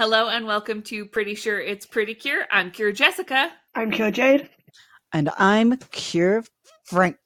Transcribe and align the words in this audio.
Hello 0.00 0.30
and 0.30 0.46
welcome 0.46 0.80
to 0.84 1.04
Pretty 1.04 1.34
Sure 1.34 1.60
It's 1.60 1.84
Pretty 1.84 2.14
Cure. 2.14 2.46
I'm 2.50 2.70
Cure 2.70 2.90
Jessica. 2.90 3.52
I'm 3.74 3.90
Cure 3.90 4.10
Jade. 4.10 4.48
And 5.12 5.28
I'm 5.36 5.76
Cure 5.90 6.42
Frank. 6.84 7.18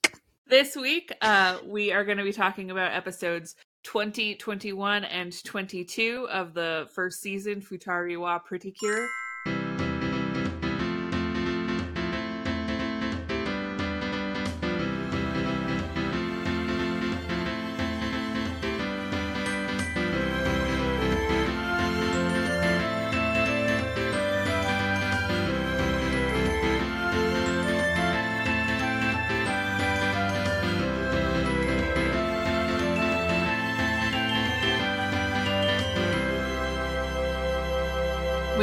This 0.49 0.74
week, 0.74 1.12
uh, 1.22 1.58
we 1.64 1.92
are 1.92 2.04
going 2.04 2.18
to 2.18 2.24
be 2.24 2.32
talking 2.32 2.72
about 2.72 2.92
episodes 2.92 3.54
20, 3.84 4.34
21, 4.34 5.04
and 5.04 5.45
22 5.45 6.26
of 6.32 6.52
the 6.52 6.88
first 6.92 7.21
season, 7.22 7.60
Futari 7.60 8.18
wa 8.18 8.40
Pretty 8.40 8.73
Cure. 8.73 9.06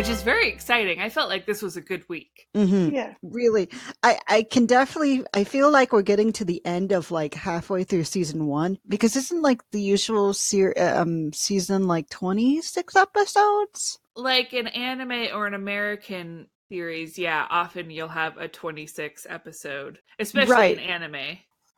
Which 0.01 0.09
is 0.09 0.23
very 0.23 0.47
exciting. 0.49 0.99
I 0.99 1.09
felt 1.09 1.29
like 1.29 1.45
this 1.45 1.61
was 1.61 1.77
a 1.77 1.81
good 1.81 2.03
week. 2.09 2.47
Mm-hmm. 2.57 2.95
Yeah. 2.95 3.13
Really. 3.21 3.69
I, 4.01 4.17
I 4.27 4.41
can 4.41 4.65
definitely, 4.65 5.23
I 5.31 5.43
feel 5.43 5.69
like 5.69 5.93
we're 5.93 6.01
getting 6.01 6.33
to 6.33 6.43
the 6.43 6.59
end 6.65 6.91
of 6.91 7.11
like 7.11 7.35
halfway 7.35 7.83
through 7.83 8.05
season 8.05 8.47
one 8.47 8.79
because 8.87 9.15
isn't 9.15 9.43
like 9.43 9.61
the 9.69 9.79
usual 9.79 10.33
ser- 10.33 10.73
um, 10.75 11.31
season 11.33 11.85
like 11.85 12.09
26 12.09 12.95
episodes? 12.95 13.99
Like 14.15 14.53
an 14.53 14.65
anime 14.69 15.27
or 15.35 15.45
an 15.45 15.53
American 15.53 16.47
series, 16.71 17.19
yeah, 17.19 17.45
often 17.51 17.91
you'll 17.91 18.07
have 18.07 18.37
a 18.39 18.47
26 18.47 19.27
episode, 19.29 19.99
especially 20.17 20.51
Right. 20.51 20.77
in 20.79 20.83
anime. 20.83 21.37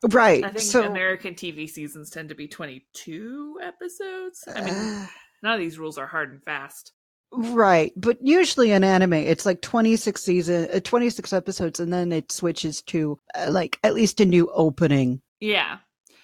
Right. 0.09 0.45
I 0.45 0.47
think 0.47 0.61
so, 0.61 0.87
American 0.87 1.33
TV 1.35 1.69
seasons 1.69 2.09
tend 2.09 2.29
to 2.29 2.35
be 2.35 2.47
22 2.47 3.59
episodes. 3.61 4.45
I 4.47 4.61
mean, 4.61 4.73
uh, 4.73 5.07
none 5.43 5.55
of 5.55 5.59
these 5.59 5.77
rules 5.77 5.97
are 5.97 6.07
hard 6.07 6.31
and 6.31 6.41
fast. 6.41 6.93
Right. 7.33 7.91
But 7.95 8.17
usually 8.21 8.71
in 8.71 8.83
anime, 8.83 9.13
it's 9.13 9.45
like 9.45 9.61
26 9.61 10.21
season, 10.21 10.69
uh, 10.73 10.79
26 10.79 11.33
episodes, 11.33 11.79
and 11.79 11.91
then 11.91 12.11
it 12.11 12.31
switches 12.31 12.81
to 12.83 13.19
uh, 13.35 13.47
like 13.49 13.79
at 13.83 13.93
least 13.93 14.19
a 14.21 14.25
new 14.25 14.49
opening. 14.53 15.21
Yeah. 15.39 15.79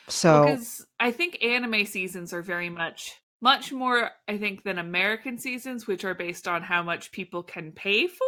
So, 0.07 0.45
Because 0.45 0.85
I 0.99 1.11
think 1.11 1.43
anime 1.43 1.85
seasons 1.85 2.33
are 2.33 2.41
very 2.41 2.69
much 2.69 3.13
much 3.41 3.71
more 3.71 4.11
I 4.27 4.37
think 4.37 4.63
than 4.63 4.79
American 4.79 5.37
seasons 5.37 5.87
which 5.87 6.03
are 6.03 6.15
based 6.15 6.47
on 6.47 6.61
how 6.61 6.83
much 6.83 7.11
people 7.11 7.43
can 7.43 7.71
pay 7.71 8.07
for. 8.07 8.25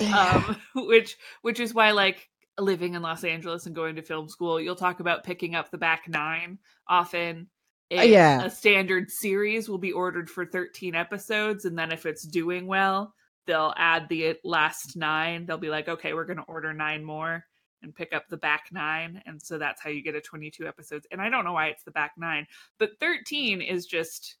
um 0.16 0.56
which 0.74 1.16
which 1.42 1.60
is 1.60 1.74
why 1.74 1.90
like 1.90 2.28
living 2.58 2.94
in 2.94 3.02
Los 3.02 3.24
Angeles 3.24 3.66
and 3.66 3.74
going 3.74 3.96
to 3.96 4.02
film 4.02 4.28
school, 4.28 4.60
you'll 4.60 4.76
talk 4.76 5.00
about 5.00 5.24
picking 5.24 5.54
up 5.54 5.70
the 5.70 5.78
back 5.78 6.08
9 6.08 6.58
often. 6.88 7.48
A, 7.90 8.06
yeah. 8.06 8.44
a 8.44 8.50
standard 8.50 9.10
series 9.10 9.68
will 9.68 9.78
be 9.78 9.92
ordered 9.92 10.30
for 10.30 10.46
13 10.46 10.94
episodes 10.94 11.64
and 11.64 11.78
then 11.78 11.92
if 11.92 12.06
it's 12.06 12.26
doing 12.26 12.66
well, 12.66 13.14
they'll 13.46 13.74
add 13.76 14.08
the 14.08 14.36
last 14.42 14.96
9. 14.96 15.46
They'll 15.46 15.58
be 15.58 15.68
like, 15.68 15.88
"Okay, 15.88 16.14
we're 16.14 16.24
going 16.24 16.38
to 16.38 16.44
order 16.44 16.72
9 16.72 17.04
more." 17.04 17.44
and 17.84 17.94
pick 17.94 18.12
up 18.12 18.28
the 18.28 18.36
back 18.36 18.64
nine. 18.72 19.22
And 19.26 19.40
so 19.40 19.58
that's 19.58 19.80
how 19.80 19.90
you 19.90 20.02
get 20.02 20.16
a 20.16 20.20
22 20.20 20.66
episodes. 20.66 21.06
And 21.12 21.20
I 21.20 21.28
don't 21.28 21.44
know 21.44 21.52
why 21.52 21.68
it's 21.68 21.84
the 21.84 21.92
back 21.92 22.12
nine, 22.16 22.46
but 22.78 22.98
13 22.98 23.60
is 23.60 23.86
just, 23.86 24.36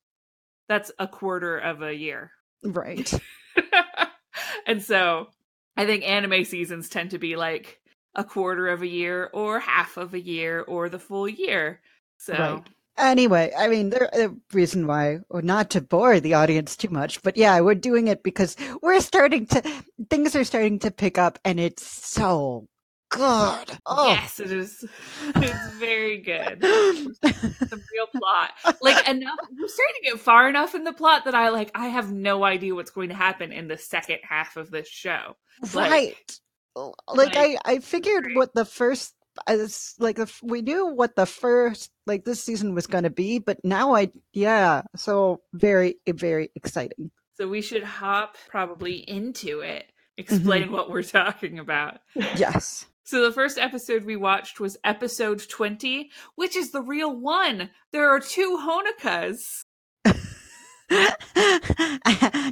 that's 0.68 0.90
a 0.98 1.06
quarter 1.06 1.58
of 1.58 1.82
a 1.82 1.94
year. 1.94 2.32
right. 2.64 3.12
and 4.66 4.82
so 4.82 5.28
I 5.76 5.86
think 5.86 6.02
anime 6.04 6.44
seasons 6.44 6.88
tend 6.88 7.10
to 7.10 7.18
be 7.18 7.36
like 7.36 7.80
a 8.16 8.24
quarter 8.24 8.68
of 8.68 8.82
a 8.82 8.88
year 8.88 9.30
or 9.32 9.60
half 9.60 9.96
of 9.96 10.14
a 10.14 10.20
year 10.20 10.62
or 10.62 10.88
the 10.88 10.98
full 10.98 11.28
year. 11.28 11.80
So 12.16 12.32
Right. 12.32 12.68
Anyway, 12.96 13.52
I 13.58 13.68
mean, 13.68 13.90
the 13.90 14.08
the 14.12 14.36
reason 14.52 14.86
why, 14.86 15.18
or 15.28 15.42
not 15.42 15.70
to 15.70 15.80
bore 15.80 16.20
the 16.20 16.34
audience 16.34 16.76
too 16.76 16.90
much, 16.90 17.22
but 17.22 17.36
yeah, 17.36 17.58
we're 17.60 17.74
doing 17.74 18.06
it 18.08 18.22
because 18.22 18.56
we're 18.82 19.00
starting 19.00 19.46
to, 19.46 19.62
things 20.10 20.36
are 20.36 20.44
starting 20.44 20.78
to 20.80 20.90
pick 20.92 21.18
up 21.18 21.38
and 21.44 21.58
it's 21.58 21.84
so 21.84 22.68
good. 23.10 23.78
Oh. 23.86 24.06
yes, 24.08 24.38
it 24.40 24.52
is. 24.52 24.84
It's 25.36 25.74
very 25.76 26.18
good. 26.18 26.60
The 27.64 27.80
real 27.92 28.06
plot. 28.14 28.50
Like 28.82 29.08
enough 29.08 29.38
we're 29.58 29.68
starting 29.68 29.94
to 30.02 30.10
get 30.10 30.20
far 30.20 30.48
enough 30.48 30.74
in 30.74 30.84
the 30.84 30.92
plot 30.92 31.24
that 31.24 31.34
I 31.34 31.48
like 31.48 31.70
I 31.74 31.88
have 31.88 32.12
no 32.12 32.44
idea 32.44 32.74
what's 32.74 32.90
going 32.90 33.08
to 33.08 33.14
happen 33.14 33.52
in 33.52 33.66
the 33.68 33.78
second 33.78 34.18
half 34.22 34.56
of 34.56 34.70
this 34.70 34.88
show. 34.88 35.36
Like- 35.74 35.90
right. 35.90 36.38
Like, 36.76 37.34
like- 37.34 37.36
I, 37.36 37.56
I 37.64 37.78
figured 37.78 38.26
what 38.34 38.52
the 38.54 38.64
first, 38.64 39.13
as 39.46 39.94
like 39.98 40.16
the, 40.16 40.32
we 40.42 40.62
knew 40.62 40.86
what 40.86 41.16
the 41.16 41.26
first 41.26 41.90
like 42.06 42.24
this 42.24 42.42
season 42.42 42.74
was 42.74 42.86
going 42.86 43.04
to 43.04 43.10
be, 43.10 43.38
but 43.38 43.58
now 43.64 43.94
I 43.94 44.10
yeah, 44.32 44.82
so 44.96 45.40
very 45.52 45.96
very 46.06 46.50
exciting. 46.54 47.10
So 47.36 47.48
we 47.48 47.62
should 47.62 47.82
hop 47.82 48.36
probably 48.48 48.96
into 48.96 49.60
it. 49.60 49.86
Explain 50.16 50.64
mm-hmm. 50.64 50.72
what 50.72 50.90
we're 50.90 51.02
talking 51.02 51.58
about. 51.58 51.98
Yes. 52.14 52.86
So 53.02 53.22
the 53.22 53.32
first 53.32 53.58
episode 53.58 54.04
we 54.04 54.16
watched 54.16 54.60
was 54.60 54.78
episode 54.82 55.46
20, 55.46 56.10
which 56.36 56.56
is 56.56 56.70
the 56.70 56.80
real 56.80 57.14
one. 57.14 57.68
There 57.92 58.08
are 58.08 58.20
two 58.20 58.58
Honokas. 58.62 59.64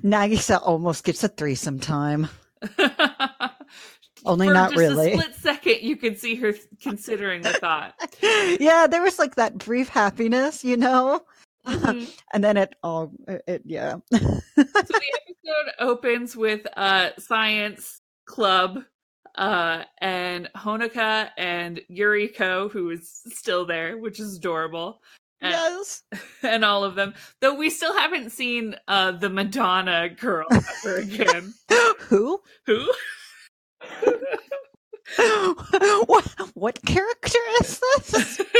Nagisa 0.02 0.60
almost 0.62 1.04
gets 1.04 1.24
a 1.24 1.28
threesome 1.28 1.80
time. 1.80 2.28
Only 4.24 4.48
For 4.48 4.54
not 4.54 4.70
just 4.70 4.78
really. 4.80 5.12
a 5.14 5.18
split 5.18 5.34
second, 5.36 5.76
you 5.82 5.96
can 5.96 6.16
see 6.16 6.34
her 6.36 6.54
considering 6.80 7.42
the 7.42 7.52
thought. 7.54 7.94
yeah, 8.60 8.86
there 8.86 9.02
was 9.02 9.18
like 9.18 9.34
that 9.36 9.58
brief 9.58 9.88
happiness, 9.88 10.64
you 10.64 10.76
know, 10.76 11.22
Mhm. 11.66 12.08
and 12.32 12.42
then 12.44 12.56
it 12.56 12.74
all, 12.82 13.12
it, 13.28 13.42
it- 13.46 13.62
yeah. 13.64 13.96
so 14.12 14.18
the 14.18 14.60
episode 14.64 15.72
opens 15.80 16.36
with 16.36 16.66
uh 16.76 17.10
science 17.18 18.00
club 18.26 18.80
uh 19.36 19.84
and 19.98 20.48
Honoka 20.56 21.30
and 21.38 21.80
Yuriko 21.90 22.70
who 22.70 22.90
is 22.90 23.22
still 23.32 23.64
there 23.64 23.96
which 23.96 24.20
is 24.20 24.36
adorable 24.36 25.00
and, 25.40 25.52
yes. 25.52 26.02
and 26.42 26.64
all 26.64 26.84
of 26.84 26.94
them 26.96 27.14
though 27.40 27.54
we 27.54 27.70
still 27.70 27.96
haven't 27.96 28.30
seen 28.30 28.76
uh 28.88 29.12
the 29.12 29.30
Madonna 29.30 30.08
girl 30.10 30.46
ever 30.50 30.96
again 30.96 31.54
Who? 32.08 32.40
who 32.66 32.90
what? 36.06 36.24
What 36.54 36.84
character 36.84 37.38
is 37.60 37.80
this? 37.80 38.40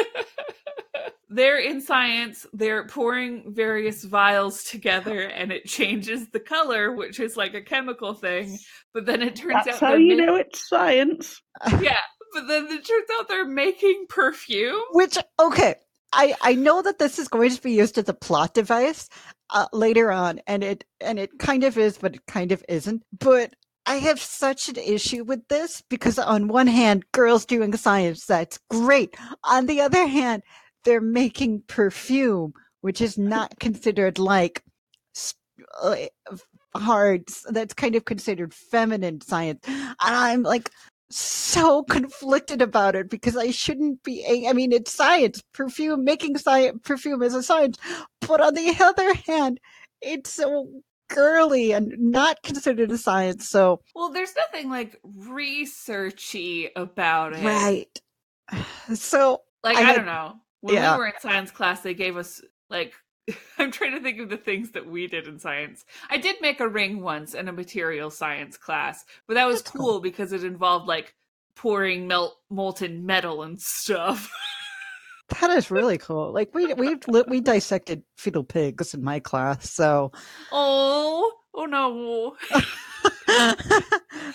they're 1.31 1.59
in 1.59 1.81
science 1.81 2.47
they're 2.53 2.87
pouring 2.87 3.55
various 3.55 4.05
vials 4.05 4.65
together 4.65 5.21
and 5.21 5.51
it 5.51 5.65
changes 5.65 6.29
the 6.29 6.39
color 6.41 6.93
which 6.93 7.19
is 7.21 7.39
like 7.39 7.55
a 7.55 7.63
chemical 7.63 8.13
thing 8.13 8.59
but 8.93 9.07
then 9.07 9.23
it 9.23 9.35
turns 9.35 9.65
That's 9.65 9.83
out 9.83 9.89
how 9.89 9.95
you 9.95 10.19
ma- 10.19 10.27
know 10.27 10.37
it's 10.37 10.69
science. 10.69 11.41
yeah 11.81 11.97
but 12.35 12.49
then 12.49 12.67
it 12.67 12.87
turns 12.87 13.07
out 13.19 13.29
they're 13.29 13.47
making 13.49 14.07
perfume 14.09 14.81
Which 14.93 15.17
okay, 15.41 15.77
I 16.13 16.35
I 16.43 16.55
know 16.55 16.83
that 16.83 16.99
this 16.99 17.19
is 17.19 17.29
going 17.29 17.51
to 17.51 17.63
be 17.63 17.73
used 17.73 17.99
as 17.99 18.09
a 18.09 18.15
plot 18.15 18.55
device 18.55 19.09
uh, 19.51 19.67
later 19.73 20.11
on, 20.11 20.41
and 20.47 20.63
it 20.65 20.85
and 21.01 21.19
it 21.19 21.39
kind 21.39 21.65
of 21.65 21.77
is, 21.79 21.99
but 21.99 22.17
it 22.17 22.27
kind 22.27 22.53
of 22.53 22.65
isn't. 22.69 23.03
But 23.19 23.55
I 23.87 23.97
have 23.97 24.21
such 24.21 24.69
an 24.69 24.77
issue 24.79 25.25
with 25.25 25.47
this 25.49 25.83
because 25.91 26.19
on 26.19 26.49
one 26.49 26.69
hand, 26.69 27.05
girls 27.13 27.47
doing 27.47 27.77
science, 27.77 28.27
that's 28.27 28.59
great. 28.71 29.17
On 29.45 29.67
the 29.67 29.81
other 29.81 30.07
hand, 30.07 30.43
they're 30.85 31.01
making 31.01 31.65
perfume, 31.69 32.55
which 32.83 33.01
is 33.01 33.19
not 33.19 33.59
considered 33.61 34.19
like 34.19 34.63
uh, 35.83 35.97
hard. 36.77 37.25
That's 37.51 37.75
kind 37.75 37.97
of 37.97 38.05
considered 38.05 38.55
feminine 38.55 39.21
science, 39.21 39.61
and 39.67 39.97
I'm 40.01 40.43
like 40.45 40.71
so 41.11 41.83
conflicted 41.85 42.63
about 42.63 42.97
it 42.97 43.11
because 43.11 43.37
I 43.37 43.51
shouldn't 43.51 44.03
be. 44.05 44.25
a- 44.29 44.49
I 44.51 44.53
mean, 44.55 44.73
it's 44.73 44.93
science. 44.93 45.43
Perfume 45.55 46.05
making 46.05 46.39
science 46.39 46.79
perfume 46.85 47.23
is 47.23 47.35
a 47.35 47.43
science, 47.43 47.79
but 48.23 48.41
on 48.41 48.55
the 48.55 48.75
other 48.81 49.15
hand, 49.27 49.61
it's 50.03 50.33
so 50.33 50.69
girly 51.15 51.73
and 51.73 51.93
not 51.99 52.43
considered 52.43 52.91
a 52.91 52.99
science. 52.99 53.49
So 53.49 53.81
Well, 53.95 54.11
there's 54.11 54.35
nothing 54.37 54.71
like 54.71 55.01
researchy 55.05 56.71
about 56.77 57.35
it. 57.35 57.45
right. 57.45 58.01
So 58.95 59.43
Like 59.63 59.81
I 59.81 59.91
I, 59.91 59.95
don't 59.95 60.07
know. 60.07 60.37
When 60.61 60.75
yeah. 60.75 60.93
we 60.93 60.99
were 60.99 61.07
in 61.07 61.13
science 61.21 61.51
class, 61.51 61.81
they 61.83 61.95
gave 61.95 62.17
us 62.17 62.43
like 62.71 62.95
I'm 63.59 63.71
trying 63.71 63.93
to 63.93 64.01
think 64.01 64.19
of 64.21 64.29
the 64.31 64.37
things 64.37 64.73
that 64.73 64.87
we 64.87 65.07
did 65.07 65.27
in 65.29 65.39
science. 65.39 65.85
I 66.11 66.19
did 66.19 66.37
make 66.41 66.61
a 66.61 66.69
ring 66.69 67.03
once 67.03 67.35
in 67.35 67.49
a 67.49 67.53
material 67.53 68.11
science 68.11 68.57
class, 68.57 69.05
but 69.29 69.35
that 69.35 69.47
was 69.47 69.63
cool, 69.63 69.81
cool. 69.93 70.01
because 70.01 70.33
it 70.33 70.45
involved 70.45 70.89
like 70.89 71.15
pouring 71.55 72.09
melt 72.09 72.37
molten 72.51 73.07
metal 73.07 73.43
and 73.43 73.61
stuff. 73.61 74.31
That 75.41 75.51
is 75.51 75.71
really 75.71 75.99
cool. 75.99 76.33
Like 76.33 76.55
we 76.55 76.73
we 76.75 76.97
we 77.29 77.41
dissected 77.41 78.03
fetal 78.17 78.45
pigs 78.45 78.95
in 78.95 79.03
my 79.03 79.21
class, 79.21 79.71
so 79.71 80.13
Oh, 80.51 81.33
oh 81.55 81.65
no. 81.65 82.37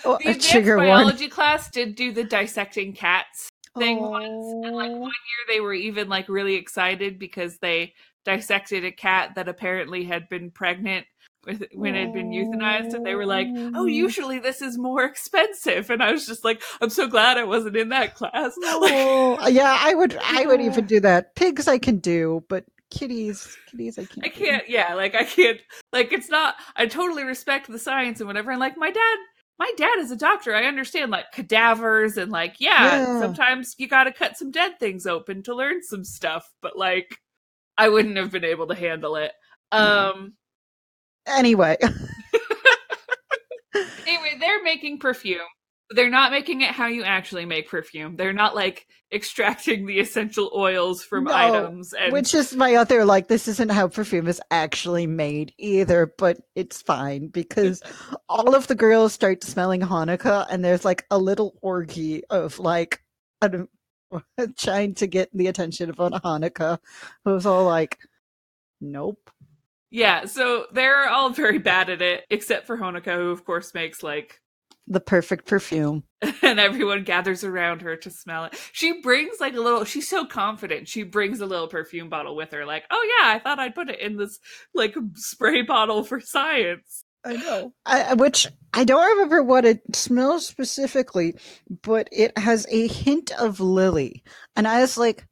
oh, 0.04 0.18
The 0.20 0.30
advanced 0.30 0.76
biology 0.76 1.28
class 1.28 1.70
did 1.70 1.94
do 1.94 2.12
the 2.12 2.24
dissecting 2.24 2.92
cats 2.92 3.48
thing 3.76 4.00
once, 4.00 4.66
and 4.66 4.74
like 4.74 4.90
Oh. 4.90 4.96
one 4.98 5.10
year 5.10 5.46
they 5.56 5.60
were 5.60 5.74
even 5.74 6.08
like 6.08 6.28
really 6.28 6.54
excited 6.56 7.18
because 7.18 7.58
they 7.58 7.94
dissected 8.24 8.84
a 8.84 8.92
cat 8.92 9.34
that 9.36 9.48
apparently 9.48 10.04
had 10.04 10.28
been 10.28 10.50
pregnant 10.50 11.06
when 11.44 11.94
it 11.94 12.04
had 12.06 12.12
been 12.12 12.30
euthanized, 12.30 12.94
and 12.94 13.06
they 13.06 13.14
were 13.14 13.26
like, 13.26 13.46
"Oh, 13.74 13.86
usually 13.86 14.38
this 14.38 14.60
is 14.60 14.76
more 14.78 15.04
expensive," 15.04 15.90
and 15.90 16.02
I 16.02 16.12
was 16.12 16.26
just 16.26 16.44
like, 16.44 16.62
"I'm 16.80 16.90
so 16.90 17.06
glad 17.06 17.38
I 17.38 17.44
wasn't 17.44 17.76
in 17.76 17.90
that 17.90 18.14
class." 18.14 18.52
Oh, 18.64 19.38
yeah, 19.48 19.76
I 19.80 19.94
would 19.94 20.16
I 20.22 20.46
would 20.46 20.60
even 20.60 20.86
do 20.86 21.00
that. 21.00 21.34
Pigs 21.36 21.68
I 21.68 21.78
can 21.78 21.98
do, 21.98 22.44
but 22.48 22.64
kitties 22.90 23.56
kitties 23.70 23.98
I 23.98 24.04
can't. 24.04 24.24
I 24.26 24.28
can't, 24.28 24.68
yeah, 24.68 24.94
like 24.94 25.14
I 25.14 25.24
can't, 25.24 25.60
like 25.92 26.12
it's 26.12 26.28
not. 26.30 26.56
I 26.76 26.86
totally 26.86 27.24
respect 27.24 27.68
the 27.68 27.78
science 27.78 28.20
and 28.20 28.26
whatever, 28.26 28.50
and 28.50 28.60
like 28.60 28.76
my 28.76 28.90
dad. 28.90 29.16
My 29.60 29.72
dad 29.76 29.98
is 29.98 30.12
a 30.12 30.16
doctor. 30.16 30.54
I 30.54 30.66
understand 30.66 31.10
like 31.10 31.32
cadavers 31.32 32.16
and 32.16 32.30
like 32.30 32.56
yeah, 32.60 32.98
Yeah. 32.98 33.20
sometimes 33.20 33.74
you 33.76 33.88
got 33.88 34.04
to 34.04 34.12
cut 34.12 34.36
some 34.36 34.52
dead 34.52 34.78
things 34.78 35.04
open 35.04 35.42
to 35.42 35.54
learn 35.56 35.82
some 35.82 36.04
stuff, 36.04 36.48
but 36.62 36.76
like 36.78 37.18
I 37.76 37.88
wouldn't 37.88 38.18
have 38.18 38.30
been 38.30 38.44
able 38.44 38.68
to 38.68 38.76
handle 38.76 39.16
it. 39.16 39.32
Um 39.72 40.34
Anyway, 41.28 41.76
anyway, 43.74 44.36
they're 44.40 44.62
making 44.62 44.98
perfume. 44.98 45.40
They're 45.90 46.10
not 46.10 46.32
making 46.32 46.60
it 46.60 46.70
how 46.70 46.86
you 46.86 47.02
actually 47.02 47.46
make 47.46 47.68
perfume. 47.70 48.16
They're 48.16 48.34
not 48.34 48.54
like 48.54 48.86
extracting 49.12 49.86
the 49.86 50.00
essential 50.00 50.50
oils 50.54 51.02
from 51.02 51.24
No, 51.24 51.32
items 51.32 51.94
and 51.94 52.12
which 52.12 52.34
is 52.34 52.54
my 52.54 52.74
other 52.74 53.06
like 53.06 53.28
this 53.28 53.48
isn't 53.48 53.70
how 53.70 53.88
perfume 53.88 54.28
is 54.28 54.40
actually 54.50 55.06
made 55.06 55.54
either, 55.58 56.12
but 56.18 56.38
it's 56.54 56.82
fine 56.82 57.28
because 57.28 57.82
all 58.28 58.54
of 58.54 58.66
the 58.66 58.74
girls 58.74 59.14
start 59.14 59.42
smelling 59.42 59.80
Honoka 59.80 60.46
and 60.50 60.62
there's 60.62 60.84
like 60.84 61.06
a 61.10 61.16
little 61.16 61.54
orgy 61.62 62.22
of 62.26 62.58
like 62.58 63.02
trying 64.58 64.94
to 64.94 65.06
get 65.06 65.30
the 65.32 65.46
attention 65.46 65.88
of 65.88 65.96
Honoka 65.96 66.78
who's 67.24 67.46
all 67.46 67.64
like 67.64 67.98
nope. 68.80 69.30
Yeah, 69.90 70.26
so 70.26 70.66
they're 70.72 71.08
all 71.08 71.30
very 71.30 71.58
bad 71.58 71.90
at 71.90 72.02
it, 72.02 72.24
except 72.30 72.66
for 72.66 72.76
Honoka, 72.76 73.14
who 73.14 73.30
of 73.30 73.44
course 73.44 73.74
makes 73.74 74.02
like 74.02 74.40
The 74.86 75.00
perfect 75.00 75.46
perfume. 75.46 76.04
and 76.42 76.58
everyone 76.58 77.04
gathers 77.04 77.44
around 77.44 77.82
her 77.82 77.96
to 77.96 78.10
smell 78.10 78.44
it. 78.44 78.60
She 78.72 79.00
brings 79.00 79.40
like 79.40 79.54
a 79.54 79.60
little 79.60 79.84
she's 79.84 80.08
so 80.08 80.26
confident. 80.26 80.88
She 80.88 81.02
brings 81.04 81.40
a 81.40 81.46
little 81.46 81.68
perfume 81.68 82.08
bottle 82.08 82.36
with 82.36 82.52
her 82.52 82.66
like, 82.66 82.84
"Oh 82.90 83.18
yeah, 83.20 83.28
I 83.34 83.38
thought 83.38 83.58
I'd 83.60 83.74
put 83.74 83.90
it 83.90 84.00
in 84.00 84.16
this 84.16 84.38
like 84.74 84.94
spray 85.14 85.62
bottle 85.62 86.04
for 86.04 86.20
science." 86.20 87.04
I 87.24 87.34
know. 87.36 87.72
I, 87.84 88.14
which 88.14 88.46
I 88.72 88.84
don't 88.84 89.10
remember 89.10 89.42
what 89.42 89.64
it 89.64 89.80
smells 89.94 90.46
specifically, 90.46 91.34
but 91.82 92.08
it 92.12 92.36
has 92.38 92.66
a 92.70 92.86
hint 92.88 93.32
of 93.38 93.60
lily. 93.60 94.22
And 94.56 94.66
I 94.68 94.80
was 94.80 94.96
like, 94.96 95.26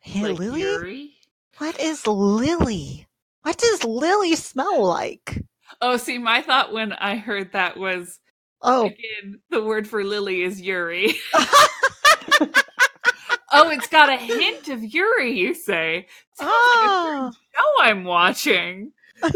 hey, 0.00 0.22
like 0.22 0.38
lily? 0.38 0.60
Yuri. 0.62 1.14
What 1.58 1.78
is 1.80 2.06
lily? 2.06 3.06
What 3.42 3.58
does 3.58 3.84
lily 3.84 4.36
smell 4.36 4.86
like? 4.86 5.42
Oh, 5.80 5.96
see, 5.96 6.18
my 6.18 6.42
thought 6.42 6.72
when 6.72 6.92
I 6.92 7.16
heard 7.16 7.52
that 7.52 7.76
was 7.76 8.20
Oh, 8.62 8.86
again 8.86 9.40
the 9.50 9.62
word 9.62 9.88
for 9.88 10.04
lily 10.04 10.42
is 10.42 10.60
Yuri. 10.60 11.14
oh, 13.52 13.70
it's 13.70 13.88
got 13.88 14.08
a 14.08 14.16
hint 14.16 14.68
of 14.68 14.84
Yuri, 14.84 15.32
you 15.32 15.54
say. 15.54 16.06
Sounds 16.34 16.52
like 16.52 17.32
show 17.54 17.82
I'm 17.82 18.04
watching. 18.04 18.92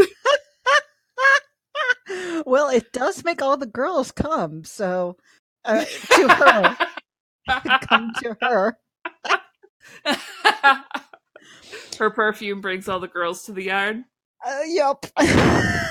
well, 2.46 2.68
it 2.68 2.92
does 2.92 3.24
make 3.24 3.42
all 3.42 3.56
the 3.56 3.66
girls 3.66 4.12
come, 4.12 4.62
so 4.64 5.16
uh, 5.64 5.84
to 5.84 6.28
her, 6.28 6.76
come 7.80 8.12
to 8.22 8.36
her. 8.40 8.78
Her 11.98 12.10
perfume 12.10 12.60
brings 12.60 12.88
all 12.88 13.00
the 13.00 13.08
girls 13.08 13.44
to 13.44 13.52
the 13.52 13.64
yard. 13.64 14.04
Uh, 14.44 14.60
yup. 14.66 15.06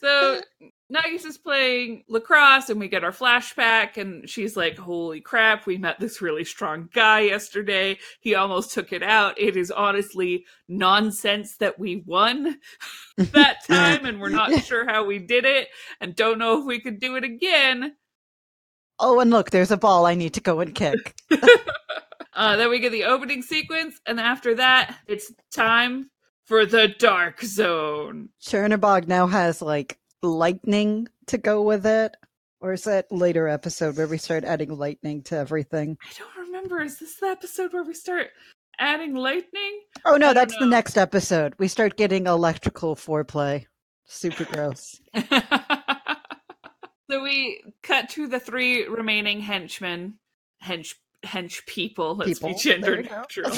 So 0.00 0.40
Nagisa's 0.92 1.38
playing 1.38 2.04
lacrosse 2.08 2.70
and 2.70 2.78
we 2.78 2.88
get 2.88 3.04
our 3.04 3.12
flashback 3.12 3.96
and 3.96 4.28
she's 4.28 4.56
like, 4.56 4.78
Holy 4.78 5.20
crap, 5.20 5.66
we 5.66 5.78
met 5.78 5.98
this 5.98 6.20
really 6.22 6.44
strong 6.44 6.88
guy 6.92 7.20
yesterday. 7.20 7.98
He 8.20 8.34
almost 8.34 8.72
took 8.72 8.92
it 8.92 9.02
out. 9.02 9.38
It 9.38 9.56
is 9.56 9.70
honestly 9.70 10.44
nonsense 10.68 11.56
that 11.58 11.78
we 11.78 12.02
won 12.06 12.58
that 13.16 13.64
time 13.66 14.04
and 14.04 14.20
we're 14.20 14.28
not 14.28 14.62
sure 14.64 14.86
how 14.86 15.04
we 15.04 15.18
did 15.18 15.44
it 15.44 15.68
and 16.00 16.14
don't 16.14 16.38
know 16.38 16.60
if 16.60 16.66
we 16.66 16.80
could 16.80 17.00
do 17.00 17.16
it 17.16 17.24
again. 17.24 17.96
oh, 18.98 19.20
and 19.20 19.30
look, 19.30 19.50
there's 19.50 19.70
a 19.70 19.76
ball 19.76 20.06
I 20.06 20.14
need 20.14 20.34
to 20.34 20.40
go 20.40 20.60
and 20.60 20.74
kick. 20.74 21.16
Uh, 22.36 22.54
then 22.56 22.68
we 22.68 22.78
get 22.78 22.92
the 22.92 23.04
opening 23.04 23.40
sequence, 23.40 23.98
and 24.06 24.20
after 24.20 24.54
that, 24.56 24.94
it's 25.06 25.32
time 25.50 26.10
for 26.44 26.66
the 26.66 26.86
Dark 26.86 27.40
Zone. 27.42 28.28
Chernobog 28.42 29.08
now 29.08 29.26
has 29.26 29.62
like 29.62 29.98
lightning 30.22 31.08
to 31.28 31.38
go 31.38 31.62
with 31.62 31.86
it. 31.86 32.14
Or 32.60 32.72
is 32.72 32.84
that 32.84 33.10
later 33.10 33.48
episode 33.48 33.96
where 33.96 34.06
we 34.06 34.18
start 34.18 34.44
adding 34.44 34.76
lightning 34.76 35.22
to 35.24 35.36
everything? 35.36 35.96
I 36.02 36.12
don't 36.18 36.46
remember. 36.46 36.82
Is 36.82 36.98
this 36.98 37.16
the 37.16 37.26
episode 37.26 37.72
where 37.72 37.84
we 37.84 37.94
start 37.94 38.28
adding 38.78 39.14
lightning? 39.14 39.80
Oh 40.04 40.16
no, 40.16 40.34
that's 40.34 40.56
the 40.58 40.66
next 40.66 40.98
episode. 40.98 41.54
We 41.58 41.68
start 41.68 41.96
getting 41.96 42.26
electrical 42.26 42.96
foreplay. 42.96 43.66
Super 44.04 44.44
gross. 44.52 45.00
so 47.10 47.22
we 47.22 47.62
cut 47.82 48.08
to 48.10 48.26
the 48.26 48.40
three 48.40 48.86
remaining 48.86 49.40
henchmen, 49.40 50.18
hench 50.64 50.94
hench 51.24 51.64
people. 51.66 52.14
Let's 52.16 52.38
People. 52.38 52.50
be 52.50 52.54
gender 52.56 52.90
There 52.92 53.00
you 53.02 53.08
go. 53.08 53.16
neutral. 53.16 53.52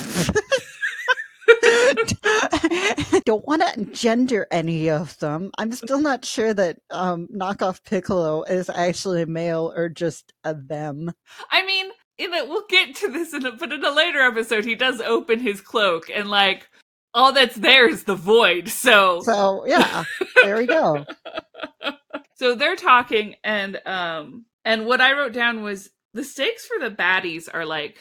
Don't 3.25 3.47
want 3.47 3.63
to 3.63 3.85
gender 3.87 4.47
any 4.51 4.91
of 4.91 5.19
them. 5.19 5.51
I'm 5.59 5.73
still 5.73 6.01
not 6.01 6.25
sure 6.25 6.55
that 6.55 6.79
um, 6.91 7.29
knockoff 7.35 7.85
Piccolo 7.85 8.43
is 8.45 8.69
actually 8.71 9.23
a 9.23 9.27
male 9.27 9.73
or 9.75 9.89
just 9.89 10.33
a 10.45 10.55
them. 10.55 11.13
I 11.51 11.65
mean, 11.65 11.91
in 12.19 12.33
a, 12.35 12.45
we'll 12.47 12.67
get 12.69 12.95
to 12.97 13.09
this 13.09 13.33
in 13.35 13.47
a, 13.47 13.53
but 13.53 13.73
in 13.73 13.85
a 13.85 13.91
later 13.91 14.21
episode, 14.21 14.65
he 14.65 14.75
does 14.75 15.01
open 15.01 15.41
his 15.41 15.61
cloak, 15.61 16.11
and 16.15 16.29
like 16.31 16.69
all 17.15 17.33
that's 17.33 17.57
there 17.57 17.89
is 17.89 18.05
the 18.05 18.15
void. 18.15 18.69
So 18.69 19.21
So 19.23 19.65
yeah, 19.67 20.05
there 20.43 20.57
we 20.57 20.67
go. 20.67 21.05
so 22.35 22.55
they're 22.55 22.77
talking 22.77 23.35
and 23.43 23.81
um 23.87 24.45
and 24.65 24.87
what 24.87 25.01
i 25.01 25.13
wrote 25.13 25.33
down 25.33 25.63
was 25.63 25.91
the 26.19 26.25
stakes 26.25 26.67
for 26.67 26.81
the 26.81 26.93
baddies 26.93 27.49
are 27.53 27.65
like 27.65 27.99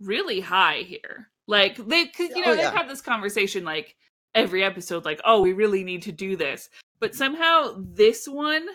really 0.00 0.40
high 0.40 0.78
here. 0.78 1.28
Like 1.46 1.76
they 1.76 2.06
cause, 2.06 2.30
you 2.30 2.44
know 2.44 2.50
Oh, 2.50 2.56
they've 2.56 2.64
had 2.64 2.88
this 2.88 3.00
conversation 3.00 3.64
like 3.64 3.94
every 4.34 4.64
episode 4.64 5.04
like 5.04 5.20
oh 5.24 5.40
we 5.40 5.52
really 5.52 5.84
need 5.84 6.02
to 6.02 6.10
do 6.12 6.34
this. 6.34 6.68
But 6.98 7.14
somehow 7.14 7.76
this 7.78 8.26
one 8.26 8.66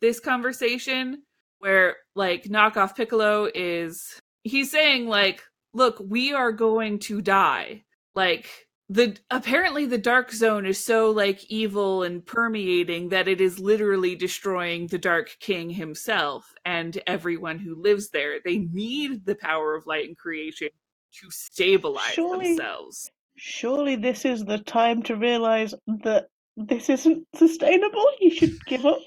this 0.00 0.18
conversation 0.18 1.24
where 1.58 1.96
like 2.14 2.44
knockoff 2.44 2.96
piccolo 2.96 3.50
is 3.54 4.18
he's 4.44 4.70
saying 4.70 5.08
like 5.08 5.42
look 5.74 6.00
we 6.00 6.32
are 6.32 6.50
going 6.52 7.00
to 7.00 7.20
die. 7.20 7.84
Like 8.14 8.48
the 8.88 9.16
apparently 9.30 9.86
the 9.86 9.98
dark 9.98 10.32
zone 10.32 10.64
is 10.66 10.82
so 10.82 11.10
like 11.10 11.44
evil 11.50 12.02
and 12.02 12.24
permeating 12.24 13.10
that 13.10 13.28
it 13.28 13.40
is 13.40 13.58
literally 13.58 14.14
destroying 14.14 14.86
the 14.86 14.98
dark 14.98 15.36
king 15.40 15.70
himself 15.70 16.52
and 16.64 17.00
everyone 17.06 17.58
who 17.58 17.74
lives 17.74 18.10
there 18.10 18.36
they 18.44 18.58
need 18.58 19.24
the 19.26 19.34
power 19.34 19.74
of 19.74 19.86
light 19.86 20.08
and 20.08 20.16
creation 20.16 20.68
to 21.12 21.30
stabilize 21.30 22.12
Surely- 22.12 22.48
themselves 22.48 23.10
Surely 23.40 23.94
this 23.94 24.24
is 24.24 24.44
the 24.44 24.58
time 24.58 25.00
to 25.04 25.14
realize 25.14 25.72
that 26.04 26.26
this 26.56 26.90
isn't 26.90 27.24
sustainable. 27.36 28.04
You 28.20 28.30
should 28.32 28.64
give 28.66 28.84
up. 28.84 28.98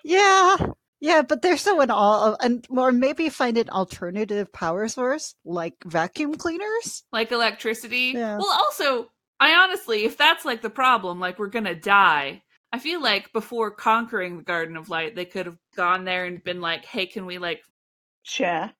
Yeah, 0.03 0.57
yeah, 1.01 1.23
but 1.23 1.41
they're 1.41 1.57
so 1.57 1.81
in 1.81 1.91
awe 1.91 2.29
of, 2.29 2.37
and 2.41 2.65
or 2.69 2.91
maybe 2.93 3.27
find 3.29 3.57
an 3.57 3.69
alternative 3.69 4.53
power 4.53 4.87
source 4.87 5.35
like 5.43 5.75
vacuum 5.83 6.35
cleaners. 6.35 7.03
like 7.11 7.31
electricity 7.31 8.13
Yeah. 8.15 8.37
well 8.37 8.51
also 8.51 9.09
i 9.39 9.53
honestly 9.55 10.05
if 10.05 10.15
that's 10.17 10.45
like 10.45 10.61
the 10.61 10.69
problem 10.69 11.19
like 11.19 11.39
we're 11.39 11.47
gonna 11.47 11.73
die 11.75 12.43
i 12.71 12.77
feel 12.79 13.01
like 13.01 13.33
before 13.33 13.71
conquering 13.71 14.37
the 14.37 14.43
garden 14.43 14.77
of 14.77 14.89
light 14.89 15.15
they 15.15 15.25
could 15.25 15.47
have 15.47 15.57
gone 15.75 16.05
there 16.05 16.25
and 16.25 16.43
been 16.43 16.61
like 16.61 16.85
hey 16.85 17.07
can 17.07 17.25
we 17.25 17.37
like 17.39 17.61
Share. 18.23 18.71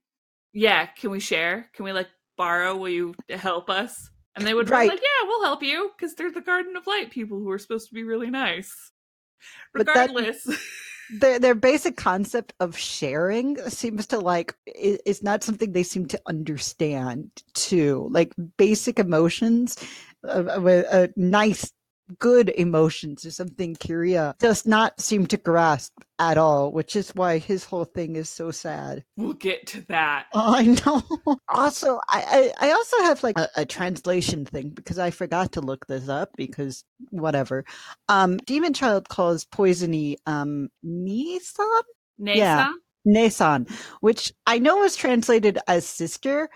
yeah, 0.54 0.86
can 0.86 1.10
we 1.10 1.20
share? 1.20 1.68
Can 1.74 1.84
we 1.86 1.94
like 1.94 2.08
borrow? 2.38 2.76
Will 2.78 2.90
you 2.90 3.16
help 3.30 3.72
us? 3.72 4.12
And 4.36 4.46
they 4.46 4.54
would 4.54 4.68
be 4.68 4.72
Right. 4.72 4.88
like, 4.90 5.00
yeah, 5.02 5.28
we'll 5.28 5.44
help 5.44 5.64
you 5.64 5.90
because 5.98 6.14
they're 6.14 6.32
the 6.32 6.42
Garden 6.42 6.76
of 6.76 6.86
Light 6.86 7.10
people 7.10 7.40
who 7.40 7.50
are 7.50 7.58
supposed 7.58 7.90
to 7.90 7.96
be 7.96 8.04
really 8.04 8.30
nice. 8.30 8.72
But 9.74 9.88
that- 9.88 10.10
Regardless, 10.12 10.48
their 11.12 11.40
their 11.40 11.56
basic 11.56 11.98
concept 11.98 12.54
of 12.60 12.78
sharing 12.78 13.58
seems 13.70 14.08
to 14.08 14.20
like 14.20 14.56
is 14.66 15.22
not 15.24 15.44
something 15.44 15.72
they 15.72 15.84
seem 15.84 16.08
to 16.08 16.22
understand 16.26 17.30
too. 17.54 18.08
Like 18.12 18.34
basic 18.58 19.00
emotions, 19.00 19.78
uh, 20.28 20.44
uh, 20.48 20.84
uh, 20.92 21.08
nice, 21.16 21.72
good 22.20 22.50
emotions 22.50 23.26
is 23.26 23.36
something 23.36 23.76
Kiriya 23.76 24.38
does 24.40 24.66
not 24.66 25.00
seem 25.00 25.28
to 25.28 25.38
grasp 25.38 25.94
at 26.22 26.38
all, 26.38 26.72
which 26.72 26.96
is 26.96 27.10
why 27.16 27.40
his 27.40 27.66
whole 27.66 27.84
thing 27.84 28.16
is 28.16 28.30
so 28.30 28.52
sad. 28.52 29.04
We'll 29.18 29.34
get 29.34 29.66
to 29.68 29.82
that. 29.88 30.28
Oh, 30.34 30.56
I 30.56 30.66
know. 30.66 31.36
Also, 31.50 32.00
I, 32.08 32.54
I, 32.60 32.68
I 32.68 32.72
also 32.72 32.98
have 33.04 33.24
like 33.24 33.40
a, 33.40 33.50
a 33.58 33.66
translation 33.66 34.46
thing 34.46 34.70
because 34.70 35.00
I 35.00 35.10
forgot 35.10 35.54
to 35.54 35.62
look 35.62 35.88
this 35.88 36.08
up 36.08 36.30
because 36.38 36.86
whatever. 37.10 37.66
Um, 38.08 38.38
Demon 38.38 38.74
Child 38.74 39.10
calls 39.10 39.46
Poisony 39.46 40.16
um 40.28 40.70
Nisan? 40.84 41.66
Nesa? 42.22 42.36
Yeah. 42.36 42.72
Nesan, 43.06 43.68
which 44.02 44.32
I 44.46 44.60
know 44.60 44.84
is 44.84 44.96
translated 44.96 45.58
as 45.68 45.88
sister, 45.88 46.52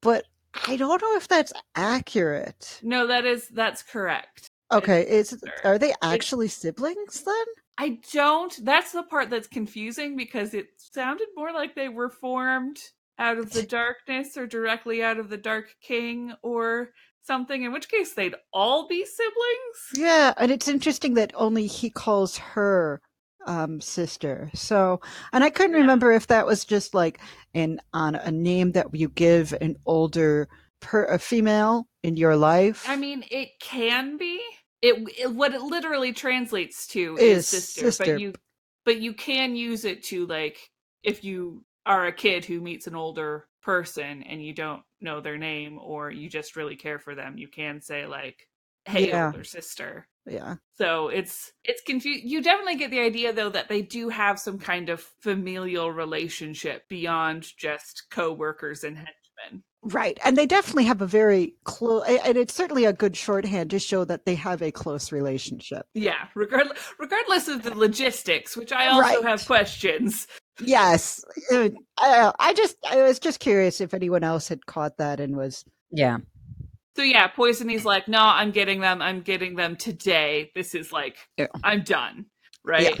but 0.00 0.24
I 0.66 0.76
don't 0.76 1.02
know 1.02 1.16
if 1.16 1.28
that's 1.28 1.52
accurate. 1.74 2.80
No, 2.82 3.06
that 3.08 3.26
is 3.26 3.46
that's 3.48 3.82
correct. 3.82 4.48
Okay, 4.72 5.02
is 5.02 5.38
are 5.64 5.78
they 5.78 5.92
actually 6.00 6.48
siblings 6.48 7.22
then? 7.24 7.44
I 7.80 7.98
don't. 8.12 8.54
That's 8.62 8.92
the 8.92 9.02
part 9.02 9.30
that's 9.30 9.48
confusing 9.48 10.14
because 10.14 10.52
it 10.52 10.66
sounded 10.76 11.28
more 11.34 11.50
like 11.50 11.74
they 11.74 11.88
were 11.88 12.10
formed 12.10 12.78
out 13.18 13.38
of 13.38 13.52
the 13.54 13.62
darkness 13.62 14.36
or 14.36 14.46
directly 14.46 15.02
out 15.02 15.18
of 15.18 15.30
the 15.30 15.38
Dark 15.38 15.74
King 15.80 16.34
or 16.42 16.90
something, 17.22 17.62
in 17.62 17.72
which 17.72 17.88
case 17.88 18.12
they'd 18.12 18.34
all 18.52 18.86
be 18.86 19.06
siblings. 19.06 19.78
Yeah, 19.94 20.34
and 20.36 20.50
it's 20.52 20.68
interesting 20.68 21.14
that 21.14 21.32
only 21.34 21.66
he 21.66 21.88
calls 21.88 22.36
her 22.36 23.00
um 23.46 23.80
sister. 23.80 24.50
So, 24.52 25.00
and 25.32 25.42
I 25.42 25.48
couldn't 25.48 25.72
Yeah. 25.72 25.80
remember 25.80 26.12
if 26.12 26.26
that 26.26 26.44
was 26.44 26.66
just 26.66 26.92
like 26.92 27.18
an 27.54 27.80
on 27.94 28.14
a 28.14 28.30
name 28.30 28.72
that 28.72 28.88
you 28.94 29.08
give 29.08 29.54
an 29.58 29.76
older 29.86 30.48
per 30.80 31.04
a 31.06 31.18
female 31.18 31.86
in 32.02 32.18
your 32.18 32.36
life. 32.36 32.84
I 32.86 32.96
mean, 32.96 33.24
it 33.30 33.58
can 33.60 34.18
be. 34.18 34.42
It, 34.82 34.94
it 35.18 35.34
what 35.34 35.52
it 35.54 35.60
literally 35.62 36.12
translates 36.12 36.86
to 36.88 37.18
is, 37.18 37.44
Is 37.44 37.48
sister, 37.48 37.82
sister. 37.82 38.14
but 38.14 38.18
you 38.18 38.34
but 38.84 39.00
you 39.00 39.12
can 39.12 39.54
use 39.56 39.84
it 39.84 40.02
to 40.04 40.26
like 40.26 40.70
if 41.02 41.22
you 41.24 41.64
are 41.86 42.06
a 42.06 42.12
kid 42.12 42.44
who 42.44 42.60
meets 42.60 42.86
an 42.86 42.94
older 42.96 43.46
person 43.62 44.22
and 44.22 44.42
you 44.44 44.54
don't 44.54 44.82
know 45.00 45.20
their 45.20 45.36
name 45.38 45.78
or 45.78 46.10
you 46.10 46.28
just 46.30 46.56
really 46.56 46.76
care 46.76 46.98
for 46.98 47.14
them, 47.14 47.36
you 47.38 47.48
can 47.48 47.80
say 47.82 48.06
like, 48.06 48.48
"Hey, 48.86 49.12
Yeah. 49.12 49.32
older 49.32 49.44
sister." 49.44 50.08
yeah. 50.26 50.56
So 50.78 51.08
it's 51.08 51.52
it's 51.64 51.82
confused. 51.82 52.24
You 52.24 52.42
definitely 52.42 52.76
get 52.76 52.90
the 52.90 53.00
idea 53.00 53.32
though 53.32 53.50
that 53.50 53.68
they 53.68 53.82
do 53.82 54.08
have 54.08 54.38
some 54.40 54.58
kind 54.58 54.88
of 54.88 55.00
familial 55.20 55.92
relationship 55.92 56.88
beyond 56.88 57.46
just 57.58 58.04
co-workers 58.10 58.84
and 58.84 58.96
henchmen. 58.96 59.64
Right. 59.82 60.18
And 60.24 60.36
they 60.36 60.44
definitely 60.46 60.84
have 60.84 61.00
a 61.00 61.06
very 61.06 61.54
close 61.64 62.04
and 62.06 62.36
it's 62.36 62.54
certainly 62.54 62.84
a 62.84 62.92
good 62.92 63.16
shorthand 63.16 63.70
to 63.70 63.78
show 63.78 64.04
that 64.04 64.26
they 64.26 64.34
have 64.34 64.60
a 64.60 64.70
close 64.70 65.10
relationship. 65.10 65.86
Yeah, 65.94 66.26
regardless 66.34 66.78
regardless 66.98 67.48
of 67.48 67.62
the 67.62 67.74
logistics, 67.74 68.56
which 68.56 68.72
I 68.72 68.88
also 68.88 69.00
Right. 69.00 69.22
have 69.24 69.46
questions. 69.46 70.26
Yes. 70.60 71.24
Uh, 71.50 71.70
I, 71.98 72.32
I 72.38 72.52
just 72.52 72.76
I 72.90 73.02
was 73.02 73.18
just 73.18 73.40
curious 73.40 73.80
if 73.80 73.94
anyone 73.94 74.22
else 74.22 74.48
had 74.48 74.66
caught 74.66 74.98
that 74.98 75.18
and 75.18 75.34
was 75.36 75.64
Yeah. 75.90 76.18
So 76.96 77.02
yeah, 77.02 77.28
Poisony's 77.28 77.86
like, 77.86 78.06
no, 78.08 78.20
I'm 78.20 78.50
getting 78.50 78.80
them. 78.80 79.00
I'm 79.00 79.22
getting 79.22 79.54
them 79.56 79.76
today. 79.76 80.50
This 80.54 80.74
is 80.74 80.92
like, 80.92 81.16
Yeah. 81.38 81.46
I'm 81.64 81.84
done. 81.84 82.26
Right. 82.64 83.00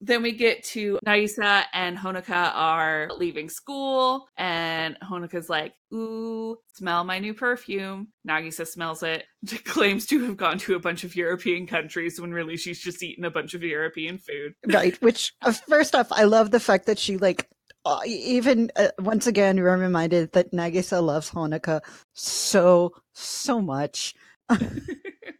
Then 0.00 0.22
we 0.22 0.32
get 0.32 0.64
to 0.64 0.98
Nagisa 1.06 1.64
and 1.72 1.96
Honoka 1.98 2.52
are 2.54 3.08
leaving 3.16 3.48
school, 3.48 4.28
and 4.36 4.96
Honoka's 5.00 5.48
like, 5.50 5.74
Ooh, 5.92 6.56
smell 6.74 7.02
my 7.04 7.18
new 7.18 7.34
perfume. 7.34 8.08
Nagisa 8.26 8.66
smells 8.66 9.02
it, 9.02 9.24
claims 9.64 10.06
to 10.06 10.24
have 10.26 10.36
gone 10.36 10.58
to 10.58 10.74
a 10.74 10.80
bunch 10.80 11.04
of 11.04 11.16
European 11.16 11.66
countries 11.66 12.20
when 12.20 12.32
really 12.32 12.56
she's 12.56 12.80
just 12.80 13.02
eaten 13.02 13.24
a 13.24 13.30
bunch 13.30 13.54
of 13.54 13.62
European 13.62 14.18
food. 14.18 14.54
right 14.72 15.00
which 15.02 15.32
uh, 15.42 15.52
first 15.52 15.94
off 15.94 16.10
i 16.12 16.24
love 16.24 16.50
the 16.50 16.60
fact 16.60 16.86
that 16.86 16.98
she 16.98 17.16
like 17.16 17.48
uh, 17.84 18.00
even 18.06 18.70
uh, 18.76 18.88
once 18.98 19.26
again 19.26 19.56
we're 19.56 19.76
reminded 19.76 20.30
that 20.32 20.52
nagisa 20.52 21.02
loves 21.02 21.30
honoka 21.30 21.80
so 22.12 22.92
so 23.14 23.60
much 23.60 24.14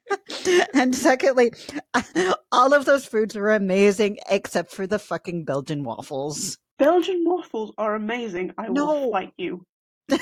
and 0.74 0.94
secondly 0.94 1.52
all 2.52 2.72
of 2.74 2.84
those 2.84 3.04
foods 3.06 3.34
were 3.36 3.52
amazing 3.52 4.18
except 4.28 4.72
for 4.72 4.86
the 4.86 4.98
fucking 4.98 5.44
belgian 5.44 5.84
waffles 5.84 6.56
Belgian 6.78 7.22
waffles 7.26 7.74
are 7.76 7.94
amazing. 7.94 8.52
I 8.56 8.68
No. 8.68 8.86
will 8.86 9.12
fight 9.12 9.34
you. 9.36 9.66
I'm 10.10 10.18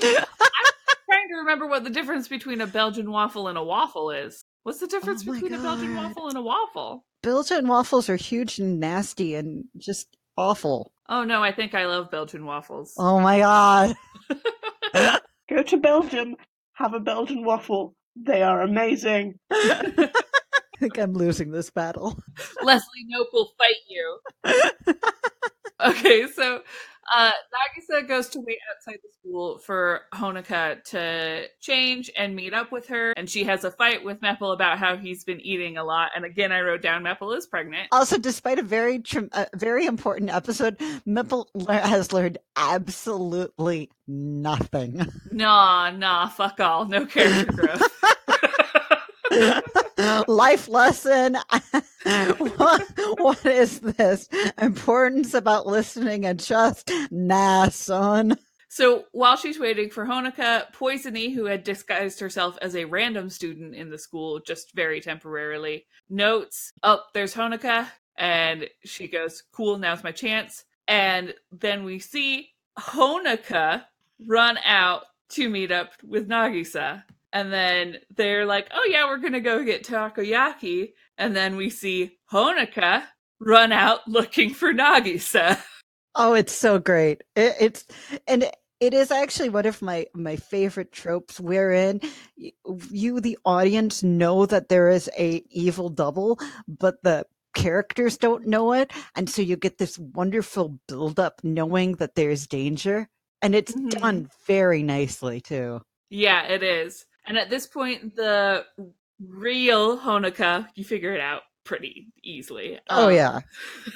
trying 0.00 1.28
to 1.28 1.36
remember 1.38 1.66
what 1.66 1.84
the 1.84 1.90
difference 1.90 2.28
between 2.28 2.62
a 2.62 2.66
Belgian 2.66 3.10
waffle 3.10 3.48
and 3.48 3.58
a 3.58 3.62
waffle 3.62 4.10
is. 4.10 4.42
What's 4.62 4.80
the 4.80 4.86
difference 4.86 5.22
Oh 5.26 5.32
my 5.32 5.40
between 5.40 5.52
a 5.58 5.62
Belgian 5.62 5.94
waffle 5.96 6.28
and 6.28 6.38
a 6.38 6.42
waffle? 6.42 7.04
belgian 7.22 7.68
waffles 7.68 8.08
are 8.08 8.16
huge 8.16 8.58
and 8.58 8.80
nasty 8.80 9.34
and 9.36 9.64
just 9.76 10.08
awful 10.36 10.92
Oh 11.08 11.22
no, 11.24 11.42
I 11.42 11.52
think 11.52 11.74
I 11.74 11.86
love 11.86 12.10
Belgian 12.10 12.44
waffles. 12.46 12.94
oh 12.98 13.20
my 13.20 13.38
god 13.40 13.94
Go 15.50 15.62
to 15.62 15.76
Belgium, 15.76 16.36
have 16.74 16.94
a 16.94 17.00
Belgian 17.00 17.44
waffle. 17.44 17.94
They 18.16 18.42
are 18.42 18.62
amazing. 18.62 19.38
i 19.50 20.84
think 20.84 20.98
i'm 20.98 21.12
losing 21.12 21.52
this 21.52 21.70
battle 21.70 22.18
Leslie 22.64 23.06
Nope 23.06 23.28
will 23.32 23.52
fight 23.56 23.76
you. 23.88 24.18
okay, 25.80 26.26
so 26.34 26.62
uh, 27.14 27.30
Nagisa 27.30 28.06
goes 28.06 28.28
to 28.30 28.40
wait 28.40 28.58
outside 28.70 28.98
the 29.02 29.08
school 29.18 29.58
for 29.58 30.02
Honoka 30.14 30.82
to 30.84 31.46
change 31.60 32.10
and 32.16 32.36
meet 32.36 32.54
up 32.54 32.70
with 32.72 32.88
her, 32.88 33.12
and 33.16 33.28
she 33.28 33.44
has 33.44 33.64
a 33.64 33.70
fight 33.70 34.04
with 34.04 34.20
Mepple 34.20 34.52
about 34.52 34.78
how 34.78 34.96
he's 34.96 35.24
been 35.24 35.40
eating 35.40 35.76
a 35.76 35.84
lot. 35.84 36.10
And 36.14 36.24
again, 36.24 36.52
I 36.52 36.60
wrote 36.60 36.82
down 36.82 37.02
Mepple 37.02 37.36
is 37.36 37.46
pregnant. 37.46 37.88
Also, 37.92 38.18
despite 38.18 38.58
a 38.58 38.62
very 38.62 38.98
trim- 39.00 39.30
a 39.32 39.46
very 39.54 39.86
important 39.86 40.30
episode, 40.30 40.78
Mipple 41.06 41.46
le- 41.54 41.72
has 41.74 42.12
learned 42.12 42.38
absolutely 42.56 43.90
nothing. 44.06 45.06
Nah, 45.30 45.90
nah, 45.90 46.28
fuck 46.28 46.60
all, 46.60 46.86
no 46.86 47.06
character 47.06 47.52
growth. 47.52 47.82
Life 50.28 50.68
lesson. 50.68 51.36
what, 52.38 52.82
what 53.18 53.46
is 53.46 53.80
this? 53.80 54.28
Importance 54.60 55.34
about 55.34 55.66
listening 55.66 56.26
and 56.26 56.44
trust? 56.44 56.90
Nah, 57.10 57.68
son. 57.68 58.36
So 58.68 59.04
while 59.12 59.36
she's 59.36 59.58
waiting 59.58 59.90
for 59.90 60.06
Honoka, 60.06 60.72
Poisony, 60.72 61.34
who 61.34 61.44
had 61.44 61.62
disguised 61.62 62.18
herself 62.20 62.56
as 62.62 62.74
a 62.74 62.86
random 62.86 63.28
student 63.28 63.74
in 63.74 63.90
the 63.90 63.98
school 63.98 64.40
just 64.40 64.74
very 64.74 65.00
temporarily, 65.00 65.84
notes, 66.08 66.72
oh, 66.82 67.02
there's 67.12 67.34
Honoka. 67.34 67.86
And 68.16 68.68
she 68.84 69.08
goes, 69.08 69.42
cool, 69.52 69.78
now's 69.78 70.02
my 70.02 70.12
chance. 70.12 70.64
And 70.88 71.34
then 71.50 71.84
we 71.84 71.98
see 71.98 72.48
Honoka 72.78 73.84
run 74.26 74.58
out 74.64 75.02
to 75.30 75.48
meet 75.48 75.70
up 75.70 75.92
with 76.02 76.28
Nagisa. 76.28 77.04
And 77.32 77.52
then 77.52 77.96
they're 78.14 78.44
like, 78.46 78.68
oh, 78.74 78.86
yeah, 78.90 79.06
we're 79.06 79.18
going 79.18 79.32
to 79.32 79.40
go 79.40 79.64
get 79.64 79.84
takoyaki. 79.86 80.92
And 81.16 81.34
then 81.34 81.56
we 81.56 81.70
see 81.70 82.18
Honoka 82.32 83.04
run 83.40 83.72
out 83.72 84.00
looking 84.06 84.52
for 84.54 84.72
Nagisa. 84.72 85.58
Oh, 86.14 86.34
it's 86.34 86.52
so 86.52 86.78
great. 86.78 87.22
It, 87.36 87.54
it's 87.58 87.86
and 88.26 88.50
it 88.80 88.92
is 88.94 89.10
actually 89.10 89.48
one 89.48 89.64
of 89.66 89.80
my 89.80 90.06
my 90.14 90.36
favorite 90.36 90.92
tropes 90.92 91.40
wherein 91.40 92.00
you 92.90 93.20
the 93.20 93.38
audience 93.44 94.02
know 94.02 94.44
that 94.46 94.68
there 94.68 94.90
is 94.90 95.08
a 95.18 95.42
evil 95.50 95.88
double, 95.88 96.38
but 96.68 97.02
the 97.02 97.24
characters 97.54 98.18
don't 98.18 98.46
know 98.46 98.72
it, 98.74 98.92
and 99.14 99.30
so 99.30 99.40
you 99.40 99.56
get 99.56 99.78
this 99.78 99.98
wonderful 99.98 100.78
build 100.88 101.18
up 101.18 101.40
knowing 101.42 101.92
that 101.96 102.14
there's 102.14 102.46
danger, 102.46 103.08
and 103.40 103.54
it's 103.54 103.74
Mhm. 103.74 103.90
done 104.00 104.30
very 104.46 104.82
nicely 104.82 105.40
too. 105.40 105.80
Yeah, 106.10 106.42
it 106.44 106.62
is. 106.62 107.06
And 107.26 107.38
at 107.38 107.50
this 107.50 107.66
point, 107.66 108.16
the 108.16 108.64
real 109.20 109.98
Honoka, 109.98 110.68
you 110.74 110.84
figure 110.84 111.14
it 111.14 111.20
out 111.20 111.42
pretty 111.64 112.08
easily. 112.24 112.78
Oh 112.90 113.08
Um, 113.08 113.14
yeah. 113.14 113.40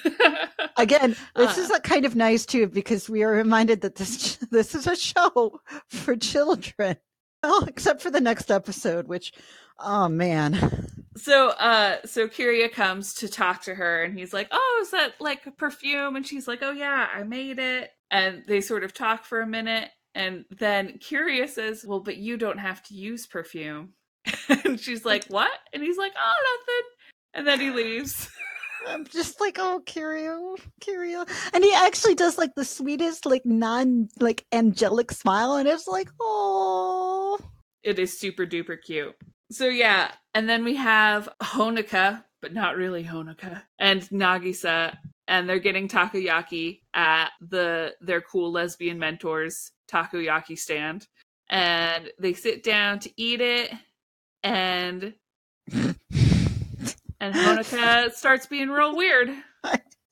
Again, 0.76 1.16
this 1.34 1.58
Uh, 1.58 1.60
is 1.62 1.70
a 1.70 1.80
kind 1.80 2.04
of 2.04 2.14
nice 2.14 2.46
too 2.46 2.68
because 2.68 3.08
we 3.08 3.22
are 3.24 3.32
reminded 3.32 3.80
that 3.80 3.96
this 3.96 4.36
this 4.50 4.74
is 4.74 4.86
a 4.86 4.96
show 4.96 5.60
for 5.88 6.16
children. 6.16 6.96
Well, 7.42 7.64
except 7.64 8.02
for 8.02 8.10
the 8.10 8.20
next 8.20 8.50
episode, 8.50 9.08
which, 9.08 9.32
oh 9.78 10.08
man, 10.08 10.88
so, 11.16 11.48
uh, 11.50 11.96
so 12.04 12.28
Kiriya 12.28 12.70
comes 12.70 13.14
to 13.14 13.28
talk 13.28 13.62
to 13.62 13.74
her, 13.74 14.02
and 14.02 14.18
he's 14.18 14.32
like, 14.32 14.48
"Oh, 14.50 14.78
is 14.82 14.90
that 14.90 15.12
like 15.20 15.46
a 15.46 15.50
perfume?" 15.50 16.16
And 16.16 16.26
she's 16.26 16.46
like, 16.46 16.62
"Oh 16.62 16.72
yeah, 16.72 17.08
I 17.14 17.22
made 17.22 17.58
it." 17.58 17.90
And 18.10 18.42
they 18.46 18.60
sort 18.60 18.84
of 18.84 18.92
talk 18.92 19.24
for 19.24 19.40
a 19.40 19.46
minute, 19.46 19.88
and 20.16 20.44
then 20.50 20.98
Kiriya 20.98 21.48
says, 21.48 21.84
"Well, 21.86 22.00
but 22.00 22.16
you 22.16 22.36
don't 22.36 22.58
have 22.58 22.82
to 22.84 22.94
use 22.94 23.26
perfume." 23.26 23.92
and 24.64 24.80
she's 24.80 25.04
like, 25.04 25.26
"What?" 25.26 25.52
And 25.72 25.82
he's 25.82 25.98
like, 25.98 26.12
"Oh, 26.18 26.58
nothing." 26.58 26.90
and 27.36 27.46
then 27.46 27.60
he 27.60 27.70
leaves. 27.70 28.28
I'm 28.88 29.04
just 29.06 29.40
like, 29.40 29.58
oh, 29.58 29.82
Kiriya, 29.84 30.58
Kiriya, 30.80 31.28
and 31.52 31.64
he 31.64 31.72
actually 31.74 32.14
does 32.14 32.38
like 32.38 32.54
the 32.54 32.64
sweetest, 32.64 33.26
like 33.26 33.44
non, 33.44 34.08
like 34.20 34.44
angelic 34.52 35.10
smile, 35.10 35.54
and 35.56 35.68
it's 35.68 35.88
like, 35.88 36.08
oh, 36.20 37.38
It 37.82 37.98
is 37.98 38.18
super 38.18 38.46
duper 38.46 38.80
cute. 38.80 39.14
So 39.50 39.66
yeah, 39.66 40.12
and 40.34 40.48
then 40.48 40.64
we 40.64 40.76
have 40.76 41.28
Honoka, 41.42 42.22
but 42.40 42.52
not 42.52 42.76
really 42.76 43.04
Honoka, 43.04 43.62
and 43.78 44.02
Nagisa, 44.02 44.96
and 45.28 45.48
they're 45.48 45.58
getting 45.58 45.88
takoyaki 45.88 46.80
at 46.94 47.30
the 47.40 47.94
their 48.00 48.20
cool 48.20 48.52
lesbian 48.52 48.98
mentors 48.98 49.72
takoyaki 49.90 50.58
stand, 50.58 51.06
and 51.48 52.10
they 52.18 52.32
sit 52.32 52.62
down 52.62 52.98
to 53.00 53.10
eat 53.16 53.40
it, 53.40 53.72
and 54.42 55.14
and 55.72 55.94
Honoka 57.20 58.12
starts 58.12 58.46
being 58.46 58.68
real 58.68 58.96
weird. 58.96 59.30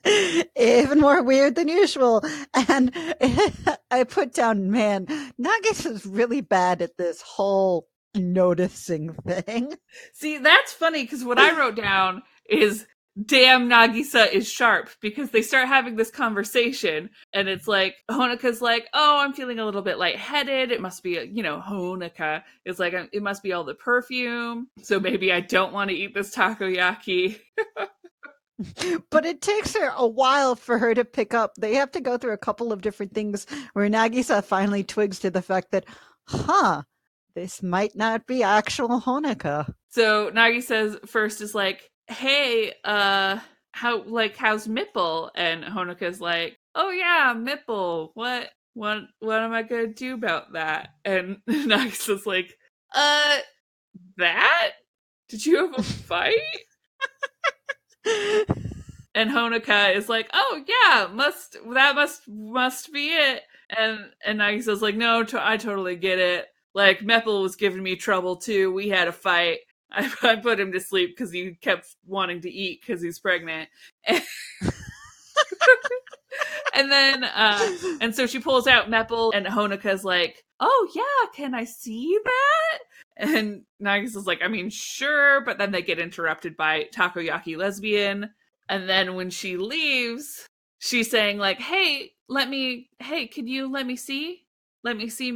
even 0.56 1.00
more 1.00 1.23
weird 1.23 1.54
than 1.54 1.68
usual. 1.68 2.23
And 2.54 2.92
I 3.90 4.04
put 4.04 4.35
down, 4.35 4.71
man, 4.71 5.06
Nagis 5.40 5.87
is 5.87 6.06
really 6.06 6.40
bad 6.40 6.83
at 6.83 6.97
this 6.97 7.23
whole 7.23 7.88
noticing 8.14 9.12
thing. 9.14 9.75
See, 10.12 10.38
that's 10.38 10.73
funny 10.73 11.02
because 11.02 11.25
what 11.25 11.38
I 11.38 11.59
wrote 11.59 11.76
down 11.76 12.23
is 12.49 12.87
damn 13.23 13.68
Nagisa 13.68 14.30
is 14.33 14.50
sharp 14.50 14.90
because 15.00 15.30
they 15.30 15.42
start 15.42 15.68
having 15.68 15.97
this 15.97 16.11
conversation 16.11 17.11
and 17.33 17.49
it's 17.49 17.68
like 17.68 17.94
Honoka's 18.11 18.61
like, 18.61 18.87
"Oh, 18.92 19.18
I'm 19.21 19.33
feeling 19.33 19.59
a 19.59 19.64
little 19.64 19.83
bit 19.83 19.99
lightheaded. 19.99 20.73
It 20.73 20.80
must 20.80 21.02
be, 21.02 21.30
you 21.33 21.42
know, 21.42 21.62
Honoka 21.66 22.42
is 22.64 22.78
like 22.78 22.94
um, 22.94 23.09
it 23.12 23.23
must 23.23 23.42
be 23.42 23.52
all 23.52 23.64
the 23.64 23.75
perfume. 23.75 24.68
So 24.83 24.99
maybe 24.99 25.33
I 25.33 25.40
don't 25.40 25.73
want 25.73 25.90
to 25.90 25.97
eat 25.97 26.14
this 26.14 26.35
takoyaki." 26.35 27.38
But 29.11 29.26
it 29.26 29.40
takes 29.40 29.75
her 29.75 29.92
a 29.97 30.06
while 30.06 30.54
for 30.54 30.78
her 30.78 30.94
to 30.94 31.04
pick 31.04 31.35
up. 31.35 31.54
They 31.56 31.75
have 31.75 31.90
to 31.92 32.00
go 32.00 32.16
through 32.16 32.35
a 32.35 32.38
couple 32.38 32.73
of 32.73 32.83
different 32.83 33.12
things 33.12 33.47
where 33.73 33.88
Nagisa 33.88 34.44
finally 34.44 34.85
twigs 34.85 35.18
to 35.21 35.30
the 35.30 35.42
fact 35.42 35.73
that, 35.73 35.85
huh, 36.28 36.83
this 37.35 37.62
might 37.62 37.97
not 37.97 38.26
be 38.26 38.44
actual 38.44 39.00
Honoka. 39.00 39.73
So 39.88 40.30
Nagi 40.30 40.62
says 40.62 40.97
first 41.04 41.40
is 41.40 41.54
like, 41.54 41.90
"Hey, 42.08 42.75
uh 42.84 43.38
how 43.73 44.02
like 44.04 44.37
how's 44.37 44.66
Mipple?" 44.68 45.30
And 45.34 45.64
Honoka's 45.64 46.20
like, 46.20 46.58
"Oh 46.75 46.90
yeah, 46.90 47.34
Mipple. 47.37 48.11
What 48.14 48.50
what 48.75 49.02
what 49.20 49.40
am 49.40 49.52
I 49.52 49.62
to 49.64 49.87
do 49.88 50.14
about 50.14 50.52
that?" 50.54 50.90
And 51.04 51.38
Nagisa's 51.49 52.26
like, 52.26 52.54
"Uh 52.94 53.38
that? 54.18 54.73
Did 55.28 55.46
you 55.46 55.56
have 55.66 55.78
a 55.78 55.82
fight?" 55.82 56.40
and 59.14 59.30
Honoka 59.30 59.94
is 59.94 60.08
like, 60.08 60.28
"Oh 60.32 60.62
yeah, 60.66 61.08
must 61.12 61.56
that 61.73 61.94
must 61.94 62.28
must 62.28 62.92
be 62.92 63.08
it." 63.08 63.42
And 63.76 63.99
and 64.25 64.40
Nagisa's 64.40 64.82
like, 64.82 64.96
"No, 64.96 65.25
to- 65.25 65.46
I 65.46 65.56
totally 65.56 65.96
get 65.96 66.18
it. 66.18 66.46
Like 66.75 67.00
Mepple 67.00 67.42
was 67.42 67.56
giving 67.56 67.82
me 67.82 67.96
trouble 67.96 68.37
too. 68.37 68.73
We 68.73 68.88
had 68.88 69.08
a 69.08 69.12
fight. 69.12 69.61
I, 69.96 70.10
I 70.32 70.36
put 70.36 70.60
him 70.60 70.72
to 70.72 70.80
sleep 70.80 71.16
because 71.16 71.32
he 71.32 71.54
kept 71.60 71.94
wanting 72.06 72.40
to 72.42 72.50
eat 72.50 72.80
because 72.80 73.02
he's 73.02 73.18
pregnant." 73.18 73.68
and 76.74 76.90
then 76.90 77.24
uh 77.24 77.76
and 78.00 78.14
so 78.14 78.26
she 78.26 78.38
pulls 78.38 78.66
out 78.66 78.90
Mepple 78.90 79.32
and 79.34 79.46
Honoka's 79.46 80.04
like, 80.04 80.44
"Oh 80.60 80.88
yeah, 80.94 81.30
can 81.34 81.54
I 81.54 81.64
see 81.64 82.18
that?" 82.24 82.78
And 83.16 83.62
Nagisa's 83.82 84.26
like, 84.26 84.40
"I 84.42 84.48
mean, 84.48 84.70
sure," 84.70 85.40
but 85.42 85.58
then 85.58 85.70
they 85.72 85.82
get 85.82 85.98
interrupted 85.98 86.56
by 86.56 86.88
Takoyaki 86.94 87.56
lesbian. 87.56 88.30
And 88.68 88.88
then 88.88 89.14
when 89.14 89.30
she 89.30 89.56
leaves, 89.56 90.46
she's 90.78 91.10
saying 91.10 91.38
like, 91.38 91.60
"Hey, 91.60 92.12
let 92.28 92.48
me 92.48 92.90
hey, 92.98 93.26
can 93.26 93.46
you 93.46 93.70
let 93.70 93.86
me 93.86 93.96
see? 93.96 94.44
Let 94.82 94.96
me 94.96 95.08
see 95.08 95.32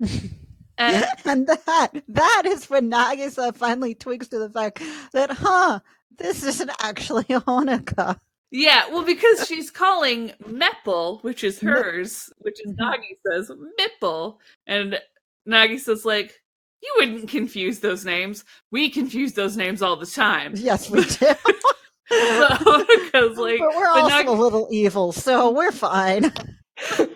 Mipple?" 0.78 0.84
And 0.86 1.06
and 1.24 1.46
that 1.66 2.02
that 2.08 2.42
is 2.46 2.68
when 2.70 2.90
Nagisa 2.90 3.54
finally 3.54 3.94
twigs 3.94 4.28
to 4.28 4.38
the 4.38 4.50
fact 4.50 4.82
that, 5.12 5.30
huh, 5.30 5.80
this 6.18 6.42
isn't 6.44 6.70
actually 6.80 7.24
Honoka. 7.28 8.18
Yeah, 8.50 8.88
well, 8.90 9.04
because 9.04 9.46
she's 9.48 9.70
calling 9.70 10.32
Mepple, 10.48 11.22
which 11.24 11.42
is 11.42 11.58
hers, 11.60 12.30
which 12.38 12.58
is 12.64 12.72
Mhm. 12.72 12.78
Nagisa's 13.26 13.50
Mipple, 13.80 14.38
and 14.66 15.00
Nagisa's 15.48 16.04
like, 16.04 16.40
"You 16.82 16.92
wouldn't 16.98 17.28
confuse 17.28 17.80
those 17.80 18.04
names. 18.04 18.44
We 18.70 18.90
confuse 18.90 19.32
those 19.32 19.56
names 19.56 19.82
all 19.82 19.96
the 19.96 20.06
time." 20.06 20.52
Yes, 20.56 20.88
we 20.88 21.02
do. 21.04 21.34
But 22.10 22.60
Honoka's 22.60 23.38
like, 23.38 23.58
but 23.58 23.74
we're 23.76 23.88
also 23.88 24.08
Nag- 24.08 24.28
a 24.28 24.32
little 24.32 24.68
evil, 24.70 25.10
so 25.10 25.50
we're 25.50 25.72
fine. 25.72 26.32
but 26.98 27.10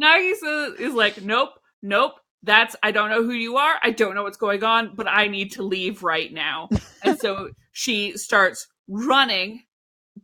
Nagisa 0.00 0.78
is 0.78 0.94
like, 0.94 1.22
"Nope, 1.22 1.50
nope. 1.82 2.12
That's 2.44 2.76
I 2.82 2.92
don't 2.92 3.10
know 3.10 3.22
who 3.22 3.32
you 3.32 3.56
are. 3.56 3.74
I 3.82 3.90
don't 3.90 4.14
know 4.14 4.22
what's 4.22 4.36
going 4.36 4.62
on, 4.64 4.94
but 4.94 5.08
I 5.08 5.26
need 5.28 5.52
to 5.52 5.62
leave 5.62 6.02
right 6.02 6.32
now." 6.32 6.68
and 7.02 7.18
so 7.18 7.50
she 7.72 8.16
starts 8.16 8.68
running 8.88 9.62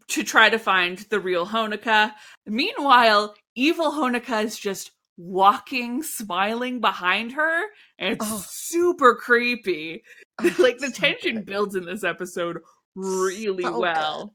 to 0.09 0.23
try 0.23 0.49
to 0.51 0.59
find 0.59 0.99
the 1.11 1.19
real 1.21 1.47
Honoka. 1.47 2.13
Meanwhile, 2.47 3.35
evil 3.57 3.91
Honoka 3.91 4.45
is 4.45 4.59
just 4.59 4.93
walking, 5.17 6.03
smiling 6.03 6.81
behind 6.81 7.33
her, 7.33 7.63
and 7.99 8.15
it's 8.15 8.27
Oh. 8.29 8.45
super 8.49 9.15
creepy. 9.15 10.03
like 10.59 10.79
the 10.79 10.91
tension 10.95 11.43
builds 11.43 11.75
in 11.75 11.85
this 11.85 12.05
episode 12.05 12.59
really 12.95 13.65
So 13.65 13.79
well. 13.81 14.35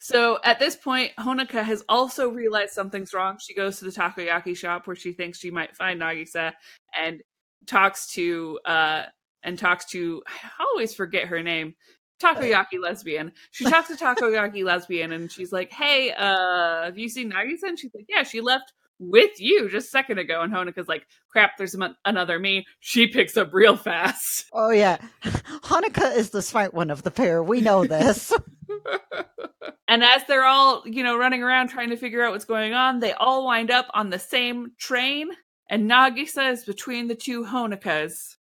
So 0.00 0.38
at 0.44 0.58
this 0.58 0.76
point, 0.76 1.12
Honoka 1.18 1.62
has 1.62 1.84
also 1.88 2.30
realized 2.30 2.72
something's 2.72 3.12
wrong. 3.12 3.38
She 3.38 3.54
goes 3.54 3.78
to 3.78 3.84
the 3.84 3.90
takoyaki 3.90 4.56
shop 4.56 4.86
where 4.86 4.96
she 4.96 5.12
thinks 5.12 5.38
she 5.38 5.50
might 5.50 5.76
find 5.76 6.00
Nagisa 6.00 6.52
and 6.98 7.20
talks 7.66 8.10
to 8.12 8.58
uh 8.64 9.04
and 9.42 9.58
talks 9.58 9.84
to 9.90 10.22
I 10.26 10.64
always 10.72 10.94
forget 10.94 11.28
her 11.28 11.42
name. 11.42 11.74
Takoyaki 12.20 12.80
lesbian. 12.80 13.32
She 13.50 13.64
talks 13.64 13.88
to 13.88 13.94
Takoyaki 13.94 14.64
lesbian 14.64 15.12
and 15.12 15.30
she's 15.30 15.52
like, 15.52 15.70
Hey, 15.70 16.12
uh, 16.12 16.84
have 16.84 16.98
you 16.98 17.08
seen 17.08 17.32
Nagisa? 17.32 17.64
And 17.64 17.78
she's 17.78 17.92
like, 17.94 18.06
Yeah, 18.08 18.22
she 18.22 18.40
left 18.40 18.72
with 18.98 19.40
you 19.40 19.68
just 19.70 19.88
a 19.88 19.90
second 19.90 20.18
ago. 20.18 20.40
And 20.40 20.52
Honoka's 20.52 20.88
like, 20.88 21.06
Crap, 21.30 21.52
there's 21.58 21.76
another 22.04 22.38
me. 22.38 22.66
She 22.80 23.06
picks 23.06 23.36
up 23.36 23.52
real 23.52 23.76
fast. 23.76 24.46
Oh 24.52 24.70
yeah, 24.70 24.98
Honoka 25.24 26.16
is 26.16 26.30
the 26.30 26.42
smart 26.42 26.72
one 26.72 26.90
of 26.90 27.02
the 27.02 27.10
pair. 27.10 27.42
We 27.42 27.60
know 27.60 27.84
this. 27.84 28.32
and 29.88 30.02
as 30.04 30.22
they're 30.28 30.44
all, 30.44 30.82
you 30.86 31.02
know, 31.02 31.16
running 31.16 31.42
around 31.42 31.68
trying 31.68 31.90
to 31.90 31.96
figure 31.96 32.22
out 32.22 32.32
what's 32.32 32.44
going 32.44 32.72
on, 32.72 33.00
they 33.00 33.12
all 33.12 33.44
wind 33.44 33.70
up 33.70 33.86
on 33.94 34.10
the 34.10 34.18
same 34.18 34.72
train, 34.78 35.30
and 35.68 35.90
Nagisa 35.90 36.52
is 36.52 36.64
between 36.64 37.08
the 37.08 37.14
two 37.14 37.44
Honokas. 37.44 38.36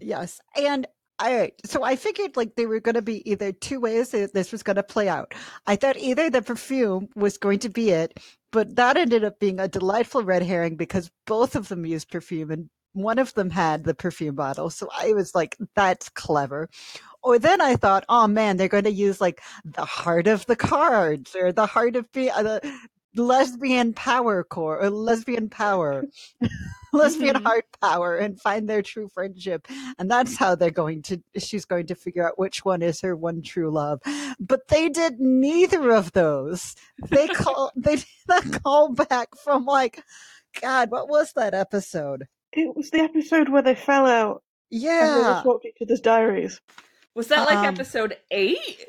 yes, 0.00 0.40
and 0.56 0.86
I 1.20 1.52
so 1.66 1.82
I 1.82 1.96
figured 1.96 2.36
like 2.36 2.56
there 2.56 2.68
were 2.68 2.80
going 2.80 2.94
to 2.94 3.02
be 3.02 3.30
either 3.30 3.52
two 3.52 3.78
ways 3.78 4.10
that 4.10 4.32
this 4.32 4.52
was 4.52 4.62
going 4.62 4.76
to 4.76 4.82
play 4.82 5.08
out. 5.08 5.34
I 5.66 5.76
thought 5.76 5.98
either 5.98 6.30
the 6.30 6.40
perfume 6.42 7.08
was 7.14 7.36
going 7.36 7.58
to 7.60 7.68
be 7.68 7.90
it, 7.90 8.18
but 8.50 8.76
that 8.76 8.96
ended 8.96 9.24
up 9.24 9.38
being 9.38 9.60
a 9.60 9.68
delightful 9.68 10.24
red 10.24 10.42
herring 10.42 10.76
because 10.76 11.10
both 11.26 11.54
of 11.54 11.68
them 11.68 11.84
used 11.84 12.10
perfume 12.10 12.50
and 12.50 12.70
one 12.92 13.18
of 13.18 13.34
them 13.34 13.50
had 13.50 13.84
the 13.84 13.94
perfume 13.94 14.34
bottle. 14.34 14.70
So 14.70 14.88
I 14.96 15.12
was 15.12 15.34
like, 15.34 15.56
that's 15.74 16.08
clever. 16.10 16.68
Or 17.22 17.38
then 17.38 17.60
I 17.60 17.76
thought, 17.76 18.04
oh 18.08 18.26
man, 18.26 18.56
they're 18.56 18.68
going 18.68 18.84
to 18.84 18.90
use 18.92 19.20
like 19.20 19.42
the 19.64 19.84
heart 19.84 20.26
of 20.26 20.46
the 20.46 20.56
cards 20.56 21.36
or 21.36 21.52
the 21.52 21.66
heart 21.66 21.96
of 21.96 22.10
be- 22.12 22.30
uh, 22.30 22.42
the 22.42 22.78
lesbian 23.16 23.92
power 23.92 24.42
core 24.44 24.80
or 24.80 24.88
lesbian 24.88 25.48
power, 25.50 26.04
lesbian 26.92 27.36
Mhm. 27.36 27.42
heart 27.44 27.64
power, 27.82 28.16
and 28.16 28.40
find 28.40 28.68
their 28.68 28.82
true 28.82 29.08
friendship. 29.12 29.66
And 29.98 30.10
that's 30.10 30.36
how 30.36 30.54
they're 30.54 30.70
going 30.70 31.02
to. 31.02 31.20
She's 31.38 31.64
going 31.64 31.86
to 31.88 31.94
figure 31.94 32.26
out 32.26 32.38
which 32.38 32.64
one 32.64 32.82
is 32.82 33.00
her 33.02 33.14
one 33.16 33.42
true 33.42 33.70
love. 33.70 34.00
But 34.38 34.68
they 34.68 34.88
did 34.88 35.20
neither 35.20 35.90
of 35.92 36.12
those. 36.12 36.74
They 37.10 37.28
call 37.28 37.72
they 37.76 37.96
did 37.96 38.06
that 38.28 38.62
call 38.62 38.92
back 38.94 39.28
from 39.44 39.64
like, 39.66 40.02
God, 40.60 40.90
what 40.90 41.08
was 41.08 41.32
that 41.34 41.52
episode? 41.54 42.26
It 42.52 42.76
was 42.76 42.90
the 42.90 43.00
episode 43.00 43.48
where 43.48 43.62
they 43.62 43.74
fell 43.74 44.06
out 44.06 44.42
and 44.72 44.80
they 44.80 44.86
Yeah. 44.86 45.22
just 45.24 45.42
swapped 45.42 45.64
each 45.66 45.76
other's 45.82 46.00
diaries. 46.00 46.60
Was 47.14 47.28
that 47.28 47.46
like 47.46 47.58
Um, 47.58 47.66
episode 47.66 48.16
eight? 48.30 48.86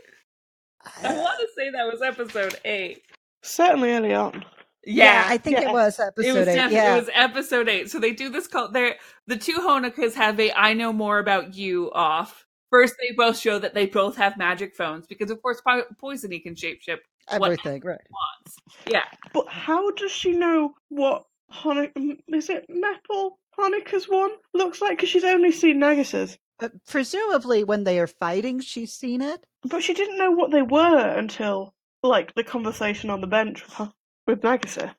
I 1.04 1.14
want 1.14 1.40
to 1.40 1.48
say 1.56 1.70
that 1.72 1.86
was 1.92 2.02
episode 2.02 2.60
eight. 2.66 3.04
Certainly 3.44 3.92
early 3.92 4.14
on. 4.14 4.46
Yeah, 4.84 5.26
I 5.28 5.38
think 5.38 5.58
yeah. 5.60 5.70
it 5.70 5.74
was 5.74 6.00
episode 6.00 6.28
it 6.28 6.34
was 6.40 6.48
eight. 6.48 6.56
def- 6.56 6.72
yeah. 6.72 6.96
it 6.96 7.00
was 7.02 7.10
episode 7.14 7.70
eight. 7.70 7.92
So 7.92 8.00
they 8.00 8.14
do 8.14 8.30
this 8.30 8.48
call. 8.48 8.72
They're 8.72 8.96
the 9.28 9.38
two 9.38 9.58
Honokas 9.60 10.16
have 10.16 10.40
a 10.40 10.52
"I 10.54 10.74
know 10.74 10.92
more 10.92 11.20
about 11.20 11.54
you" 11.54 11.92
off. 11.94 12.48
First, 12.72 12.96
they 13.00 13.14
both 13.14 13.38
show 13.38 13.60
that 13.60 13.74
they 13.76 13.86
both 13.86 14.16
have 14.18 14.38
magic 14.38 14.76
phones 14.76 15.06
because, 15.06 15.30
of 15.30 15.40
course, 15.42 15.62
po- 15.62 15.84
Poisony 16.02 16.42
can 16.42 16.56
shapeshift 16.56 17.00
what 17.38 17.44
Everything, 17.52 17.82
right. 17.84 18.00
wants. 18.10 18.56
Yeah, 18.90 19.04
But 19.34 19.48
how 19.50 19.92
does 19.92 20.12
she 20.12 20.32
know 20.32 20.74
what 20.90 21.26
Honoka 21.54 22.18
is 22.30 22.50
it 22.50 22.66
Maple 22.70 23.38
Honoka's 23.60 24.06
one 24.10 24.32
looks 24.54 24.82
like? 24.82 24.98
Because 24.98 25.10
she's 25.10 25.24
only 25.24 25.52
seen 25.52 25.80
Nagisa's. 25.80 26.38
Uh, 26.60 26.70
presumably, 26.88 27.64
when 27.64 27.84
they 27.84 28.00
are 28.00 28.08
fighting, 28.08 28.60
she's 28.60 28.94
seen 28.94 29.22
it. 29.22 29.46
But 29.64 29.84
she 29.84 29.94
didn't 29.94 30.18
know 30.18 30.32
what 30.32 30.52
they 30.52 30.62
were 30.62 31.08
until, 31.18 31.74
like, 32.04 32.34
the 32.36 32.44
conversation 32.44 33.10
on 33.10 33.22
the 33.22 33.28
bench 33.28 33.64
with, 33.64 33.74
her, 33.76 33.94
with 34.28 34.42
Nagisa. 34.42 34.94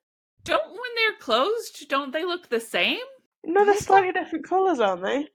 Don't 0.44 0.70
when 0.70 0.90
they're 0.96 1.18
closed, 1.20 1.88
don't 1.88 2.12
they 2.12 2.24
look 2.24 2.48
the 2.48 2.58
same? 2.60 2.98
No, 3.44 3.64
they're 3.64 3.74
I 3.74 3.76
thought- 3.76 3.84
slightly 3.84 4.12
different 4.12 4.44
colours, 4.48 4.80
aren't 4.80 5.02
they? 5.02 5.28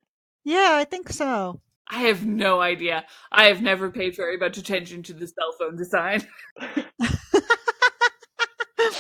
Yeah, 0.44 0.72
I 0.74 0.84
think 0.86 1.10
so. 1.10 1.62
I 1.90 2.00
have 2.00 2.26
no 2.26 2.60
idea. 2.60 3.06
I 3.32 3.46
have 3.46 3.62
never 3.62 3.90
paid 3.90 4.16
very 4.18 4.36
much 4.38 4.58
attention 4.58 5.04
to 5.04 5.14
the 5.14 5.28
cell 5.28 5.54
phone 5.58 5.78
design. 5.78 6.28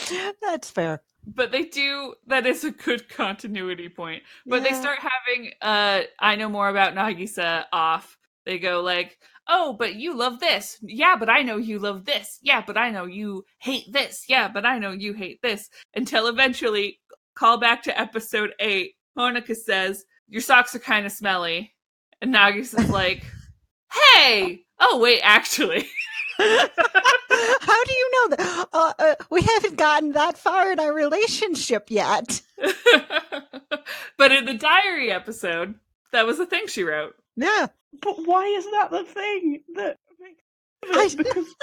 That's 0.41 0.71
fair. 0.71 1.01
But 1.27 1.51
they 1.51 1.63
do 1.63 2.13
that 2.27 2.45
is 2.45 2.63
a 2.63 2.71
good 2.71 3.09
continuity 3.15 3.89
point. 3.89 4.23
But 4.45 4.63
they 4.63 4.73
start 4.73 4.99
having 4.99 5.51
uh 5.61 6.03
i 6.19 6.35
know 6.35 6.49
more 6.49 6.69
about 6.69 6.95
nagisa 6.95 7.65
off. 7.71 8.17
They 8.45 8.59
go 8.59 8.81
like 8.81 9.17
oh 9.49 9.73
but 9.73 9.95
you 9.95 10.15
love 10.15 10.39
this. 10.39 10.77
Yeah 10.81 11.15
but 11.17 11.29
i 11.29 11.41
know 11.41 11.57
you 11.57 11.79
love 11.79 12.05
this. 12.05 12.39
Yeah 12.41 12.63
but 12.65 12.77
i 12.77 12.89
know 12.89 13.05
you 13.05 13.43
hate 13.59 13.91
this. 13.91 14.25
Yeah 14.29 14.47
but 14.47 14.65
i 14.65 14.79
know 14.79 14.91
you 14.91 15.13
hate 15.13 15.41
this. 15.41 15.69
Until 15.95 16.27
eventually 16.27 16.99
call 17.35 17.57
back 17.59 17.83
to 17.83 17.99
episode 17.99 18.53
8 18.59 18.93
honoka 19.17 19.55
says 19.55 20.05
your 20.27 20.41
socks 20.41 20.75
are 20.75 20.79
kind 20.79 21.05
of 21.05 21.11
smelly. 21.11 21.75
And 22.21 22.33
nagisa's 22.33 22.89
like 22.89 23.23
hey! 23.91 24.63
Oh 24.79 24.99
wait 24.99 25.19
actually 25.23 25.87
How 26.39 27.84
do 27.84 27.93
you 27.93 28.12
know 28.12 28.36
that? 28.36 28.65
Uh, 28.73 28.93
uh, 29.00 29.15
we 29.30 29.41
haven't 29.41 29.76
gotten 29.78 30.12
that 30.13 30.38
far 30.38 30.71
in 30.71 30.80
our 30.80 30.93
relationship 30.93 31.89
yet. 31.89 32.41
but 34.17 34.32
in 34.32 34.45
the 34.45 34.54
diary 34.54 35.12
episode 35.12 35.76
that 36.12 36.26
was 36.26 36.38
the 36.38 36.45
thing 36.45 36.67
she 36.67 36.84
wrote 36.84 37.15
Yeah. 37.36 37.67
But 38.02 38.15
why 38.26 38.45
is 38.45 38.65
that 38.65 38.89
the 38.91 39.04
thing 39.04 39.62
that 39.76 39.97
makes 40.19 40.41
I- 40.93 41.06
it? 41.06 41.17
Because 41.17 41.56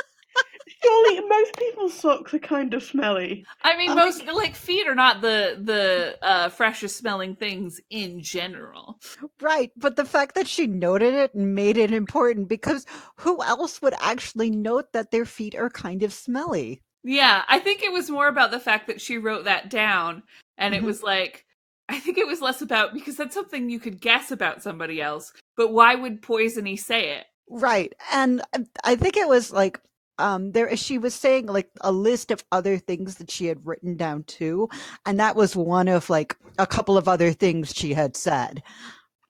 surely 0.83 1.21
most 1.29 1.57
people's 1.57 1.95
socks 1.95 2.35
are 2.35 2.39
kind 2.39 2.75
of 2.75 2.83
smelly. 2.83 3.45
I 3.63 3.77
mean, 3.77 3.91
Oh, 3.91 3.95
most 3.95 4.27
like 4.27 4.55
feet 4.55 4.87
are 4.87 4.95
not 4.95 5.21
the 5.21 5.59
the 5.63 6.19
uh, 6.23 6.49
freshest 6.49 6.97
smelling 6.97 7.37
things 7.37 7.81
in 7.91 8.23
general. 8.23 8.99
Right. 9.41 9.71
But 9.77 9.97
the 9.97 10.05
fact 10.05 10.35
that 10.35 10.49
she 10.49 10.67
noted 10.67 11.15
it 11.15 11.35
and 11.35 11.55
made 11.55 11.77
it 11.77 11.93
important 11.93 12.49
because 12.49 12.87
who 13.17 13.43
else 13.43 13.81
would 13.83 13.95
actually 14.01 14.51
note 14.51 14.93
that 14.93 15.11
their 15.11 15.25
feet 15.25 15.55
are 15.55 15.71
kind 15.71 16.03
of 16.03 16.13
smelly? 16.13 16.83
Yeah, 17.03 17.43
I 17.49 17.59
think 17.59 17.83
it 17.83 17.93
was 17.93 18.09
more 18.11 18.29
about 18.29 18.51
the 18.51 18.61
fact 18.61 18.87
that 18.87 19.01
she 19.01 19.19
wrote 19.19 19.45
that 19.45 19.69
down, 19.69 20.23
and 20.57 20.75
it 20.75 20.83
Mhm. 20.83 20.87
was 20.87 21.03
like, 21.03 21.45
I 21.91 21.99
think 22.01 22.17
it 22.17 22.27
was 22.27 22.41
less 22.41 22.63
about 22.63 22.95
because 22.95 23.17
that's 23.19 23.35
something 23.35 23.69
you 23.69 23.79
could 23.79 24.01
guess 24.01 24.31
about 24.31 24.63
somebody 24.63 25.03
else, 25.03 25.31
but 25.55 25.71
why 25.71 25.95
would 25.95 26.23
Poisony 26.23 26.79
say 26.79 27.11
it? 27.11 27.27
Right. 27.47 27.93
And 28.11 28.41
I- 28.55 28.65
I 28.93 28.97
think 28.97 29.19
it 29.19 29.29
was 29.29 29.53
like 29.53 29.79
um 30.19 30.53
there 30.53 30.75
she 30.77 30.99
was 30.99 31.15
saying 31.15 31.47
like 31.47 31.71
a 31.81 31.93
list 31.93 32.31
of 32.31 32.45
other 32.53 32.79
things 32.79 33.17
that 33.17 33.31
she 33.31 33.47
had 33.47 33.67
written 33.67 33.97
down 33.97 34.23
too 34.25 34.69
and 35.07 35.19
that 35.19 35.37
was 35.37 35.57
one 35.57 35.89
of 35.89 36.11
like 36.11 36.37
a 36.59 36.67
couple 36.67 36.97
of 36.97 37.09
other 37.09 37.33
things 37.33 37.73
she 37.75 37.95
had 37.95 38.17
said. 38.17 38.63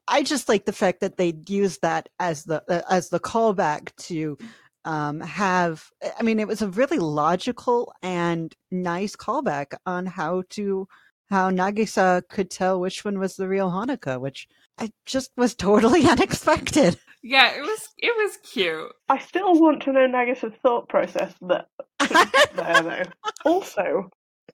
I 0.07 0.23
just 0.23 0.49
like 0.49 0.67
the 0.67 0.73
fact 0.73 1.01
that 1.01 1.17
they 1.17 1.35
used 1.49 1.81
that 1.83 2.09
as 2.21 2.45
the 2.45 2.63
uh, 2.69 2.83
as 2.91 3.09
the 3.09 3.21
callback 3.21 3.95
to 4.09 4.37
um 4.85 5.21
have 5.21 5.91
I 6.19 6.23
mean 6.23 6.39
it 6.39 6.49
was 6.49 6.63
a 6.63 6.69
really 6.69 6.99
logical 6.99 7.93
and 8.03 8.55
nice 8.71 9.17
callback 9.17 9.75
on 9.87 10.07
how 10.07 10.43
to 10.51 10.87
how 11.31 11.51
Nagisa 11.51 12.23
could 12.29 12.51
tell 12.51 12.79
which 12.81 13.05
one 13.05 13.19
was 13.19 13.37
the 13.37 13.49
real 13.49 13.71
Honoka, 13.71 14.21
which 14.21 14.47
I 14.79 14.91
just 15.07 15.31
was 15.37 15.55
totally 15.69 16.07
unexpected. 16.07 16.99
Yeah, 17.25 17.53
it 17.57 17.63
was 17.63 17.91
it 17.99 18.15
was 18.17 18.39
cute. 18.39 18.93
I 19.11 19.19
still 19.21 19.61
want 19.61 19.83
to 19.85 19.93
know 19.93 20.09
Nagisa's 20.09 20.55
thought 20.63 20.89
process 20.91 21.35
that 21.43 21.69
there 22.57 22.83
though. 22.85 23.05
Also, 23.45 24.11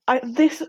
I 0.07 0.21
this 0.23 0.63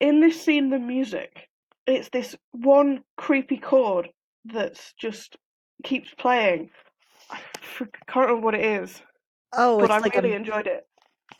in 0.00 0.20
this 0.20 0.40
scene 0.42 0.70
the 0.70 0.78
music, 0.80 1.48
it's 1.86 2.10
this 2.10 2.36
one 2.52 3.02
creepy 3.18 3.58
chord 3.58 4.10
that's 4.46 4.94
just 5.00 5.36
keeps 5.84 6.14
playing. 6.18 6.70
I 7.30 7.40
can't 8.08 8.28
remember 8.28 8.44
what 8.44 8.54
it 8.56 8.64
is, 8.64 9.02
Oh, 9.52 9.78
but 9.78 9.90
I 9.90 9.98
like 9.98 10.16
really 10.16 10.32
a, 10.32 10.34
enjoyed 10.34 10.68
it. 10.68 10.86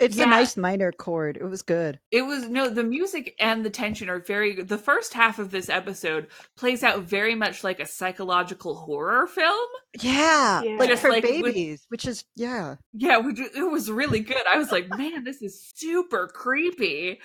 It's 0.01 0.16
Yeah. 0.16 0.25
a 0.25 0.27
nice 0.27 0.57
minor 0.57 0.90
chord. 0.92 1.37
It 1.37 1.44
was 1.44 1.62
good. 1.62 2.01
It 2.11 2.23
was 2.23 2.49
no, 2.49 2.68
the 2.68 2.83
music 2.85 3.35
and 3.38 3.64
the 3.64 3.70
tension 3.70 4.09
are 4.11 4.18
very. 4.20 4.61
The 4.62 4.79
first 4.79 5.14
half 5.14 5.38
of 5.38 5.51
this 5.51 5.68
episode 5.68 6.27
plays 6.57 6.83
out 6.83 7.03
very 7.03 7.35
much 7.35 7.62
like 7.62 7.81
a 7.81 7.87
psychological 7.87 8.75
horror 8.75 9.27
film. 9.27 9.68
Yeah, 10.01 10.62
Yeah. 10.62 10.77
like 10.79 10.88
Just 10.88 11.03
for 11.03 11.11
like 11.11 11.23
with- 11.23 11.42
babies, 11.44 11.85
which 11.88 12.07
is 12.07 12.25
yeah. 12.35 12.77
Yeah, 12.92 13.18
which 13.18 13.38
it 13.38 13.70
was 13.70 13.90
really 13.90 14.20
good. 14.20 14.42
I 14.51 14.57
was 14.59 14.73
like, 14.73 14.88
man, 14.88 15.23
this 15.25 15.42
is 15.42 15.70
super 15.75 16.27
creepy. 16.29 17.20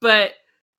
But 0.00 0.32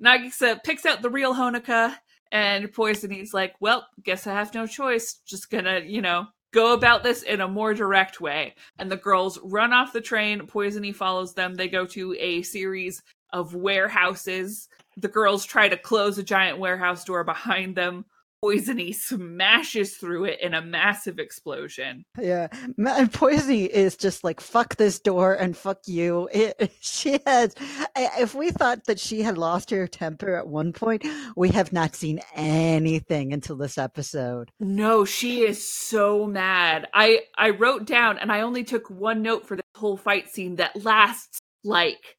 Nagisa 0.03 0.63
picks 0.63 0.85
out 0.85 1.01
the 1.01 1.09
real 1.09 1.33
Honoka, 1.33 1.95
and 2.31 2.71
Poisony's 2.73 3.33
like, 3.33 3.53
well, 3.59 3.87
guess 4.03 4.25
I 4.27 4.33
have 4.33 4.53
no 4.53 4.65
choice. 4.67 5.19
Just 5.27 5.49
gonna, 5.51 5.81
you 5.85 6.01
know, 6.01 6.27
go 6.51 6.73
about 6.73 7.03
this 7.03 7.23
in 7.23 7.41
a 7.41 7.47
more 7.47 7.73
direct 7.73 8.21
way. 8.21 8.55
And 8.77 8.91
the 8.91 8.97
girls 8.97 9.39
run 9.43 9.73
off 9.73 9.93
the 9.93 10.01
train. 10.01 10.47
Poisony 10.47 10.93
follows 10.93 11.33
them. 11.33 11.55
They 11.55 11.67
go 11.67 11.85
to 11.87 12.15
a 12.19 12.41
series 12.41 13.01
of 13.31 13.55
warehouses. 13.55 14.67
The 14.97 15.07
girls 15.07 15.45
try 15.45 15.69
to 15.69 15.77
close 15.77 16.17
a 16.17 16.23
giant 16.23 16.59
warehouse 16.59 17.03
door 17.05 17.23
behind 17.23 17.75
them. 17.75 18.05
Poisony 18.43 18.95
smashes 18.95 19.97
through 19.97 20.25
it 20.25 20.39
in 20.41 20.55
a 20.55 20.63
massive 20.63 21.19
explosion. 21.19 22.03
Yeah, 22.19 22.47
and 22.51 23.11
Poisony 23.11 23.67
is 23.67 23.95
just 23.95 24.23
like 24.23 24.41
fuck 24.41 24.77
this 24.77 24.99
door 24.99 25.35
and 25.35 25.55
fuck 25.55 25.81
you. 25.85 26.27
It, 26.33 26.71
she 26.81 27.19
has. 27.27 27.53
If 27.95 28.33
we 28.33 28.49
thought 28.49 28.85
that 28.85 28.99
she 28.99 29.21
had 29.21 29.37
lost 29.37 29.69
her 29.69 29.87
temper 29.87 30.35
at 30.35 30.47
one 30.47 30.73
point, 30.73 31.05
we 31.35 31.49
have 31.49 31.71
not 31.71 31.95
seen 31.95 32.19
anything 32.33 33.31
until 33.31 33.57
this 33.57 33.77
episode. 33.77 34.49
No, 34.59 35.05
she 35.05 35.41
is 35.41 35.67
so 35.67 36.25
mad. 36.25 36.87
I 36.95 37.21
I 37.37 37.51
wrote 37.51 37.85
down 37.85 38.17
and 38.17 38.31
I 38.31 38.41
only 38.41 38.63
took 38.63 38.89
one 38.89 39.21
note 39.21 39.45
for 39.45 39.55
this 39.55 39.65
whole 39.75 39.97
fight 39.97 40.29
scene 40.29 40.55
that 40.55 40.83
lasts 40.83 41.39
like 41.63 42.17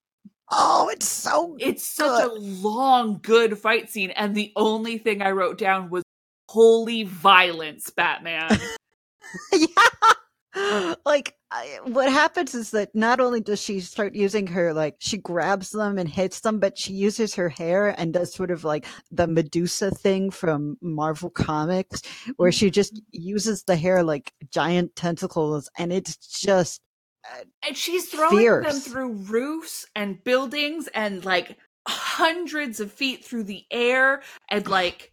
Oh, 0.55 0.91
it's 0.93 1.09
so 1.09 1.57
it's 1.59 1.87
such 1.87 2.25
a 2.25 2.33
long 2.35 3.21
good 3.23 3.59
fight 3.59 3.89
scene 3.89 4.11
and 4.11 4.35
the 4.35 4.53
only 4.55 4.99
thing 4.99 5.23
I 5.23 5.31
wrote 5.31 5.57
down 5.57 5.89
was 5.89 6.05
holy 6.53 7.05
violence 7.05 7.89
Batman. 7.89 8.51
yeah. 9.53 10.95
Like 11.07 11.35
I, 11.51 11.79
what 11.85 12.13
happens 12.13 12.55
is 12.55 12.73
that 12.73 12.95
not 12.95 13.21
only 13.21 13.41
does 13.41 13.59
she 13.59 13.81
start 13.81 14.15
using 14.15 14.47
her 14.49 14.75
like 14.75 14.97
she 14.99 15.17
grabs 15.17 15.71
them 15.71 15.97
and 15.97 16.07
hits 16.07 16.41
them, 16.41 16.61
but 16.61 16.77
she 16.77 16.93
uses 16.93 17.35
her 17.37 17.49
hair 17.49 17.99
and 17.99 18.13
does 18.13 18.35
sort 18.35 18.51
of 18.51 18.65
like 18.65 18.85
the 19.11 19.27
Medusa 19.27 19.91
thing 19.91 20.31
from 20.31 20.77
Marvel 20.83 21.31
Comics, 21.31 22.03
where 22.37 22.53
she 22.53 22.71
just 22.71 23.01
uses 23.13 23.63
the 23.63 23.77
hair 23.77 24.03
like 24.03 24.31
giant 24.51 24.95
tentacles, 24.95 25.71
and 25.79 25.91
it's 25.91 26.17
just 26.17 26.83
uh, 27.25 27.45
and 27.67 27.77
she's 27.79 28.11
throwing 28.11 28.63
them 28.63 28.79
through 28.79 29.13
roofs 29.13 29.87
and 29.97 30.23
buildings 30.23 30.87
and 30.95 31.25
like 31.25 31.57
hundreds 31.89 32.79
of 32.79 32.93
feet 32.93 33.25
through 33.25 33.45
the 33.45 33.65
air 33.71 34.23
and 34.51 34.69
like 34.69 35.12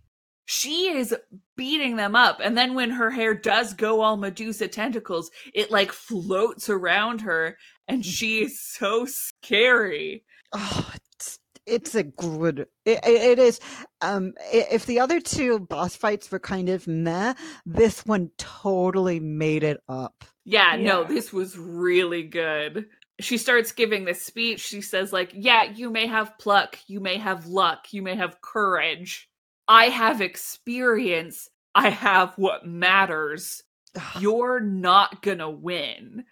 she 0.51 0.87
is 0.87 1.15
beating 1.55 1.95
them 1.95 2.15
up 2.15 2.39
and 2.43 2.57
then 2.57 2.73
when 2.73 2.89
her 2.89 3.11
hair 3.11 3.35
does 3.35 3.73
go 3.73 4.01
all 4.01 4.17
medusa 4.17 4.67
tentacles 4.67 5.29
it 5.53 5.69
like 5.69 5.91
floats 5.91 6.69
around 6.69 7.21
her 7.21 7.55
and 7.87 8.03
she 8.03 8.41
is 8.41 8.59
so 8.59 9.05
scary 9.05 10.23
oh, 10.53 10.91
it's 10.95 11.39
it's 11.65 11.93
a 11.93 12.01
good. 12.01 12.61
It, 12.83 12.99
it 13.05 13.37
it 13.37 13.37
is. 13.37 13.59
Um, 14.01 14.33
if 14.51 14.87
the 14.87 14.99
other 14.99 15.19
two 15.19 15.59
boss 15.59 15.95
fights 15.95 16.31
were 16.31 16.39
kind 16.39 16.67
of 16.67 16.87
meh, 16.87 17.35
this 17.63 18.03
one 18.07 18.31
totally 18.39 19.19
made 19.19 19.61
it 19.63 19.79
up. 19.87 20.25
yeah 20.45 20.75
no 20.77 21.03
this 21.03 21.31
was 21.31 21.57
really 21.57 22.23
good 22.23 22.87
she 23.19 23.37
starts 23.37 23.71
giving 23.71 24.05
this 24.05 24.21
speech 24.21 24.61
she 24.61 24.81
says 24.81 25.13
like 25.13 25.31
yeah 25.35 25.63
you 25.63 25.89
may 25.91 26.07
have 26.07 26.37
pluck 26.39 26.77
you 26.87 26.99
may 26.99 27.17
have 27.17 27.45
luck 27.45 27.93
you 27.93 28.01
may 28.01 28.15
have 28.15 28.41
courage 28.41 29.29
i 29.69 29.85
have 29.85 30.19
experience 30.19 31.47
i 31.75 31.89
have 31.89 32.33
what 32.37 32.65
matters 32.67 33.63
Ugh. 33.95 34.21
you're 34.21 34.59
not 34.59 35.21
gonna 35.21 35.49
win 35.49 36.25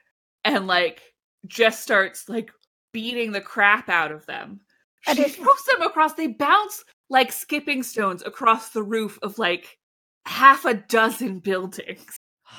and 0.43 0.67
like 0.67 1.02
just 1.45 1.82
starts 1.82 2.28
like 2.28 2.52
beating 2.91 3.32
the 3.32 3.39
crap 3.41 3.88
out 3.89 4.12
of 4.12 4.26
them 4.26 4.60
And 5.08 5.17
she 5.17 5.23
it- 5.26 5.36
throws 5.36 5.63
them 5.71 5.82
across 5.84 6.15
they 6.15 6.28
bounce 6.28 6.84
like 7.10 7.32
skipping 7.32 7.84
stones 7.84 8.21
across 8.26 8.69
the 8.71 8.84
roof 8.84 9.17
of 9.21 9.39
like 9.39 9.78
half 10.26 10.65
a 10.65 10.73
dozen 10.73 11.39
buildings 11.39 12.17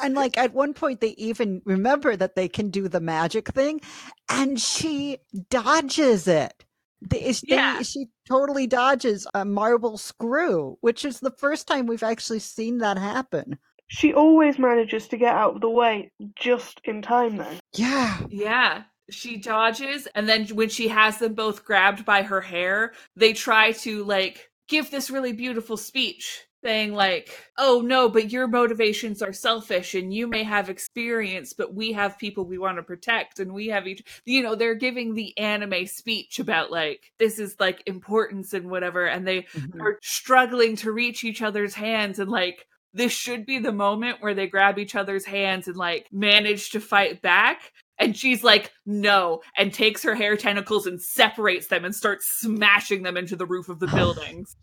And 0.00 0.14
like 0.14 0.38
at 0.38 0.54
one 0.54 0.74
point, 0.74 1.00
they 1.00 1.08
even 1.18 1.60
remember 1.64 2.14
that 2.14 2.36
they 2.36 2.46
can 2.48 2.70
do 2.70 2.86
the 2.86 3.00
magic 3.00 3.48
thing, 3.48 3.80
and 4.28 4.60
she 4.60 5.18
dodges 5.50 6.28
it. 6.28 6.64
They, 7.02 7.20
is- 7.24 7.40
they- 7.40 7.56
Yeah. 7.56 7.82
she 7.82 8.06
totally 8.28 8.66
dodges 8.66 9.26
a 9.34 9.44
marble 9.44 9.96
screw, 9.98 10.76
which 10.80 11.04
is 11.04 11.20
the 11.20 11.30
first 11.30 11.66
time 11.66 11.86
we've 11.86 12.02
actually 12.02 12.38
seen 12.38 12.78
that 12.78 12.98
happen. 12.98 13.58
She 13.88 14.12
always 14.12 14.58
manages 14.58 15.08
to 15.08 15.16
get 15.16 15.34
out 15.34 15.54
of 15.56 15.60
the 15.62 15.70
way 15.70 16.12
just 16.36 16.80
in 16.84 17.00
time, 17.00 17.36
though. 17.38 17.58
Yeah. 17.74 18.18
Yeah. 18.28 18.82
She 19.10 19.38
dodges, 19.38 20.06
and 20.14 20.28
then 20.28 20.46
when 20.48 20.68
she 20.68 20.88
has 20.88 21.16
them 21.16 21.32
both 21.32 21.64
grabbed 21.64 22.04
by 22.04 22.22
her 22.22 22.42
hair, 22.42 22.92
they 23.16 23.32
try 23.32 23.72
to 23.72 24.04
like 24.04 24.50
give 24.68 24.90
this 24.90 25.08
really 25.08 25.32
beautiful 25.32 25.78
speech 25.78 26.44
saying 26.64 26.92
like 26.92 27.30
oh 27.56 27.80
no 27.84 28.08
but 28.08 28.32
your 28.32 28.48
motivations 28.48 29.22
are 29.22 29.32
selfish 29.32 29.94
and 29.94 30.12
you 30.12 30.26
may 30.26 30.42
have 30.42 30.68
experience 30.68 31.52
but 31.52 31.72
we 31.74 31.92
have 31.92 32.18
people 32.18 32.44
we 32.44 32.58
want 32.58 32.76
to 32.76 32.82
protect 32.82 33.38
and 33.38 33.52
we 33.52 33.68
have 33.68 33.86
each 33.86 34.02
you 34.24 34.42
know 34.42 34.54
they're 34.54 34.74
giving 34.74 35.14
the 35.14 35.36
anime 35.38 35.86
speech 35.86 36.38
about 36.38 36.70
like 36.70 37.12
this 37.18 37.38
is 37.38 37.54
like 37.60 37.82
importance 37.86 38.52
and 38.54 38.68
whatever 38.70 39.06
and 39.06 39.26
they 39.26 39.42
Mhm. 39.54 39.80
are 39.80 39.98
struggling 40.02 40.74
to 40.76 40.90
reach 40.92 41.22
each 41.24 41.42
other's 41.42 41.74
hands 41.74 42.18
and 42.18 42.30
like 42.30 42.66
this 42.94 43.12
should 43.12 43.46
be 43.46 43.58
the 43.58 43.72
moment 43.72 44.16
where 44.20 44.34
they 44.34 44.46
grab 44.46 44.78
each 44.78 44.94
other's 44.96 45.24
hands 45.26 45.68
and 45.68 45.76
like 45.76 46.06
manage 46.10 46.70
to 46.70 46.80
fight 46.80 47.22
back 47.22 47.72
and 47.98 48.16
she's 48.16 48.42
like 48.42 48.72
no 48.86 49.40
and 49.56 49.72
takes 49.72 50.02
her 50.02 50.14
hair 50.14 50.36
tentacles 50.36 50.86
and 50.86 51.00
separates 51.00 51.68
them 51.68 51.84
and 51.84 51.94
starts 51.94 52.26
smashing 52.40 53.02
them 53.02 53.16
into 53.16 53.36
the 53.36 53.46
roof 53.46 53.68
of 53.68 53.78
the 53.78 53.86
buildings 53.94 54.56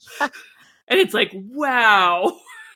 and 0.88 1.00
it's 1.00 1.14
like 1.14 1.32
wow 1.34 2.32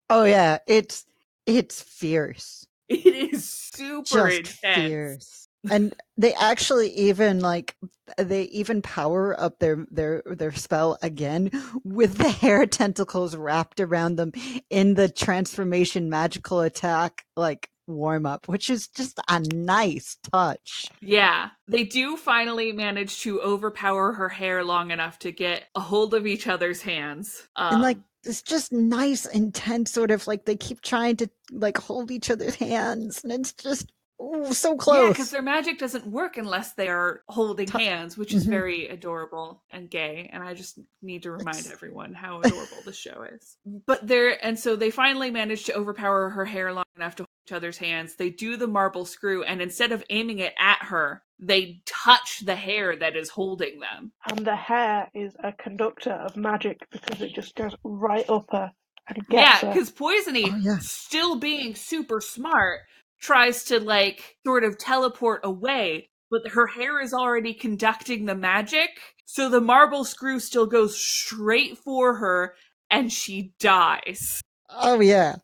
Oh 0.09 0.23
yeah, 0.23 0.57
it's 0.67 1.05
it's 1.45 1.81
fierce. 1.81 2.65
it 2.89 3.05
is 3.33 3.47
super 3.47 4.29
Just 4.29 4.37
intense 4.63 4.87
fierce. 4.87 5.47
And 5.69 5.93
they 6.17 6.33
actually 6.35 6.89
even 6.91 7.41
like 7.41 7.75
they 8.17 8.43
even 8.43 8.81
power 8.81 9.39
up 9.39 9.59
their 9.59 9.85
their 9.91 10.23
their 10.25 10.53
spell 10.53 10.97
again 11.01 11.51
with 11.83 12.17
the 12.17 12.29
hair 12.29 12.65
tentacles 12.65 13.35
wrapped 13.35 13.79
around 13.81 14.15
them 14.15 14.31
in 14.69 14.93
the 14.93 15.09
transformation 15.09 16.09
magical 16.09 16.61
attack 16.61 17.25
like 17.35 17.69
warm 17.89 18.25
up, 18.25 18.47
which 18.47 18.69
is 18.69 18.87
just 18.87 19.19
a 19.27 19.39
nice 19.39 20.17
touch. 20.31 20.87
Yeah, 21.01 21.49
they 21.67 21.83
do 21.83 22.15
finally 22.17 22.71
manage 22.71 23.21
to 23.21 23.41
overpower 23.41 24.13
her 24.13 24.29
hair 24.29 24.63
long 24.63 24.91
enough 24.91 25.19
to 25.19 25.31
get 25.31 25.65
a 25.75 25.79
hold 25.79 26.13
of 26.13 26.25
each 26.27 26.47
other's 26.47 26.81
hands. 26.81 27.47
Um, 27.55 27.73
and 27.75 27.81
like 27.81 27.97
it's 28.23 28.41
just 28.41 28.71
nice 28.73 29.25
intense 29.25 29.91
sort 29.91 30.11
of 30.11 30.27
like 30.27 30.45
they 30.45 30.55
keep 30.55 30.81
trying 30.81 31.15
to 31.17 31.29
like 31.51 31.77
hold 31.77 32.11
each 32.11 32.29
other's 32.29 32.55
hands 32.55 33.23
and 33.23 33.31
it's 33.31 33.53
just 33.53 33.91
ooh, 34.21 34.51
so 34.51 34.75
close. 34.75 35.03
yeah, 35.03 35.09
because 35.09 35.31
their 35.31 35.41
magic 35.41 35.77
doesn't 35.79 36.05
work 36.05 36.35
unless 36.35 36.73
they 36.73 36.89
are 36.89 37.21
holding 37.29 37.65
Tou- 37.67 37.77
hands, 37.77 38.17
which 38.17 38.33
is 38.33 38.45
Mhm. 38.45 38.49
very 38.49 38.87
adorable 38.89 39.63
and 39.71 39.89
gay. 39.89 40.29
And 40.33 40.43
I 40.43 40.53
just 40.53 40.77
need 41.01 41.23
to 41.23 41.31
remind 41.31 41.59
It's- 41.59 41.71
everyone 41.71 42.13
how 42.13 42.41
adorable 42.43 42.77
this 42.85 42.97
show 42.97 43.23
is. 43.23 43.55
But 43.85 44.05
they're 44.05 44.43
and 44.45 44.59
so 44.59 44.75
they 44.75 44.91
finally 44.91 45.31
manage 45.31 45.63
to 45.65 45.73
overpower 45.75 46.29
her 46.31 46.43
hair 46.43 46.73
long 46.73 46.83
enough 46.97 47.15
to 47.15 47.25
each 47.49 47.55
other's 47.55 47.77
hands. 47.77 48.15
They 48.15 48.29
do 48.29 48.57
the 48.57 48.67
marble 48.67 49.05
screw, 49.05 49.43
and 49.43 49.61
instead 49.61 49.91
of 49.91 50.03
aiming 50.09 50.39
it 50.39 50.53
at 50.59 50.77
her, 50.83 51.23
they 51.39 51.81
touch 51.85 52.41
the 52.45 52.55
hair 52.55 52.95
that 52.95 53.15
is 53.15 53.29
holding 53.29 53.79
them. 53.79 54.11
And 54.29 54.45
the 54.45 54.55
hair 54.55 55.09
is 55.15 55.33
a 55.43 55.51
conductor 55.53 56.11
of 56.11 56.37
magic 56.37 56.79
because 56.91 57.21
it 57.21 57.33
just 57.33 57.55
goes 57.55 57.75
right 57.83 58.29
up 58.29 58.45
her 58.51 58.71
and 59.07 59.27
gets 59.27 59.63
Yeah, 59.63 59.73
because 59.73 59.91
Poisony, 59.91 60.51
Oh, 60.51 60.57
yeah. 60.57 60.77
still 60.79 61.37
being 61.37 61.73
super 61.75 62.21
smart, 62.21 62.81
tries 63.19 63.63
to 63.65 63.79
like 63.79 64.37
sort 64.45 64.63
of 64.63 64.77
teleport 64.77 65.41
away, 65.43 66.09
but 66.29 66.49
her 66.49 66.67
hair 66.67 67.01
is 67.01 67.13
already 67.13 67.53
conducting 67.53 68.25
the 68.25 68.35
magic. 68.35 68.89
So 69.25 69.49
the 69.49 69.61
marble 69.61 70.05
screw 70.05 70.39
still 70.39 70.67
goes 70.67 70.99
straight 70.99 71.77
for 71.77 72.15
her 72.15 72.53
and 72.91 73.11
she 73.11 73.53
dies. 73.59 74.41
oh 74.69 74.99
yeah. 74.99 75.37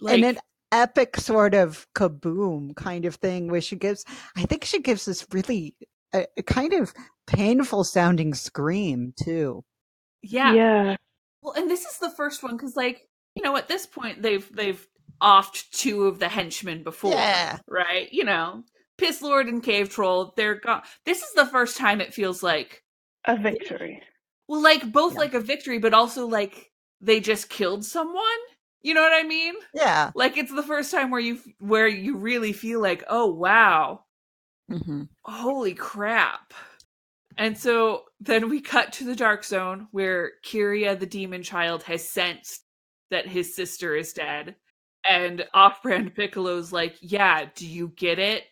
Like, 0.00 0.14
and 0.14 0.24
an 0.24 0.38
epic 0.72 1.16
sort 1.16 1.54
of 1.54 1.86
kaboom 1.94 2.74
kind 2.76 3.04
of 3.04 3.14
thing 3.16 3.48
where 3.50 3.60
she 3.60 3.74
gives 3.76 4.04
i 4.36 4.42
think 4.44 4.64
she 4.64 4.80
gives 4.80 5.04
this 5.06 5.26
really 5.32 5.74
a, 6.14 6.26
a 6.36 6.42
kind 6.42 6.72
of 6.72 6.92
painful 7.26 7.84
sounding 7.84 8.34
scream 8.34 9.12
too 9.22 9.64
yeah. 10.22 10.52
yeah. 10.52 10.96
Well, 11.42 11.54
and 11.54 11.70
this 11.70 11.84
is 11.84 11.98
the 11.98 12.10
first 12.10 12.42
one 12.42 12.56
because, 12.56 12.74
like, 12.74 13.06
you 13.36 13.42
know, 13.44 13.56
at 13.56 13.68
this 13.68 13.86
point 13.86 14.20
they've 14.20 14.44
they've 14.52 14.84
offed 15.22 15.70
two 15.70 16.06
of 16.06 16.18
the 16.18 16.28
henchmen 16.28 16.82
before. 16.82 17.12
yeah 17.12 17.58
right? 17.68 18.12
You 18.12 18.24
know, 18.24 18.64
Piss 18.98 19.22
Lord 19.22 19.46
and 19.46 19.62
Cave 19.62 19.90
Troll, 19.90 20.34
they're 20.36 20.56
gone. 20.56 20.82
This 21.06 21.22
is 21.22 21.32
the 21.34 21.46
first 21.46 21.76
time 21.76 22.00
it 22.00 22.12
feels 22.12 22.42
like, 22.42 22.82
A 23.26 23.36
victory. 23.36 24.02
well, 24.48 24.60
like 24.60 24.90
both 24.90 25.12
Yeah. 25.14 25.20
like 25.20 25.34
a 25.34 25.40
victory, 25.40 25.78
but 25.78 25.94
also 25.94 26.26
like 26.26 26.72
they 27.00 27.20
just 27.20 27.48
killed 27.48 27.84
someone. 27.84 28.24
You 28.82 28.94
know 28.94 29.02
what 29.02 29.14
I 29.14 29.22
mean? 29.26 29.54
yeah 29.72 30.12
Like 30.14 30.36
it's 30.36 30.52
the 30.54 30.62
first 30.62 30.90
time 30.90 31.10
where 31.10 31.20
you 31.20 31.40
where 31.58 31.88
you 31.88 32.16
really 32.16 32.52
feel 32.52 32.80
like, 32.80 33.04
oh 33.08 33.26
wow, 33.26 34.04
hmm 34.68 35.08
holy 35.22 35.74
crap. 35.74 36.52
And 37.38 37.58
so 37.58 38.04
then 38.20 38.48
we 38.50 38.60
cut 38.60 38.92
to 38.94 39.04
the 39.04 39.16
dark 39.16 39.44
zone 39.44 39.88
where 39.92 40.32
Kiriya 40.44 40.98
the 40.98 41.06
demon 41.06 41.42
child 41.42 41.82
has 41.84 42.08
sensed 42.08 42.64
that 43.10 43.28
his 43.28 43.56
sister 43.56 43.96
is 43.96 44.12
dead. 44.14 44.56
And 45.08 45.46
off 45.54 45.82
brand 45.82 46.14
Piccolo's 46.16 46.72
like, 46.72 46.96
Yeah, 47.00 47.46
do 47.54 47.66
you 47.66 47.90
get 47.96 48.18
it? 48.20 48.44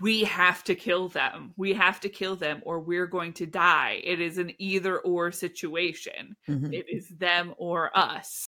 We 0.00 0.24
have 0.24 0.64
to 0.64 0.74
kill 0.76 1.08
them. 1.10 1.54
We 1.56 1.74
have 1.74 2.00
to 2.02 2.08
kill 2.10 2.36
them 2.36 2.62
or 2.64 2.80
we're 2.80 3.06
going 3.08 3.34
to 3.34 3.46
die. 3.46 4.00
It 4.04 4.20
is 4.20 4.38
an 4.38 4.52
either 4.60 5.00
or 5.00 5.32
situation. 5.32 6.36
hmm 6.46 6.72
It 6.72 6.86
is 6.90 7.08
them 7.10 7.54
or 7.58 7.96
us. 7.96 8.46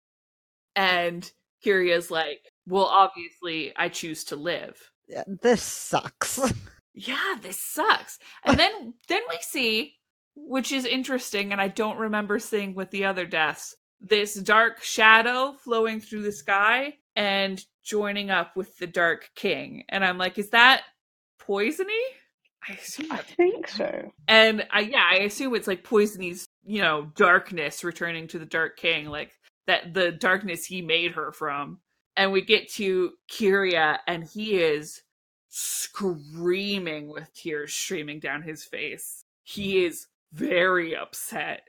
And 0.79 1.31
Kiriya's 1.65 2.11
like, 2.11 2.41
Well, 2.67 2.87
obviously, 2.87 3.73
I 3.77 3.89
choose 3.89 4.25
to 4.25 4.37
live 4.37 4.91
yeah, 5.09 5.25
this 5.27 5.63
sucks 5.63 6.39
yeah, 6.95 7.35
this 7.41 7.61
sucks. 7.61 8.19
And 8.45 8.59
then 8.59 8.95
then 9.09 9.23
we 9.29 9.39
see, 9.41 9.95
which 10.37 10.73
is 10.73 10.85
interesting, 10.85 11.53
and 11.53 11.61
I 11.61 11.69
don't 11.69 11.99
remember 11.99 12.39
seeing 12.39 12.75
with 12.75 12.91
the 12.91 13.05
other 13.07 13.27
deaths, 13.27 13.75
this 14.01 14.35
dark 14.35 14.83
shadow 14.83 15.55
flowing 15.65 16.01
through 16.01 16.23
the 16.23 16.33
sky 16.33 16.95
and 17.17 17.65
joining 17.85 18.31
up 18.31 18.57
with 18.57 18.77
the 18.79 18.87
dark 18.87 19.31
king. 19.35 19.85
And 19.89 20.05
I'm 20.05 20.19
like, 20.19 20.39
is 20.39 20.51
that 20.51 20.83
poisony? 21.41 21.87
I 22.69 22.75
assume 22.75 23.13
I 23.13 23.19
think 23.19 23.69
so. 23.69 24.13
and 24.27 24.67
I 24.71 24.81
yeah, 24.81 25.05
I 25.11 25.17
assume 25.21 25.55
it's 25.55 25.69
like 25.69 25.85
Poisony's, 25.85 26.49
you 26.67 26.83
know, 26.83 27.11
darkness 27.17 27.83
returning 27.85 28.27
to 28.29 28.39
the 28.39 28.45
Dark 28.47 28.77
King, 28.77 29.07
like 29.07 29.31
that 29.69 29.95
the 29.95 30.11
darkness 30.11 30.65
he 30.65 30.83
made 30.83 31.13
her 31.13 31.31
from. 31.31 31.79
And 32.17 32.33
we 32.33 32.43
get 32.43 32.73
to 32.73 33.13
Kiriya, 33.31 33.99
and 34.09 34.25
he 34.25 34.61
is 34.61 35.03
screaming 35.49 37.09
with 37.09 37.33
tears 37.33 37.73
streaming 37.73 38.19
down 38.19 38.43
his 38.43 38.65
face. 38.65 39.25
He 39.45 39.85
is 39.85 40.09
very 40.33 40.97
upset. 40.97 41.63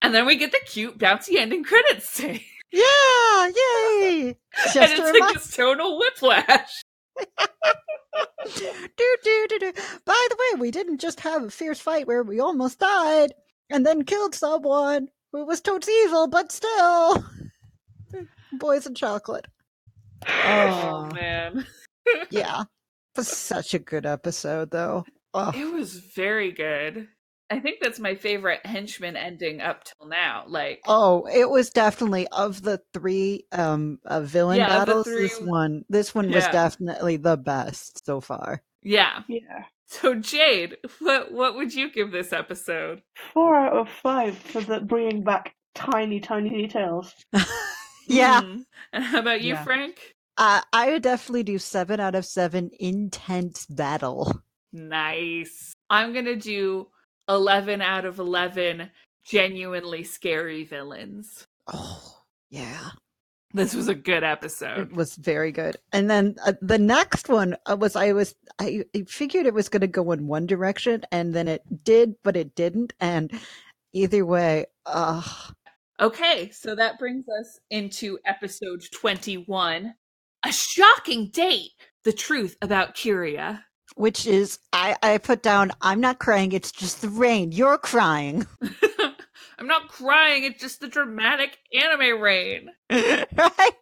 And 0.00 0.14
then 0.14 0.26
we 0.26 0.36
get 0.36 0.52
the 0.52 0.60
cute 0.64 0.98
bouncy 0.98 1.36
ending 1.36 1.64
credits 1.64 2.08
scene. 2.08 2.40
yeah 2.70 3.48
yay 3.56 4.36
just 4.72 4.76
and 4.76 4.92
it's 4.92 5.18
like 5.18 5.34
this 5.34 5.56
tonal 5.56 5.98
whiplash. 5.98 6.82
do, 8.54 9.16
do, 9.24 9.46
do, 9.48 9.58
do. 9.58 9.72
By 10.04 10.26
the 10.30 10.36
way, 10.38 10.60
we 10.60 10.70
didn't 10.70 11.00
just 11.00 11.20
have 11.20 11.44
a 11.44 11.50
fierce 11.50 11.80
fight 11.80 12.06
where 12.06 12.22
we 12.22 12.38
almost 12.38 12.78
died 12.78 13.32
and 13.70 13.84
then 13.84 14.04
killed 14.04 14.34
someone 14.34 15.08
who 15.32 15.44
was 15.44 15.60
totes 15.60 15.88
evil, 15.88 16.26
but 16.26 16.52
still. 16.52 17.24
Boys 18.52 18.86
and 18.86 18.96
chocolate. 18.96 19.46
Oh 20.26 21.08
Oh, 21.08 21.14
man. 21.14 21.66
yeah. 22.30 22.62
It 22.62 23.18
was 23.18 23.28
such 23.28 23.74
a 23.74 23.78
good 23.78 24.06
episode, 24.06 24.70
though. 24.70 25.04
Oh, 25.34 25.52
It 25.54 25.72
was 25.72 25.94
very 25.94 26.52
good. 26.52 27.08
I 27.48 27.60
think 27.60 27.78
that's 27.80 28.00
my 28.00 28.16
favorite 28.16 28.64
henchman 28.66 29.16
ending 29.16 29.60
up 29.60 29.84
till 29.84 30.08
now. 30.08 30.44
Like, 30.48 30.80
oh, 30.86 31.26
it 31.32 31.48
was 31.48 31.70
definitely 31.70 32.26
of 32.28 32.60
the 32.62 32.80
three 32.92 33.46
um 33.52 34.00
uh, 34.04 34.20
villain 34.22 34.58
Yeah, 34.58 34.66
of 34.66 34.72
the 34.72 34.86
battles. 34.86 35.04
This 35.06 35.38
one, 35.40 35.84
this 35.88 36.14
one 36.14 36.30
was 36.32 36.44
definitely 36.48 37.18
the 37.18 37.36
best 37.36 38.04
so 38.04 38.20
far. 38.20 38.62
yeah. 38.82 39.22
Yeah. 39.28 39.64
So 39.88 40.16
Jade, 40.16 40.76
what 40.98 41.30
what 41.32 41.54
would 41.54 41.72
you 41.72 41.92
give 41.92 42.10
this 42.10 42.32
episode? 42.32 43.02
Four 43.32 43.54
out 43.54 43.74
of 43.74 43.88
five 43.88 44.36
for 44.36 44.60
the 44.60 44.80
bringing 44.80 45.22
back 45.22 45.54
tiny, 45.76 46.18
tiny 46.18 46.50
details. 46.50 47.14
yeah, 48.06 48.40
Mhm. 48.42 48.64
And 48.92 49.04
how 49.04 49.18
about 49.20 49.40
you, 49.42 49.54
Yeah. 49.54 49.64
Frank? 49.64 50.14
uh, 50.36 50.60
I 50.72 50.90
would 50.92 51.02
definitely 51.02 51.42
do 51.44 51.58
seven 51.58 52.00
out 52.00 52.14
of 52.14 52.24
seven 52.24 52.70
intense 52.80 53.66
battle. 53.66 54.42
Nice. 54.72 55.72
I'm 55.90 56.12
gonna 56.12 56.36
do 56.36 56.88
eleven 57.28 57.80
out 57.82 58.04
of 58.04 58.18
eleven 58.18 58.90
genuinely 59.24 60.04
scary 60.04 60.64
villains. 60.64 61.44
Oh, 61.72 62.22
yeah. 62.50 62.90
This 63.54 63.74
was 63.74 63.88
a 63.88 63.94
good 63.94 64.22
episode. 64.22 64.90
It 64.90 64.92
was 64.92 65.14
very 65.16 65.50
good. 65.50 65.76
And 65.92 66.10
then 66.10 66.36
uh, 66.44 66.52
the 66.60 66.78
next 66.78 67.28
one 67.28 67.56
uh, 67.64 67.76
was 67.78 67.96
I 67.96 68.12
was 68.12 68.34
I, 68.60 68.84
I 68.94 69.02
figured 69.08 69.46
it 69.46 69.54
was 69.54 69.68
going 69.70 69.80
to 69.80 69.86
go 69.86 70.12
in 70.12 70.26
one 70.26 70.46
direction 70.46 71.02
and 71.10 71.34
then 71.34 71.48
it 71.48 71.62
did 71.82 72.16
but 72.22 72.36
it 72.36 72.54
didn't 72.54 72.92
and 73.00 73.32
Either 73.94 74.26
way, 74.26 74.66
ugh. 74.84 75.54
Okay, 75.98 76.50
so 76.50 76.74
that 76.74 76.98
brings 76.98 77.24
us 77.40 77.58
into 77.70 78.18
episode 78.26 78.84
21 78.92 79.94
A 80.44 80.52
Shocking 80.52 81.30
Date 81.30 81.70
The 82.04 82.12
Truth 82.12 82.56
About 82.60 82.94
Kiriya. 82.94 83.62
Which 83.94 84.26
is, 84.26 84.58
I, 84.74 84.96
I 85.02 85.16
put 85.16 85.42
down, 85.42 85.72
I'm 85.80 86.02
not 86.02 86.18
crying, 86.18 86.52
it's 86.52 86.70
just 86.70 87.00
the 87.00 87.08
rain. 87.08 87.50
You're 87.50 87.78
crying. 87.78 88.46
I'm 89.58 89.66
not 89.66 89.88
crying, 89.88 90.44
it's 90.44 90.60
just 90.60 90.80
the 90.80 90.88
dramatic 90.88 91.56
anime 91.72 92.20
rain. 92.20 92.70
right? 92.90 93.72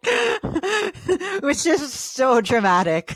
Which 1.43 1.65
is 1.65 1.91
so 1.91 2.39
dramatic. 2.39 3.13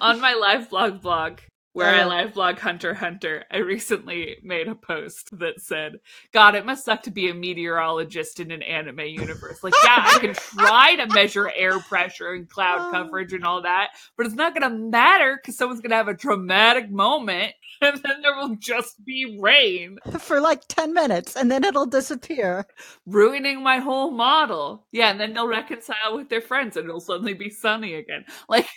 On 0.00 0.20
my 0.20 0.34
live 0.34 0.70
blog 0.70 1.00
blog, 1.00 1.38
where 1.72 1.88
I 1.88 2.02
Uh. 2.02 2.08
live 2.08 2.34
blog 2.34 2.58
Hunter 2.58 2.94
Hunter, 2.94 3.44
I 3.50 3.58
recently 3.58 4.36
made 4.42 4.68
a 4.68 4.74
post 4.74 5.36
that 5.38 5.60
said, 5.60 5.94
God, 6.32 6.54
it 6.54 6.66
must 6.66 6.84
suck 6.84 7.02
to 7.04 7.10
be 7.10 7.28
a 7.30 7.34
meteorologist 7.34 8.40
in 8.40 8.50
an 8.50 8.62
anime 8.62 9.00
universe. 9.00 9.62
Like, 9.62 9.74
yeah, 9.84 10.04
I 10.06 10.18
can 10.18 10.34
try 10.58 10.96
to 10.96 11.06
measure 11.14 11.50
air 11.54 11.78
pressure 11.80 12.32
and 12.32 12.48
cloud 12.48 12.80
Oh. 12.80 12.90
coverage 12.92 13.32
and 13.32 13.44
all 13.44 13.62
that, 13.62 13.90
but 14.16 14.26
it's 14.26 14.34
not 14.34 14.54
going 14.54 14.70
to 14.70 14.76
matter 14.78 15.36
because 15.40 15.56
someone's 15.56 15.80
going 15.80 15.90
to 15.90 15.96
have 15.96 16.08
a 16.08 16.14
dramatic 16.14 16.90
moment 16.90 17.52
and 17.82 17.98
then 18.02 18.22
there 18.22 18.36
will 18.36 18.56
just 18.56 19.04
be 19.04 19.38
rain, 19.40 19.98
For 20.20 20.40
like 20.40 20.62
10 20.68 20.92
minutes 20.92 21.36
and 21.36 21.50
then 21.50 21.64
it'll 21.64 21.86
disappear. 21.86 22.66
ruining 23.06 23.62
my 23.62 23.78
whole 23.78 24.10
model. 24.12 24.86
Yeah, 24.92 25.10
and 25.10 25.20
then 25.20 25.32
they'll 25.34 25.48
reconcile 25.48 26.16
with 26.16 26.28
their 26.28 26.40
friends 26.40 26.76
and 26.76 26.88
it'll 26.88 27.00
suddenly 27.00 27.34
be 27.34 27.50
sunny 27.50 27.94
again. 27.94 28.24
Like, 28.48 28.68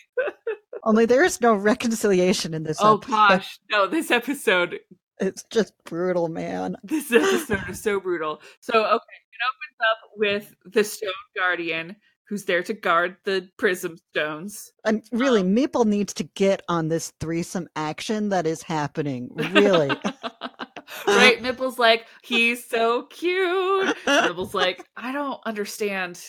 Only 0.83 1.05
there 1.05 1.23
is 1.23 1.41
no 1.41 1.55
reconciliation 1.55 2.53
in 2.53 2.63
this 2.63 2.77
oh 2.79 2.97
episode. 2.97 3.11
gosh, 3.11 3.59
no, 3.71 3.87
this 3.87 4.11
episode 4.11 4.79
It's 5.19 5.43
just 5.49 5.73
brutal, 5.85 6.27
man. 6.27 6.75
this 6.83 7.11
episode 7.11 7.69
is 7.69 7.81
so 7.81 7.99
brutal. 7.99 8.41
So 8.59 8.73
okay, 8.73 8.93
it 8.93 9.41
opens 9.49 9.79
up 9.79 9.97
with 10.15 10.55
the 10.73 10.83
Stone 10.83 11.11
Guardian 11.35 11.95
who's 12.27 12.45
there 12.45 12.63
to 12.63 12.73
guard 12.73 13.17
the 13.23 13.49
prism 13.57 13.97
stones. 14.11 14.71
And 14.83 15.03
really, 15.11 15.41
um, 15.41 15.55
Mepple 15.55 15.85
needs 15.85 16.13
to 16.15 16.23
get 16.23 16.61
on 16.67 16.87
this 16.87 17.13
threesome 17.19 17.67
action 17.75 18.29
that 18.29 18.47
is 18.47 18.63
happening. 18.63 19.29
Really. 19.35 19.89
right? 21.07 21.41
Mipple's 21.41 21.79
like, 21.79 22.05
he's 22.23 22.67
so 22.67 23.03
cute. 23.03 23.95
Mipple's 24.05 24.53
like, 24.53 24.85
I 24.97 25.11
don't 25.11 25.39
understand. 25.45 26.19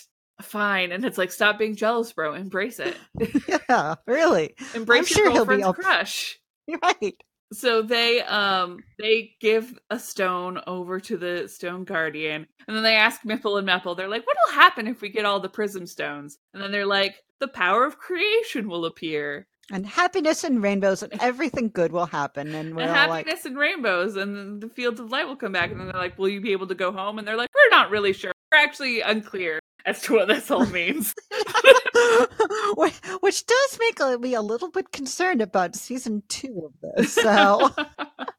Fine. 0.42 0.92
And 0.92 1.05
it's 1.05 1.18
like, 1.18 1.33
stop 1.33 1.59
being 1.59 1.77
jealous, 1.77 2.12
bro. 2.12 2.35
Embrace 2.35 2.79
it. 2.79 2.96
yeah, 3.68 3.94
really. 4.07 4.55
Embrace 4.75 5.09
sure 5.09 5.25
your 5.25 5.33
he'll 5.33 5.44
be 5.46 5.57
girlfriend's 5.57 5.87
crush. 5.87 6.38
You're 6.66 6.79
right. 6.83 7.16
so 7.53 7.81
they 7.81 8.20
um 8.22 8.81
they 8.99 9.35
give 9.40 9.72
a 9.88 9.99
stone 9.99 10.61
over 10.66 10.99
to 10.99 11.16
the 11.16 11.49
stone 11.49 11.85
guardian 11.85 12.46
and 12.66 12.77
then 12.77 12.83
they 12.83 12.96
ask 12.96 13.22
Mipple 13.22 13.59
and 13.59 13.68
Mepple 13.68 13.96
they're 13.96 14.09
like 14.09 14.27
what'll 14.27 14.61
happen 14.61 14.88
if 14.88 15.01
we 15.01 15.09
get 15.09 15.25
all 15.25 15.38
the 15.38 15.49
prism 15.49 15.87
stones 15.87 16.38
and 16.53 16.61
then 16.61 16.72
they're 16.72 16.85
like 16.87 17.22
the 17.38 17.46
power 17.46 17.85
of 17.85 17.99
creation 17.99 18.68
will 18.68 18.85
appear 18.85 19.46
And 19.70 19.87
happiness 19.87 20.42
and 20.42 20.61
rainbows 20.61 21.05
and 21.05 21.12
everything 21.20 21.70
good 21.72 21.92
will 21.92 22.07
happen. 22.07 22.53
And 22.55 22.75
we're 22.75 22.83
and 22.83 22.90
all 22.90 23.09
like, 23.09 23.27
happiness 23.27 23.44
and 23.44 23.57
rainbows 23.57 24.16
and 24.16 24.61
the 24.61 24.68
fields 24.68 24.99
of 24.99 25.11
light 25.12 25.29
will 25.29 25.37
come 25.37 25.53
back 25.53 25.70
and 25.70 25.79
then 25.79 25.87
they're 25.87 26.01
like 26.01 26.18
will 26.18 26.29
you 26.29 26.40
be 26.40 26.51
able 26.53 26.66
to 26.66 26.75
go 26.75 26.90
home 26.90 27.18
and 27.18 27.27
they're 27.29 27.37
like 27.37 27.51
we're 27.55 27.77
not 27.77 27.90
really 27.90 28.12
sure 28.12 28.33
actually 28.52 29.00
unclear 29.00 29.61
as 29.85 30.02
to 30.02 30.14
what 30.14 30.28
this 30.28 30.50
all 30.50 30.66
means 30.70 31.14
which, 33.20 33.46
does 33.46 33.78
make 33.78 34.00
uh, 34.00 34.18
me 34.18 34.35
a 34.35 34.42
little 34.42 34.70
bit 34.70 34.92
concerned 34.92 35.40
about 35.40 35.74
season 35.74 36.22
two 36.28 36.70
of 36.70 36.94
this. 36.96 37.14
So, 37.14 37.70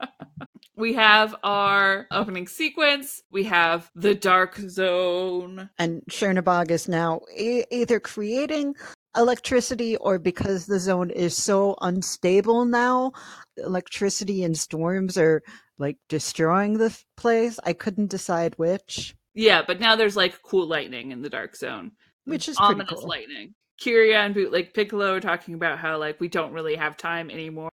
we 0.75 0.93
have 0.93 1.35
our 1.43 2.07
opening 2.11 2.47
sequence 2.47 3.23
we 3.31 3.43
have 3.43 3.89
the 3.95 4.13
dark 4.13 4.55
zone 4.55 5.69
and 5.79 6.03
Chernobog 6.09 6.69
is 6.69 6.87
now 6.87 7.21
e- 7.35 7.63
either 7.71 7.99
creating 7.99 8.75
electricity 9.17 9.97
or 9.97 10.19
because 10.19 10.67
the 10.67 10.79
zone 10.79 11.09
is 11.09 11.35
so 11.35 11.75
unstable 11.81 12.65
now, 12.65 13.11
electricity 13.57 14.43
and 14.43 14.57
storms 14.57 15.17
are 15.17 15.41
like 15.79 15.97
destroying 16.07 16.77
the 16.77 16.97
place. 17.17 17.59
I 17.63 17.73
couldn't 17.73 18.11
decide 18.11 18.53
which, 18.57 19.15
Yeah, 19.37 19.61
but 19.65 19.79
now 19.79 19.95
there's 19.95 20.15
like 20.15 20.41
cool 20.41 20.67
lightning 20.67 21.11
in 21.11 21.21
the 21.21 21.29
dark 21.29 21.55
zone. 21.55 21.91
which 22.25 22.49
is 22.49 22.57
Ominous 22.59 22.99
cool. 22.99 23.07
lightning. 23.07 23.53
Kiriya 23.81 24.25
and 24.25 24.33
Boot, 24.33 24.51
like 24.51 24.73
Piccolo 24.73 25.13
are 25.13 25.19
talking 25.19 25.53
about 25.53 25.77
how 25.77 25.97
like 25.97 26.19
we 26.19 26.27
don't 26.27 26.51
really 26.53 26.75
have 26.75 26.97
time 26.97 27.29
anymore. 27.29 27.69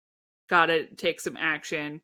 Gotta 0.50 0.86
take 0.96 1.20
some 1.20 1.38
action. 1.38 2.02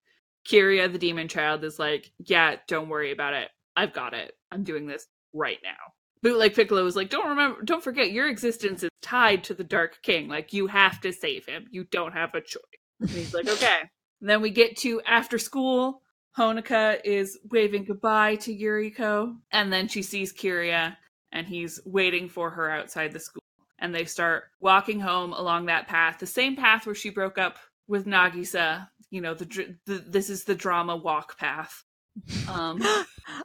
Kiriya, 0.48 0.92
the 0.92 1.00
demon 1.00 1.28
child, 1.28 1.64
is 1.64 1.80
like, 1.80 2.12
Yeah, 2.20 2.58
don't 2.68 2.90
worry 2.90 3.12
about 3.12 3.34
it. 3.34 3.50
I've 3.76 3.94
got 3.94 4.14
it. 4.14 4.34
I'm 4.52 4.64
doing 4.64 4.86
this 4.88 5.08
right 5.34 5.58
now. 5.64 5.94
Bootleg 6.22 6.54
Piccolo 6.56 6.86
is 6.86 6.96
like, 6.98 7.10
Don't 7.10 7.30
remember 7.30 7.62
don't 7.64 7.84
forget 7.84 8.12
your 8.12 8.28
existence 8.30 8.84
is 8.84 8.90
tied 9.02 9.46
to 9.46 9.54
the 9.54 9.64
Dark 9.64 10.00
King. 10.04 10.28
Like 10.28 10.52
you 10.54 10.68
have 10.68 11.00
to 11.02 11.14
save 11.14 11.46
him. 11.46 11.66
You 11.72 11.86
don't 11.86 12.12
have 12.14 12.36
a 12.36 12.42
choice. 12.42 12.62
And 13.00 13.10
he's 13.10 13.34
like, 13.34 13.48
Okay. 13.50 13.80
And 14.22 14.30
then 14.30 14.42
we 14.42 14.50
get 14.50 14.76
to 14.80 15.02
after 15.08 15.38
school. 15.40 16.02
Honoka 16.38 17.00
is 17.04 17.40
waving 17.50 17.86
goodbye 17.86 18.36
to 18.38 18.56
Yuriko, 18.56 19.36
and 19.52 19.72
then 19.72 19.88
she 19.88 20.02
sees 20.02 20.34
Kiriya, 20.34 20.98
and 21.32 21.48
he's 21.48 21.80
waiting 21.86 22.28
for 22.30 22.50
her 22.50 22.70
outside 22.70 23.12
the 23.14 23.20
school. 23.20 23.42
And 23.80 23.94
they 23.94 24.06
start 24.06 24.46
walking 24.62 25.00
home 25.00 25.34
along 25.34 25.66
that 25.66 25.88
path, 25.88 26.20
the 26.20 26.26
same 26.26 26.56
path 26.56 26.86
where 26.86 26.96
she 26.96 27.10
broke 27.10 27.38
up 27.38 27.58
with 27.88 28.06
Nagisa. 28.06 28.88
You 29.12 29.22
know, 29.22 29.34
the, 29.34 29.76
the 29.86 30.04
this 30.08 30.30
is 30.30 30.44
the 30.46 30.56
drama 30.56 30.96
walk 30.96 31.38
path. 31.38 31.84
Um, 32.50 32.82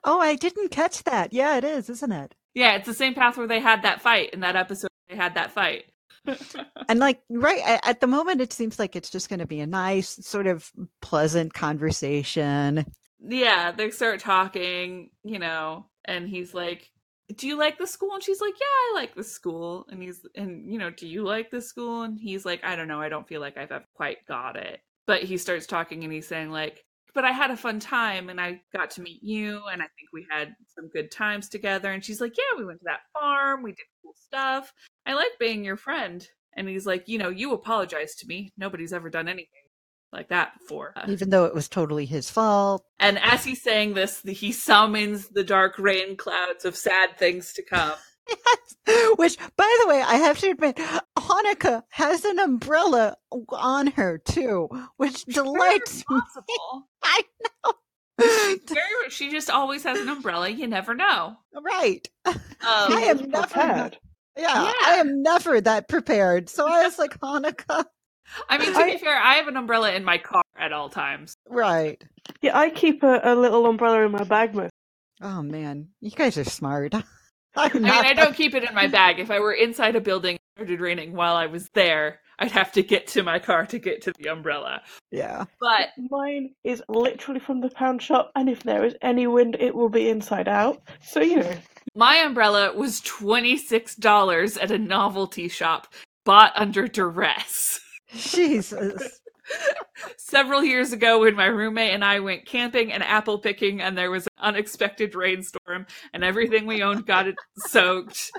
oh, 0.05 0.21
I 0.21 0.37
didn't 0.37 0.71
catch 0.71 1.03
that. 1.03 1.33
Yeah, 1.33 1.57
it 1.57 1.65
is, 1.65 1.91
isn't 1.91 2.13
it? 2.13 2.35
yeah, 2.55 2.77
it's 2.77 2.87
the 2.87 2.95
same 2.95 3.15
path 3.15 3.37
where 3.37 3.49
they 3.49 3.59
had 3.61 3.83
that 3.83 4.01
fight 4.01 4.31
in 4.33 4.41
that 4.41 4.55
episode. 4.55 4.91
They 5.09 5.17
had 5.17 5.35
that 5.35 5.51
fight. 5.51 5.85
And 6.89 6.99
like 6.99 7.23
right 7.29 7.81
at 7.85 8.01
the 8.01 8.07
moment, 8.07 8.41
it 8.41 8.53
seems 8.53 8.79
like 8.79 8.97
it's 8.97 9.11
just 9.11 9.29
going 9.29 9.39
to 9.41 9.47
be 9.47 9.61
a 9.61 9.67
nice, 9.67 10.09
sort 10.27 10.47
of 10.47 10.71
pleasant 11.01 11.55
conversation. 11.55 12.85
yeah, 13.21 13.73
they 13.73 13.91
start 13.91 14.21
talking, 14.21 15.11
you 15.25 15.39
know, 15.39 15.87
and 16.05 16.29
he's 16.29 16.55
like, 16.55 16.91
"Do 17.35 17.47
you 17.47 17.57
like 17.57 17.79
the 17.79 17.87
school?" 17.87 18.15
And 18.15 18.23
she's 18.23 18.41
like, 18.41 18.55
"Yeah, 18.61 18.67
I 18.67 18.93
like 18.95 19.15
the 19.15 19.25
school." 19.25 19.87
And 19.91 20.03
he's 20.03 20.27
and 20.35 20.73
you 20.73 20.79
know, 20.79 20.91
"Do 20.91 21.07
you 21.07 21.23
like 21.25 21.51
the 21.51 21.61
school?" 21.63 22.03
And 22.03 22.19
he's 22.19 22.45
like, 22.45 22.65
"I 22.65 22.77
don't 22.77 22.89
know. 22.89 23.01
I 23.01 23.09
don't 23.09 23.29
feel 23.29 23.41
like 23.41 23.57
I've 23.57 23.73
ever 23.73 23.85
quite 23.95 24.27
got 24.27 24.57
it." 24.57 24.81
But 25.07 25.23
he 25.23 25.39
starts 25.39 25.67
talking 25.67 26.05
and 26.05 26.13
he's 26.13 26.29
saying 26.29 26.51
like, 26.51 26.85
"But 27.15 27.25
I 27.25 27.33
had 27.33 27.51
a 27.51 27.57
fun 27.57 27.81
time 27.81 28.29
and 28.29 28.41
I 28.41 28.63
got 28.73 28.91
to 28.93 29.03
meet 29.03 29.23
you 29.23 29.63
and 29.71 29.83
I 29.83 29.87
think 29.87 30.09
we 30.13 30.27
had 30.31 30.55
some 30.75 30.89
good 30.89 31.11
times 31.11 31.49
together." 31.49 31.91
And 31.93 32.05
she's 32.05 32.21
like, 32.21 32.37
"Yeah, 32.37 32.59
we 32.59 32.65
went 32.65 32.81
to 32.81 32.85
that 32.85 33.01
farm. 33.13 33.63
We 33.63 33.73
did 33.73 33.87
cool 34.03 34.15
stuff. 34.15 34.73
I 35.07 35.15
like 35.15 35.39
being 35.39 35.65
your 35.65 35.77
friend." 35.77 36.27
And 36.57 36.69
he's 36.69 36.87
like, 36.87 37.09
"You 37.09 37.19
know, 37.19 37.29
you 37.29 37.53
apologized 37.53 38.19
to 38.21 38.27
me. 38.27 38.53
Nobody's 38.57 38.93
ever 38.93 39.09
done 39.09 39.29
anything 39.29 39.47
like 40.13 40.29
that 40.29 40.59
before." 40.59 40.93
Uh, 40.97 41.07
even 41.09 41.31
though 41.31 41.45
it 41.45 41.55
was 41.55 41.69
totally 41.69 42.07
his 42.07 42.31
fault. 42.31 42.85
And 42.99 43.19
as 43.19 43.45
he's 43.45 43.63
saying 43.63 43.95
this, 43.95 44.23
he 44.23 44.53
summons 44.53 45.29
the 45.29 45.45
dark 45.45 45.79
rain 45.79 46.17
clouds 46.17 46.65
of 46.65 46.77
sad 46.77 47.19
things 47.19 47.53
to 47.55 47.63
come. 47.63 47.97
Which, 49.17 49.37
by 49.57 49.77
the 49.83 49.89
way, 49.89 50.03
I 50.03 50.15
have 50.17 50.39
to 50.39 50.51
admit, 50.51 50.77
Honoka 51.17 51.83
has 51.91 52.25
an 52.25 52.39
umbrella 52.39 53.17
on 53.51 53.89
her 53.89 54.19
too, 54.19 54.69
which 54.97 55.25
delights 55.27 55.99
me. 56.11 56.21
Possible. 56.21 56.89
I 57.03 57.23
know. 57.65 57.73
Very, 58.67 59.11
she 59.11 59.31
just 59.31 59.49
always 59.51 59.85
has 59.85 59.99
an 59.99 60.09
umbrella. 60.09 60.49
You 60.49 60.67
never 60.67 60.95
know. 60.95 61.37
right. 61.65 62.07
Um, 62.27 62.35
I 62.63 63.05
am 63.09 63.31
never 63.31 63.47
prepared. 63.47 63.99
Yeah, 64.37 64.63
Yeah. 64.65 64.73
I 64.87 64.95
am 64.97 65.23
never 65.23 65.61
that 65.61 65.89
prepared. 65.89 66.49
So 66.49 66.67
I 66.67 66.83
was 66.83 66.99
like, 66.99 67.19
Honoka. 67.21 67.85
I 68.49 68.59
mean, 68.59 68.73
to 68.73 68.79
I- 68.79 68.93
be 68.93 68.99
fair, 68.99 69.17
I 69.17 69.35
have 69.37 69.49
an 69.49 69.57
umbrella 69.57 69.93
in 69.93 70.05
my 70.05 70.19
car 70.19 70.43
at 70.59 70.73
all 70.73 70.89
times. 70.89 71.35
Right. 71.49 72.03
Yeah, 72.43 72.59
I 72.59 72.71
keep 72.71 73.03
a, 73.03 73.21
a 73.25 73.35
little 73.35 73.67
umbrella 73.67 74.03
in 74.03 74.13
my 74.13 74.25
bag 74.25 74.55
most. 74.55 74.73
Oh 75.23 75.43
man, 75.43 75.89
you 76.01 76.11
guys 76.11 76.37
are 76.39 76.45
smart. 76.45 76.95
I'm 77.57 77.71
I 77.77 77.79
mean, 77.79 77.87
I 77.91 78.13
don't 78.13 78.35
keep 78.35 78.55
it 78.55 78.65
in 78.65 78.75
my 78.75 78.87
bag. 78.87 79.19
If 79.19 79.31
I 79.31 79.41
were 79.41 79.53
inside 79.53 79.97
a 79.97 80.01
building 80.01 80.37
and 80.37 80.39
it 80.39 80.57
started 80.57 80.81
raining 80.81 81.15
while 81.15 81.37
I 81.37 81.47
was 81.47 81.69
there, 81.71 82.21
I'd 82.39 82.53
have 82.53 82.73
to 82.73 82.83
get 82.83 83.07
to 83.09 83.23
my 83.23 83.39
car 83.39 83.67
to 83.67 83.79
get 83.79 84.03
to 84.03 84.13
the 84.19 84.29
umbrella. 84.29 84.83
Yeah. 85.11 85.45
But 85.61 85.89
Mine 86.11 86.55
is 86.65 86.83
literally 86.89 87.41
from 87.41 87.61
the 87.61 87.71
pound 87.71 88.03
shop, 88.03 88.31
and 88.35 88.49
if 88.49 88.63
there 88.63 88.85
is 88.85 88.95
any 89.03 89.27
wind, 89.27 89.57
it 89.61 89.75
will 89.75 89.91
be 89.91 90.09
inside 90.09 90.49
out. 90.49 90.83
So 91.03 91.21
you 91.21 91.37
know, 91.37 91.55
my 91.95 92.17
umbrella 92.17 92.73
was 92.75 93.01
$26 93.03 94.63
at 94.63 94.71
a 94.71 94.79
novelty 94.79 95.49
shop, 95.49 95.93
bought 96.25 96.53
under 96.57 96.89
duress. 96.89 97.81
Jesus. 98.15 99.20
Several 100.17 100.63
years 100.65 100.93
ago 100.93 101.21
when 101.21 101.35
my 101.35 101.47
roommate 101.47 101.93
and 101.93 102.05
I 102.05 102.21
went 102.21 102.47
camping 102.47 102.93
and 102.93 103.03
apple 103.03 103.39
picking 103.39 103.81
and 103.81 103.97
there 103.97 104.11
was 104.11 104.27
an 104.27 104.49
unexpected 104.49 105.15
rainstorm 105.15 105.87
and 106.13 106.25
everything 106.25 106.67
we 106.67 106.83
owned 106.83 107.07
got 107.07 107.29
it 107.29 107.37
soaked. 107.57 108.31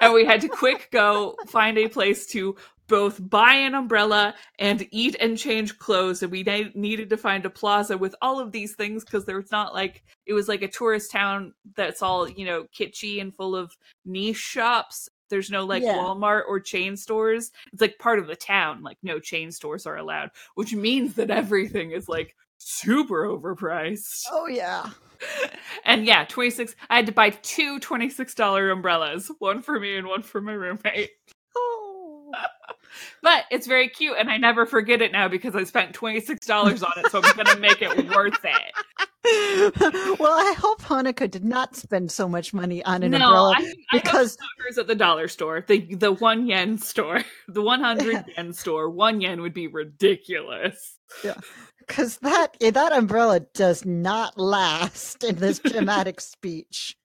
And 0.00 0.12
we 0.12 0.24
had 0.24 0.40
to 0.40 0.48
quick 0.48 0.88
go 0.90 1.36
find 1.48 1.78
a 1.78 1.88
place 1.88 2.26
to 2.28 2.56
both 2.88 3.18
buy 3.30 3.54
an 3.54 3.74
umbrella 3.74 4.34
and 4.58 4.86
eat 4.90 5.16
and 5.20 5.38
change 5.38 5.78
clothes 5.78 6.22
and 6.22 6.30
we 6.30 6.42
ne- 6.42 6.72
needed 6.74 7.08
to 7.10 7.16
find 7.16 7.46
a 7.46 7.50
plaza 7.50 7.96
with 7.96 8.14
all 8.20 8.40
of 8.40 8.52
these 8.52 8.74
things 8.74 9.04
because 9.04 9.24
there 9.24 9.36
was 9.36 9.50
not 9.50 9.72
like 9.72 10.02
it 10.26 10.32
was 10.34 10.48
like 10.48 10.62
a 10.62 10.68
tourist 10.68 11.10
town 11.10 11.54
that's 11.74 12.02
all 12.02 12.28
you 12.28 12.44
know 12.44 12.66
kitschy 12.76 13.20
and 13.20 13.34
full 13.34 13.56
of 13.56 13.72
niche 14.04 14.36
shops 14.36 15.08
there's 15.32 15.50
no 15.50 15.64
like 15.64 15.82
Yeah. 15.82 15.96
walmart 15.96 16.42
or 16.46 16.60
chain 16.60 16.94
stores 16.96 17.50
it's 17.72 17.80
like 17.80 17.98
part 17.98 18.18
of 18.18 18.26
the 18.26 18.36
town 18.36 18.82
like 18.82 18.98
no 19.02 19.18
chain 19.18 19.50
stores 19.50 19.86
are 19.86 19.96
allowed 19.96 20.30
which 20.56 20.74
means 20.74 21.14
that 21.14 21.30
everything 21.30 21.92
is 21.92 22.06
like 22.06 22.36
super 22.58 23.24
overpriced 23.26 24.24
Oh 24.30 24.46
yeah. 24.46 24.90
and 25.86 26.04
yeah 26.04 26.24
26 26.28 26.76
i 26.90 26.96
had 26.96 27.06
to 27.06 27.12
buy 27.12 27.30
two 27.30 27.80
$26 27.80 28.70
umbrellas 28.72 29.30
one 29.38 29.62
for 29.62 29.80
me 29.80 29.96
and 29.96 30.06
one 30.06 30.22
for 30.22 30.40
my 30.42 30.52
roommate 30.52 31.10
Oh. 31.56 32.30
but 33.22 33.44
it's 33.50 33.66
very 33.66 33.88
cute 33.88 34.16
and 34.18 34.28
i 34.30 34.36
never 34.36 34.66
forget 34.66 35.00
it 35.00 35.12
now 35.12 35.28
because 35.28 35.56
i 35.56 35.64
spent 35.64 35.94
$26 35.98 36.82
on 36.84 36.92
it 37.04 37.10
so 37.10 37.20
i'm 37.22 37.36
gonna 37.36 37.58
make 37.58 37.80
it 37.80 38.14
worth 38.14 38.44
it 38.44 39.08
well, 39.24 40.32
I 40.32 40.54
hope 40.58 40.82
Honoka 40.82 41.30
did 41.30 41.44
not 41.44 41.76
spend 41.76 42.10
so 42.10 42.28
much 42.28 42.52
money 42.52 42.84
on 42.84 43.02
an 43.02 43.12
no 43.12 43.18
umbrella 43.18 43.54
I, 43.56 43.72
I 43.92 43.98
because- 43.98 44.36
because 44.58 44.78
at 44.78 44.86
the 44.86 44.94
dollar 44.94 45.28
store 45.28 45.64
the 45.68 45.94
the 45.94 46.12
one 46.12 46.46
yen 46.46 46.78
store 46.78 47.20
the 47.48 47.62
100 47.62 48.24
yen 48.36 48.52
store 48.52 48.90
one 48.90 49.20
yen 49.20 49.40
would 49.42 49.54
be 49.54 49.66
ridiculous 49.68 50.98
Yeah, 51.24 51.34
because 51.78 52.18
that 52.18 52.56
eh, 52.60 52.70
that 52.70 52.92
umbrella 52.92 53.40
does 53.40 53.84
not 53.84 54.38
last 54.38 55.22
in 55.24 55.36
this 55.36 55.58
dramatic 55.58 56.20
speech. 56.20 56.96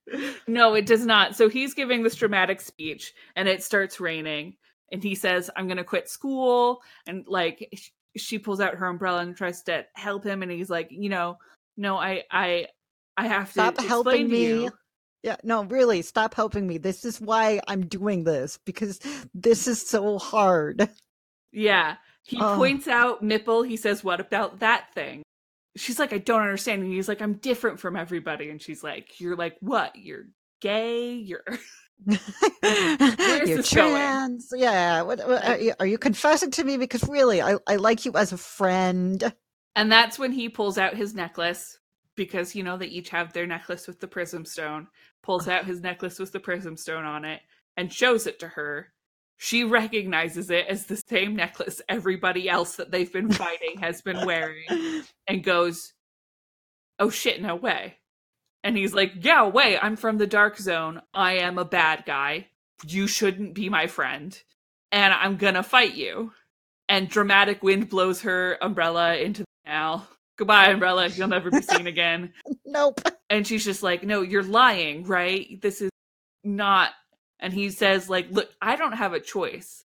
no 0.48 0.74
it 0.74 0.86
does 0.86 1.06
not 1.06 1.36
so 1.36 1.50
he's 1.50 1.74
giving 1.74 2.04
this 2.04 2.16
dramatic 2.16 2.62
speech 2.62 3.14
and 3.36 3.48
it 3.48 3.62
starts 3.64 4.00
raining 4.00 4.56
and 4.92 5.04
he 5.04 5.14
says 5.16 5.50
i'm 5.56 5.68
gonna 5.68 5.84
quit 5.84 6.10
school 6.10 6.82
and 7.08 7.26
like 7.28 7.70
she 8.16 8.40
pulls 8.40 8.60
out 8.62 8.76
her 8.76 8.88
umbrella 8.88 9.20
and 9.20 9.36
tries 9.36 9.62
to 9.64 9.86
help 9.94 10.24
him 10.24 10.42
and 10.42 10.52
he's 10.52 10.70
like 10.70 10.88
you 10.90 11.10
know 11.10 11.38
no 11.78 11.98
i 11.98 12.24
i 12.32 12.68
i 13.16 13.28
have 13.28 13.48
to 13.48 13.52
Stop 13.54 13.80
helping 13.82 14.28
to 14.28 14.32
me. 14.34 14.46
you. 14.64 14.72
Yeah, 15.24 15.36
no, 15.44 15.64
really, 15.66 16.04
stop 16.04 16.36
helping 16.36 16.68
me. 16.68 16.78
This 16.78 17.04
is 17.04 17.20
why 17.20 17.60
I'm 17.68 17.86
doing 17.88 18.24
this 18.24 18.60
because 18.66 19.00
this 19.34 19.68
is 19.68 19.86
so 19.88 20.20
hard. 20.20 20.88
yeah 21.52 21.96
he 22.24 22.38
Oh. 22.42 22.56
points 22.58 22.88
out 22.88 23.24
Mipple. 23.24 23.68
He 23.68 23.78
says, 23.78 24.04
"What 24.04 24.20
about 24.20 24.60
that 24.60 24.94
thing?" 24.94 25.24
She's 25.78 25.98
like, 26.00 26.14
"I 26.14 26.18
don't 26.20 26.42
understand." 26.42 26.84
And 26.84 26.92
he's 26.94 27.08
like, 27.08 27.22
"I'm 27.22 27.34
different 27.36 27.80
from 27.80 27.96
everybody." 27.96 28.50
And 28.50 28.62
she's 28.62 28.84
like, 28.84 29.20
"You're 29.20 29.36
like 29.38 29.56
what? 29.62 29.96
You're 29.96 30.26
gay? 30.62 31.14
You're 31.14 31.44
You're 32.64 33.46
going? 33.46 33.64
trans. 33.64 34.50
Yeah. 34.56 35.02
What, 35.04 35.20
what, 35.28 35.44
are, 35.46 35.58
you, 35.58 35.74
are 35.80 35.86
you 35.88 35.98
confessing 35.98 36.52
to 36.52 36.64
me? 36.64 36.78
Because 36.78 37.08
really, 37.08 37.42
I, 37.42 37.58
I 37.68 37.78
like 37.78 38.06
you 38.06 38.12
as 38.14 38.32
a 38.34 38.38
friend. 38.38 39.34
And 39.78 39.92
that's 39.92 40.18
when 40.18 40.32
he 40.32 40.50
pulls 40.50 40.80
out 40.80 40.98
his 40.98 41.14
necklace 41.14 41.78
because 42.16 42.56
you 42.56 42.64
know 42.64 42.78
they 42.78 42.88
each 42.88 43.10
have 43.10 43.32
their 43.32 43.46
necklace 43.46 43.86
with 43.86 44.00
the 44.00 44.08
prism 44.08 44.44
stone. 44.44 44.88
Pulls 45.22 45.48
out 45.48 45.68
his 45.68 45.82
necklace 45.82 46.18
with 46.18 46.32
the 46.32 46.40
prism 46.40 46.76
stone 46.76 47.06
on 47.06 47.24
it 47.24 47.42
and 47.78 47.94
shows 47.94 48.26
it 48.26 48.40
to 48.40 48.48
her. 48.48 48.92
She 49.38 49.64
recognizes 49.64 50.50
it 50.50 50.66
as 50.68 50.88
the 50.88 50.96
same 50.96 51.36
necklace 51.36 51.80
everybody 51.88 52.50
else 52.50 52.78
that 52.78 52.90
they've 52.90 53.14
been 53.14 53.32
fighting 53.32 53.78
has 53.80 54.02
been 54.02 54.26
wearing 54.26 55.04
and 55.28 55.44
goes, 55.44 55.94
"Oh 56.98 57.12
shit, 57.12 57.40
no 57.40 57.56
way." 57.56 57.98
And 58.64 58.76
he's 58.76 58.96
like, 58.96 59.12
"Yeah, 59.20 59.46
wait, 59.46 59.78
I'm 59.78 59.96
from 59.96 60.18
the 60.18 60.26
dark 60.26 60.58
zone. 60.58 61.04
I 61.14 61.34
am 61.34 61.60
a 61.60 61.66
bad 61.66 62.04
guy. 62.08 62.48
You 62.84 63.06
shouldn't 63.06 63.54
be 63.54 63.70
my 63.70 63.86
friend. 63.86 64.42
And 64.92 65.14
I'm 65.14 65.38
going 65.38 65.54
to 65.54 65.62
fight 65.62 65.94
you." 65.94 66.32
And 66.90 67.10
dramatic 67.10 67.62
wind 67.62 67.90
blows 67.90 68.22
her 68.22 68.58
umbrella 68.60 69.18
into 69.18 69.44
canal. 69.68 70.08
Goodbye, 70.38 70.68
umbrella. 70.68 71.08
You'll 71.08 71.28
never 71.28 71.50
be 71.50 71.62
seen 71.62 71.88
again. 71.88 72.34
Nope. 72.66 73.02
And 73.30 73.46
she's 73.46 73.66
just 73.66 73.84
like, 73.84 74.04
"No, 74.04 74.22
you're 74.22 74.44
lying, 74.44 75.04
right? 75.04 75.60
This 75.62 75.82
is 75.82 75.90
not." 76.44 76.92
And 77.40 77.54
he 77.54 77.70
says 77.70 78.10
like, 78.10 78.28
"Look, 78.32 78.50
I 78.62 78.76
don't 78.76 78.94
have 78.94 79.14
a 79.14 79.20
choice. 79.20 79.84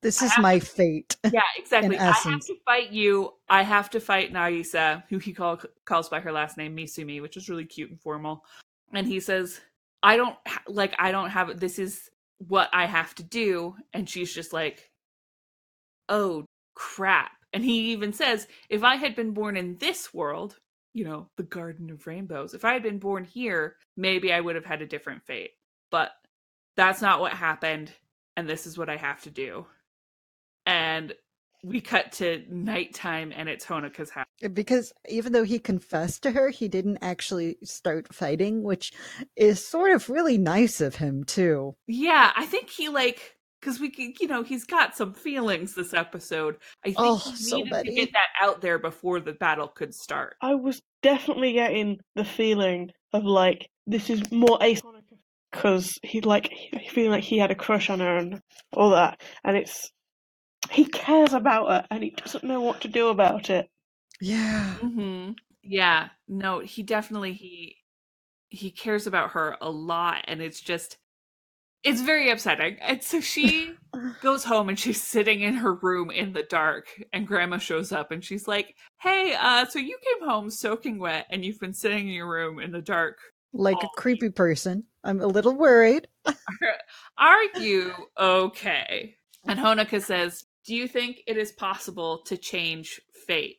This 0.00 0.22
is 0.22 0.32
my 0.38 0.60
fate. 0.60 1.16
Yeah, 1.32 1.42
exactly. 1.56 1.98
I 1.98 2.12
have 2.12 2.40
to 2.40 2.54
fight 2.64 2.92
you. 2.92 3.34
I 3.48 3.62
have 3.62 3.90
to 3.90 4.00
fight 4.00 4.32
Nagisa, 4.32 5.02
who 5.08 5.18
he 5.18 5.32
call, 5.32 5.60
calls 5.84 6.08
by 6.08 6.20
her 6.20 6.30
last 6.30 6.56
name 6.56 6.76
Misumi, 6.76 7.20
which 7.20 7.36
is 7.36 7.48
really 7.48 7.64
cute 7.64 7.90
and 7.90 8.00
formal. 8.00 8.44
And 8.92 9.06
he 9.06 9.18
says, 9.20 9.60
"I 10.02 10.16
don't 10.16 10.36
ha- 10.46 10.62
like. 10.68 10.94
I 10.98 11.10
don't 11.10 11.30
have. 11.30 11.58
This 11.58 11.78
is 11.78 12.08
what 12.38 12.70
I 12.72 12.86
have 12.86 13.14
to 13.16 13.24
do." 13.24 13.74
And 13.92 14.08
she's 14.08 14.32
just 14.32 14.52
like, 14.52 14.90
"Oh 16.08 16.44
crap!" 16.74 17.32
And 17.52 17.64
he 17.64 17.92
even 17.92 18.12
says, 18.12 18.46
"If 18.68 18.84
I 18.84 18.96
had 18.96 19.16
been 19.16 19.32
born 19.32 19.56
in 19.56 19.78
this 19.78 20.12
world, 20.12 20.58
you 20.92 21.04
know, 21.04 21.28
the 21.36 21.44
Garden 21.44 21.90
of 21.90 22.06
Rainbows. 22.06 22.54
If 22.54 22.64
I 22.64 22.72
had 22.72 22.82
been 22.82 22.98
born 22.98 23.24
here, 23.24 23.76
maybe 23.96 24.32
I 24.32 24.40
would 24.40 24.56
have 24.56 24.64
had 24.64 24.82
a 24.82 24.86
different 24.86 25.24
fate. 25.24 25.52
But 25.90 26.12
that's 26.76 27.02
not 27.02 27.20
what 27.20 27.32
happened, 27.32 27.92
and 28.36 28.48
this 28.48 28.66
is 28.66 28.76
what 28.76 28.90
I 28.90 28.96
have 28.96 29.22
to 29.22 29.30
do." 29.30 29.66
and 30.68 31.14
we 31.64 31.80
cut 31.80 32.12
to 32.12 32.44
nighttime 32.48 33.32
and 33.34 33.48
it's 33.48 33.64
Honoka's 33.64 34.10
house. 34.10 34.26
Uh, 34.44 34.48
because 34.48 34.92
even 35.08 35.32
though 35.32 35.44
he 35.44 35.58
confessed 35.58 36.22
to 36.22 36.30
her, 36.30 36.50
he 36.50 36.68
didn't 36.68 36.98
actually 37.02 37.56
start 37.64 38.14
fighting, 38.14 38.62
which 38.62 38.92
is 39.34 39.66
sort 39.66 39.90
of 39.90 40.08
really 40.08 40.38
nice 40.38 40.80
of 40.80 40.96
him, 40.96 41.24
too. 41.24 41.74
Yeah, 41.88 42.32
I 42.36 42.46
think 42.46 42.70
he 42.70 42.88
like 42.88 43.37
because 43.60 43.80
we 43.80 43.92
c- 43.92 44.16
you 44.20 44.28
know 44.28 44.42
he's 44.42 44.64
got 44.64 44.96
some 44.96 45.12
feelings 45.14 45.74
this 45.74 45.94
episode. 45.94 46.56
I 46.84 46.88
think 46.88 46.98
Oh, 46.98 47.16
he 47.18 47.34
so 47.36 47.56
needed 47.56 47.84
to 47.84 47.92
get 47.92 48.12
that 48.12 48.28
out 48.46 48.60
there 48.60 48.78
before 48.78 49.20
the 49.20 49.32
battle 49.32 49.68
could 49.68 49.94
start. 49.94 50.36
I 50.40 50.54
was 50.54 50.82
definitely 51.02 51.52
getting 51.52 51.98
the 52.14 52.24
feeling 52.24 52.90
of 53.12 53.24
like 53.24 53.68
this 53.86 54.10
is 54.10 54.30
more 54.30 54.58
Ace 54.60 54.82
because 55.50 55.98
he 56.02 56.20
like 56.20 56.50
he- 56.52 56.88
feeling 56.88 57.10
like 57.12 57.24
he 57.24 57.38
had 57.38 57.50
a 57.50 57.54
crush 57.54 57.90
on 57.90 58.00
her 58.00 58.16
and 58.16 58.40
all 58.72 58.90
that, 58.90 59.20
and 59.44 59.56
it's 59.56 59.90
he 60.70 60.84
cares 60.86 61.32
about 61.32 61.68
her 61.68 61.86
and 61.90 62.02
he 62.02 62.10
doesn't 62.10 62.44
know 62.44 62.60
what 62.60 62.80
to 62.82 62.88
do 62.88 63.08
about 63.08 63.50
it. 63.50 63.68
Yeah. 64.20 64.74
hmm 64.80 65.30
Yeah, 65.62 66.08
no, 66.26 66.60
he 66.60 66.82
definitely 66.82 67.32
he 67.32 67.76
he 68.50 68.70
cares 68.70 69.06
about 69.06 69.32
her 69.32 69.56
a 69.60 69.70
lot, 69.70 70.24
and 70.26 70.40
it's 70.40 70.60
just 70.60 70.98
it's 71.84 72.00
very 72.00 72.30
upsetting. 72.30 72.76
And 72.80 73.02
so 73.02 73.20
she 73.20 73.72
goes 74.22 74.44
home 74.44 74.68
and 74.68 74.78
she's 74.78 75.02
sitting 75.02 75.40
in 75.40 75.54
her 75.54 75.74
room 75.74 76.10
in 76.10 76.32
the 76.32 76.42
dark 76.42 76.86
and 77.12 77.26
grandma 77.26 77.58
shows 77.58 77.92
up 77.92 78.10
and 78.10 78.24
she's 78.24 78.46
like 78.46 78.76
hey 79.00 79.34
uh 79.38 79.64
so 79.64 79.78
you 79.78 79.96
came 80.04 80.28
home 80.28 80.50
soaking 80.50 80.98
wet 80.98 81.26
and 81.30 81.44
you've 81.44 81.60
been 81.60 81.72
sitting 81.72 82.08
in 82.08 82.14
your 82.14 82.28
room 82.28 82.58
in 82.60 82.72
the 82.72 82.82
dark 82.82 83.18
Like 83.52 83.82
a 83.82 83.88
creepy 83.96 84.30
person. 84.30 84.84
I'm 85.04 85.20
a 85.20 85.26
little 85.26 85.56
worried. 85.56 86.08
are 87.18 87.44
you 87.58 87.92
okay 88.18 89.14
and 89.46 89.58
honoka 89.58 90.02
says 90.02 90.44
do 90.66 90.74
you 90.74 90.86
think 90.86 91.20
it 91.26 91.36
is 91.36 91.52
possible 91.52 92.18
to 92.26 92.36
change 92.36 93.00
fate 93.26 93.56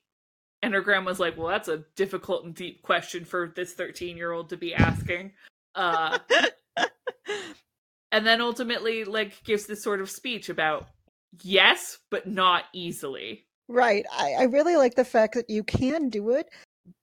and 0.61 0.73
her 0.73 0.81
grandma's 0.81 1.19
like 1.19 1.37
well 1.37 1.47
that's 1.47 1.69
a 1.69 1.83
difficult 1.95 2.45
and 2.45 2.53
deep 2.53 2.81
question 2.83 3.25
for 3.25 3.51
this 3.55 3.73
13 3.73 4.17
year 4.17 4.31
old 4.31 4.49
to 4.49 4.57
be 4.57 4.73
asking 4.73 5.31
uh 5.75 6.19
and 8.11 8.25
then 8.25 8.41
ultimately 8.41 9.03
like 9.03 9.43
gives 9.43 9.65
this 9.65 9.83
sort 9.83 10.01
of 10.01 10.09
speech 10.09 10.49
about 10.49 10.87
yes 11.43 11.99
but 12.09 12.27
not 12.27 12.63
easily 12.73 13.45
Right. 13.69 14.03
I, 14.11 14.33
I 14.33 14.43
really 14.45 14.75
like 14.77 14.95
the 14.95 15.05
fact 15.05 15.35
that 15.35 15.47
you 15.47 15.63
can 15.63 16.09
do 16.09 16.31
it, 16.31 16.49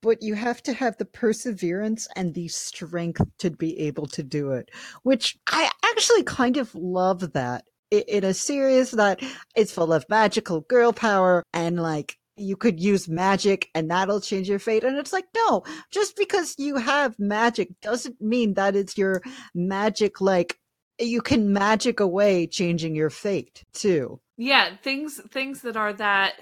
but 0.02 0.20
you 0.20 0.34
have 0.34 0.60
to 0.64 0.72
have 0.72 0.96
the 0.96 1.04
perseverance 1.04 2.08
and 2.16 2.34
the 2.34 2.48
strength 2.48 3.22
to 3.38 3.50
be 3.50 3.78
able 3.78 4.06
to 4.08 4.24
do 4.24 4.50
it, 4.50 4.72
which 5.04 5.38
I 5.46 5.70
actually 5.84 6.24
kind 6.24 6.56
of 6.56 6.74
love 6.74 7.32
that 7.34 7.64
in 7.92 8.24
a 8.24 8.34
series 8.34 8.90
that 8.90 9.22
is 9.54 9.70
full 9.70 9.92
of 9.92 10.04
magical 10.08 10.62
girl 10.62 10.92
power 10.92 11.44
and 11.54 11.80
like 11.80 12.16
you 12.36 12.56
could 12.56 12.80
use 12.80 13.08
magic 13.08 13.68
and 13.72 13.88
that'll 13.88 14.20
change 14.20 14.48
your 14.48 14.58
fate. 14.58 14.82
And 14.82 14.98
it's 14.98 15.12
like, 15.12 15.26
no, 15.36 15.62
just 15.92 16.16
because 16.16 16.56
you 16.58 16.76
have 16.76 17.14
magic 17.16 17.80
doesn't 17.80 18.20
mean 18.20 18.54
that 18.54 18.74
it's 18.74 18.98
your 18.98 19.22
magic, 19.54 20.20
like, 20.20 20.58
you 20.98 21.20
can 21.22 21.52
magic 21.52 22.00
away 22.00 22.46
changing 22.46 22.94
your 22.94 23.10
fate 23.10 23.64
too. 23.72 24.20
yeah 24.36 24.76
things 24.82 25.20
things 25.30 25.62
that 25.62 25.76
are 25.76 25.92
that 25.92 26.34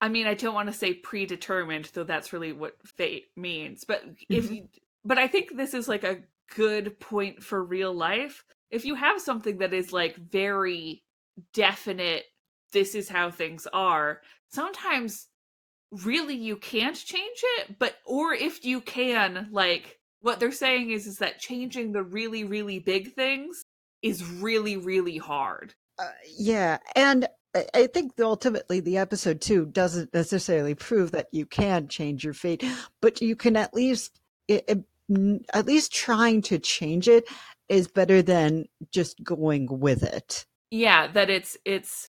i 0.00 0.08
mean 0.08 0.26
i 0.26 0.34
don't 0.34 0.54
want 0.54 0.68
to 0.68 0.72
say 0.74 0.94
predetermined 0.94 1.90
though 1.94 2.04
that's 2.04 2.32
really 2.32 2.52
what 2.52 2.74
fate 2.86 3.26
means 3.36 3.84
but 3.84 4.02
if 4.30 4.46
Mhm. 4.46 4.54
you 4.56 4.68
but 5.04 5.18
i 5.18 5.26
think 5.28 5.56
this 5.56 5.74
is 5.74 5.88
like 5.88 6.04
a 6.04 6.22
good 6.54 6.98
point 7.00 7.42
for 7.42 7.62
real 7.64 7.92
life 7.94 8.44
if 8.70 8.84
you 8.84 8.94
have 8.94 9.20
something 9.20 9.58
that 9.58 9.74
is 9.74 9.92
like 9.92 10.16
very 10.16 11.02
definite 11.54 12.24
this 12.72 12.94
is 12.94 13.08
how 13.08 13.30
things 13.30 13.66
are 13.72 14.20
sometimes 14.50 15.28
really 16.04 16.34
you 16.36 16.56
can't 16.56 16.96
change 16.96 17.38
it 17.58 17.78
but 17.78 17.96
or 18.06 18.34
if 18.34 18.64
you 18.64 18.80
can 18.80 19.48
like 19.52 19.95
what 20.20 20.40
they're 20.40 20.52
saying 20.52 20.90
is 20.90 21.06
is 21.06 21.18
that 21.18 21.38
changing 21.38 21.92
the 21.92 22.02
really 22.02 22.44
really 22.44 22.78
big 22.78 23.14
things 23.14 23.62
is 24.02 24.24
really 24.24 24.76
really 24.76 25.16
hard 25.18 25.74
Uh, 25.98 26.10
yeah, 26.36 26.78
and 26.94 27.26
I- 27.74 27.86
think 27.86 28.12
ultimately 28.20 28.80
the 28.80 28.98
episode 28.98 29.40
two 29.40 29.64
doesn't 29.66 30.12
necessarily 30.12 30.74
prove 30.74 31.12
that 31.12 31.28
you 31.32 31.46
can 31.46 31.88
change 31.88 32.22
your 32.22 32.34
fate, 32.34 32.62
but 33.00 33.22
you 33.22 33.34
can 33.34 33.56
at 33.56 33.72
least 33.72 34.20
it, 34.46 34.84
at 35.54 35.64
least 35.66 35.92
trying 35.92 36.42
to 36.42 36.58
change 36.58 37.08
it 37.08 37.24
is 37.68 37.88
better 37.88 38.20
than 38.22 38.66
just 38.92 39.22
going 39.24 39.66
with 39.80 40.02
it. 40.02 40.44
Yeah, 40.70 41.06
that 41.12 41.30
it's 41.30 41.56
it's 41.64 42.08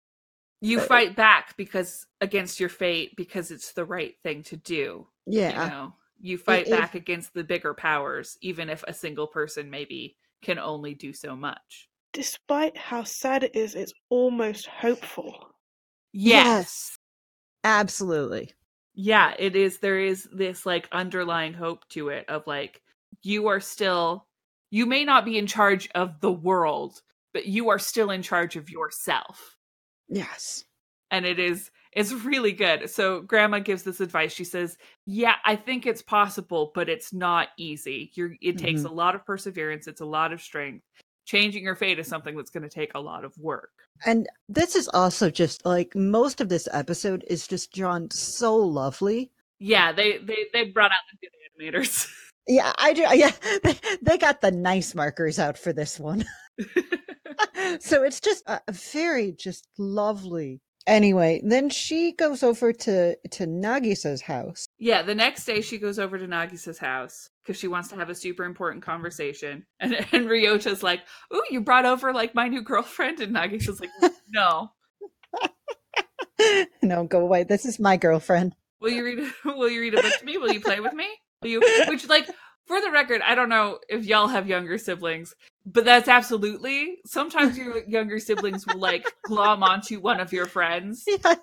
you 0.61 0.79
fight 0.79 1.17
back 1.17 1.57
because 1.57 2.07
against 2.21 2.61
your 2.61 2.69
fate 2.69 3.17
because 3.17 3.51
it's 3.51 3.73
the 3.73 3.85
right 3.85 4.15
thing 4.23 4.45
to 4.45 4.57
do. 4.57 5.09
Yeah. 5.27 5.65
You 5.65 5.71
know, 5.71 5.95
you 6.23 6.39
fight 6.39 6.67
if- 6.67 6.71
back 6.71 6.95
against 6.95 7.35
the 7.35 7.45
bigger 7.45 7.75
powers, 7.75 8.39
even 8.41 8.71
if 8.71 8.83
a 8.89 8.95
single 8.95 9.27
person 9.27 9.69
maybe 9.69 10.17
can 10.41 10.59
only 10.59 10.95
do 10.95 11.13
so 11.13 11.37
much. 11.37 11.91
Despite 12.15 12.77
how 12.77 13.05
sad 13.05 13.43
it 13.45 13.55
is, 13.55 13.75
it's 13.75 13.93
almost 14.09 14.67
hopeful. 14.67 15.55
Yes. 16.13 16.97
Absolutely. 17.65 18.51
Yeah, 18.95 19.35
it 19.39 19.57
is. 19.57 19.79
There 19.79 19.99
is 19.99 20.29
this 20.33 20.67
like 20.67 20.89
underlying 20.93 21.55
hope 21.55 21.89
to 21.91 22.09
it 22.09 22.29
of 22.29 22.47
like, 22.47 22.83
you 23.23 23.47
are 23.49 23.61
still, 23.61 24.27
you 24.71 24.85
may 24.87 25.05
not 25.05 25.25
be 25.25 25.39
in 25.39 25.47
charge 25.47 25.89
of 25.95 26.21
the 26.21 26.33
world, 26.33 27.01
but 27.33 27.47
you 27.47 27.69
are 27.71 27.79
still 27.79 28.11
in 28.11 28.23
charge 28.23 28.57
of 28.57 28.69
yourself. 28.71 29.57
Yes. 30.09 30.65
and 31.11 31.25
it 31.25 31.39
is 31.39 31.71
it's 31.93 32.13
really 32.13 32.53
good 32.53 32.89
so 32.89 33.21
grandma 33.21 33.59
gives 33.59 33.83
this 33.83 34.01
advice 34.01 34.33
she 34.33 34.45
says 34.45 34.77
yeah 35.07 35.35
i 35.45 35.55
think 35.57 35.87
it's 35.87 36.03
possible 36.03 36.73
but 36.75 36.89
it's 36.89 37.13
not 37.13 37.49
easy 37.57 38.11
you're 38.15 38.35
it 38.41 38.59
takes 38.59 38.83
a 38.83 38.85
mm-hmm. 38.85 38.97
lot 38.97 39.15
of 39.15 39.25
perseverance 39.25 39.87
it's 39.87 40.01
a 40.01 40.07
lot 40.07 40.33
of 40.33 40.41
strength 40.41 40.85
changing 41.25 41.63
your 41.63 41.77
fate 41.77 41.99
is 41.99 42.09
something 42.09 42.37
that's 42.37 42.51
going 42.51 42.63
to 42.63 42.69
take 42.69 42.93
a 42.95 43.01
lot 43.01 43.25
of 43.25 43.37
work 43.39 43.71
And 44.05 44.29
this 44.49 44.75
is 44.75 44.89
also 44.89 45.31
just 45.31 45.65
like 45.65 45.95
most 45.95 46.41
of 46.41 46.49
this 46.49 46.69
episode 46.73 47.25
is 47.29 47.47
just 47.47 47.73
drawn 47.73 48.11
so 48.11 48.57
lovely. 48.57 49.31
yeah 49.59 49.93
they 49.93 50.19
they 50.19 50.47
they 50.53 50.65
brought 50.65 50.91
out 50.91 50.99
the 51.11 51.19
good 51.27 51.73
animators 51.73 52.09
Yeah, 52.47 52.73
I 52.79 52.93
do. 52.93 53.07
Yeah, 53.15 53.31
they, 53.63 53.77
they 54.03 54.19
got 54.19 54.41
the 54.41 54.51
nice 54.51 54.95
markers 54.95 55.39
out 55.39 55.57
for 55.57 55.73
this 55.73 56.01
one. 56.01 56.25
so 57.81 58.03
it's 58.03 58.21
just 58.21 58.43
a 58.47 58.61
very 58.71 59.33
just 59.33 59.69
lovely. 59.79 60.61
Anyway, 60.87 61.41
then 61.45 61.71
she 61.71 62.13
goes 62.13 62.43
over 62.43 62.73
to 62.73 63.17
to 63.31 63.47
Nagisa's 63.47 64.21
house. 64.23 64.67
yeah 64.79 65.03
the 65.03 65.15
next 65.15 65.45
day 65.45 65.61
she 65.61 65.79
goes 65.79 65.99
over 65.99 66.19
to 66.19 66.27
nagisa's 66.27 66.79
house 66.79 67.31
because 67.43 67.59
she 67.59 67.69
wants 67.69 67.89
to 67.89 67.97
have 67.97 68.11
a 68.11 68.15
super 68.15 68.45
important 68.45 68.83
conversation 68.83 69.65
and 69.81 69.95
and 70.13 70.27
ryota's 70.29 70.83
like 70.83 71.01
ooh 71.35 71.43
you 71.51 71.61
brought 71.61 71.85
over 71.87 72.13
like 72.13 72.35
my 72.35 72.49
new 72.49 72.63
girlfriend 72.63 73.21
and 73.21 73.35
nagisa's 73.35 73.81
like 73.81 73.91
no 74.29 74.71
no, 76.83 77.05
go 77.05 77.21
away. 77.21 77.45
This 77.45 77.65
is 77.65 77.79
my 77.79 77.97
girlfriend. 77.97 78.55
Will 78.81 78.91
you 78.91 79.05
read? 79.05 79.33
Will 79.45 79.71
you 79.71 79.81
read 79.81 79.95
a 79.95 80.03
book 80.03 80.19
to 80.19 80.25
me? 80.25 80.39
Will 80.39 80.53
you 80.53 80.61
play 80.61 80.81
with 80.81 80.93
me? 80.93 81.07
Will 81.43 81.51
you? 81.51 81.63
Which, 81.89 82.09
like, 82.09 82.29
for 82.67 82.81
the 82.81 82.91
record, 82.91 83.21
I 83.23 83.35
don't 83.35 83.49
know 83.49 83.79
if 83.89 84.05
y'all 84.05 84.29
have 84.29 84.49
younger 84.49 84.79
siblings, 84.79 85.35
but 85.67 85.85
that's 85.85 86.09
absolutely. 86.09 86.99
Sometimes 87.07 87.57
your 87.57 87.83
younger 87.85 88.19
siblings 88.19 88.67
will 88.67 88.79
like 88.81 89.07
glom 89.25 89.63
onto 89.63 90.01
one 90.01 90.21
of 90.21 90.33
your 90.33 90.47
friends, 90.47 91.05
Yeah. 91.07 91.35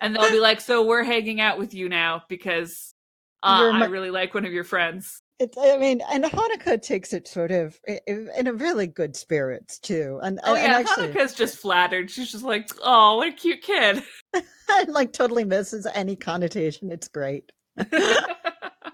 and 0.00 0.14
they'll 0.14 0.30
be 0.30 0.40
like, 0.40 0.60
"So 0.60 0.84
we're 0.86 1.04
hanging 1.04 1.40
out 1.40 1.58
with 1.58 1.74
you 1.74 1.88
now 1.88 2.22
because 2.28 2.94
uh, 3.42 3.58
You're 3.60 3.72
I 3.72 3.84
really 3.86 4.10
like 4.10 4.34
one 4.34 4.44
of 4.44 4.52
your 4.52 4.64
friends." 4.64 5.20
It's, 5.40 5.56
I 5.56 5.76
mean, 5.76 6.00
and 6.10 6.24
Honoka 6.24 6.82
takes 6.82 7.12
it 7.12 7.28
sort 7.28 7.52
of 7.52 7.78
in 8.08 8.48
a 8.48 8.52
really 8.52 8.88
good 8.88 9.14
spirits 9.14 9.78
too. 9.78 10.18
And, 10.20 10.40
Oh 10.42 10.56
and 10.56 10.72
yeah, 10.72 10.78
actually, 10.78 11.08
Honoka's 11.08 11.32
just 11.34 11.58
flattered. 11.58 12.10
She's 12.10 12.32
just 12.32 12.44
like, 12.44 12.68
"Oh, 12.82 13.18
what 13.18 13.28
a 13.28 13.32
cute 13.32 13.62
kid." 13.62 14.02
and 14.34 14.88
like 14.88 15.12
totally 15.12 15.44
misses 15.44 15.86
any 15.94 16.16
connotation. 16.16 16.90
It's 16.90 17.08
great. 17.08 17.52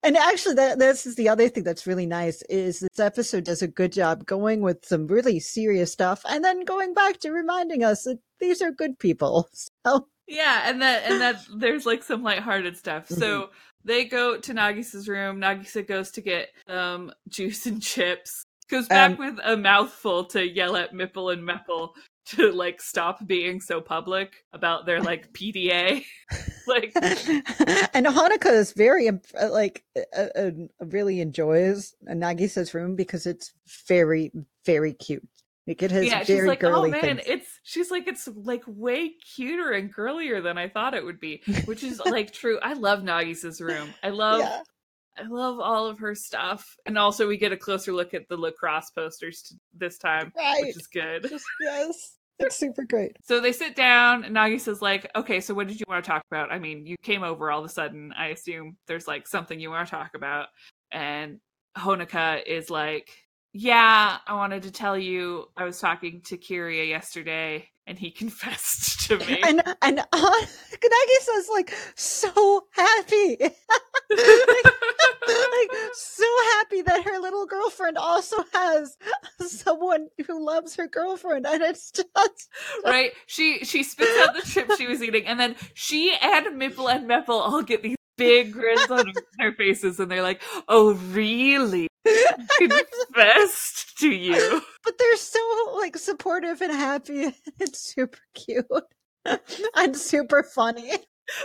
And 0.05 0.17
actually, 0.17 0.57
that 0.57 0.79
this 0.79 1.07
is 1.07 1.17
the 1.17 1.29
other 1.29 1.49
thing 1.49 1.65
that's 1.65 1.87
really 1.87 2.07
nice 2.07 2.43
is 2.43 2.81
this 2.81 3.01
episode 3.01 3.45
does 3.45 3.63
a 3.63 3.67
good 3.69 3.93
job 3.93 4.27
going 4.27 4.61
with 4.61 4.85
some 4.85 5.07
really 5.07 5.41
serious 5.41 5.91
stuff, 5.93 6.23
and 6.29 6.45
then 6.45 6.65
going 6.65 6.93
back 6.95 7.19
to 7.21 7.31
reminding 7.31 7.83
us 7.83 8.03
that 8.05 8.19
these 8.39 8.61
are 8.63 8.71
good 8.71 8.99
people. 8.99 9.49
So 9.87 10.09
Yeah, 10.27 10.63
and 10.69 10.81
that 10.83 11.05
and 11.05 11.21
that 11.21 11.41
there's 11.59 11.87
like 11.87 12.03
some 12.03 12.23
lighthearted 12.23 12.77
stuff. 12.77 13.09
So 13.09 13.51
they 13.85 14.05
go 14.05 14.39
to 14.39 14.55
Nagisa's 14.55 15.09
room. 15.09 15.41
Nagisa 15.41 15.87
goes 15.87 16.11
to 16.13 16.21
get 16.21 16.49
um 16.69 17.13
juice 17.29 17.67
and 17.67 17.83
chips. 17.83 18.45
Goes 18.71 18.89
back 18.89 19.13
Um, 19.13 19.17
with 19.19 19.39
a 19.45 19.57
mouthful 19.59 20.25
to 20.27 20.43
yell 20.47 20.77
at 20.77 20.95
Mipple 20.95 21.33
and 21.33 21.47
Mepple 21.47 21.91
to 22.27 22.53
like 22.53 22.81
stop 22.81 23.27
being 23.27 23.61
so 23.61 23.81
public 23.81 24.45
about 24.53 24.87
their 24.87 25.01
like 25.03 25.33
PDA. 25.35 26.05
like 26.67 26.93
and 26.97 28.07
Honoka 28.07 28.53
is 28.53 28.73
very 28.73 29.09
uh, 29.09 29.51
like 29.51 29.85
uh, 30.17 30.27
uh, 30.37 30.51
really 30.81 31.21
enjoys 31.21 31.95
Nagisa's 32.09 32.75
room 32.75 32.97
because 32.97 33.27
it's 33.27 33.53
very 33.87 34.33
very 34.65 34.93
cute. 34.93 35.27
Like 35.67 35.83
it 35.83 35.91
has 35.93 36.05
yeah, 36.05 36.19
she's 36.19 36.37
very 36.37 36.49
like, 36.49 36.63
oh 36.63 36.73
girly 36.73 36.91
man, 36.91 37.01
things. 37.17 37.23
it's 37.27 37.61
she's 37.63 37.91
like 37.91 38.07
it's 38.07 38.29
like 38.35 38.63
way 38.67 39.13
cuter 39.35 39.73
and 39.73 39.91
girlier 39.91 40.43
than 40.43 40.59
I 40.59 40.69
thought 40.69 40.93
it 40.93 41.03
would 41.03 41.21
be, 41.21 41.43
which 41.65 41.83
is 41.83 42.03
like 42.05 42.33
true. 42.33 42.59
I 42.63 42.75
love 42.75 43.01
Nagisa's 43.01 43.63
room. 43.63 43.89
I 44.03 44.11
love 44.11 44.41
yeah. 44.41 44.61
I 45.17 45.23
love 45.29 45.61
all 45.61 45.87
of 45.87 45.99
her 46.01 46.15
stuff. 46.15 46.77
And 46.87 46.99
also 46.99 47.29
we 47.29 47.37
get 47.37 47.53
a 47.53 47.57
closer 47.57 47.93
look 47.93 48.15
at 48.15 48.29
the 48.29 48.37
lacrosse 48.37 48.91
posters 48.91 49.43
t- 49.43 49.57
this 49.77 49.99
time, 49.99 50.33
Right. 50.37 50.63
which 50.67 50.77
is 50.77 50.87
good. 50.89 51.29
Just- 51.29 51.45
yes. 51.61 52.17
It's 52.41 52.57
super 52.57 52.83
great. 52.83 53.13
So 53.23 53.41
they 53.41 53.53
sit 53.53 53.77
down 53.77 54.25
and 54.25 54.35
Nagi 54.35 54.59
says, 54.61 54.83
like, 54.83 55.09
okay, 55.15 55.41
so 55.41 55.55
what 55.55 55.69
did 55.69 55.79
you 55.79 55.85
want 55.87 56.05
to 56.05 56.11
talk 56.11 56.25
about? 56.33 56.51
I 56.51 56.59
mean, 56.59 56.85
you 56.85 56.97
came 57.01 57.23
over 57.23 57.49
all 57.49 57.61
of 57.61 57.65
a 57.65 57.69
sudden. 57.69 58.13
I 58.19 58.29
assume 58.29 58.77
there's 58.89 59.07
like 59.07 59.29
something 59.29 59.61
you 59.61 59.71
want 59.71 59.87
to 59.87 59.91
talk 59.93 60.17
about. 60.17 60.49
And 60.91 61.39
Honoka 61.79 62.43
is 62.45 62.71
like, 62.71 63.09
yeah, 63.53 64.17
I 64.27 64.35
wanted 64.35 64.65
to 64.65 64.73
tell 64.73 64.99
you 64.99 65.45
I 65.57 65.63
was 65.63 65.79
talking 65.79 66.23
to 66.23 66.37
Kiriya 66.37 66.89
yesterday 66.89 67.69
and 67.87 67.99
he 67.99 68.11
confessed 68.23 69.09
to 69.09 69.19
me. 69.27 69.41
And 69.43 69.63
and 69.83 70.01
uh, 70.01 70.05
was 71.35 71.49
like 71.51 71.75
so 71.95 72.67
happy. 72.71 73.37
like, 73.41 73.51
like 74.65 75.71
so 75.93 76.25
happy 76.53 76.83
that 76.83 77.03
her 77.05 77.19
little 77.19 77.47
girlfriend 77.47 77.99
also 77.99 78.37
has 78.53 78.97
someone 79.41 80.09
who 80.27 80.45
loves 80.45 80.77
her 80.77 80.87
girlfriend 80.87 81.47
and 81.47 81.63
it's 81.63 81.91
just 81.91 82.09
right? 82.85 83.13
She 83.27 83.65
she 83.65 83.83
spits 83.83 84.17
out 84.21 84.35
the 84.35 84.43
chips 84.43 84.77
she 84.77 84.87
was 84.87 85.03
eating, 85.03 85.27
and 85.27 85.39
then 85.39 85.57
she 85.75 86.17
and 86.21 86.47
Mipple 86.61 86.93
and 86.93 87.09
Mepple 87.09 87.41
all 87.41 87.63
get 87.63 87.83
these 87.83 87.97
big 88.17 88.53
grins 88.53 88.91
on 88.91 89.13
their 89.39 89.53
faces, 89.53 89.99
and 90.01 90.11
they're 90.11 90.23
like, 90.23 90.43
"Oh, 90.69 90.95
really? 90.95 91.89
Confessed 92.59 93.99
to 93.99 94.09
you?" 94.11 94.63
but 94.85 94.99
they're 94.99 95.17
so 95.17 95.41
like 95.77 95.97
supportive 95.97 96.61
and 96.61 96.73
happy 96.73 97.35
it's 97.59 97.81
super 97.95 98.19
cute 98.35 98.67
and 99.77 99.97
super 99.97 100.43
funny 100.43 100.93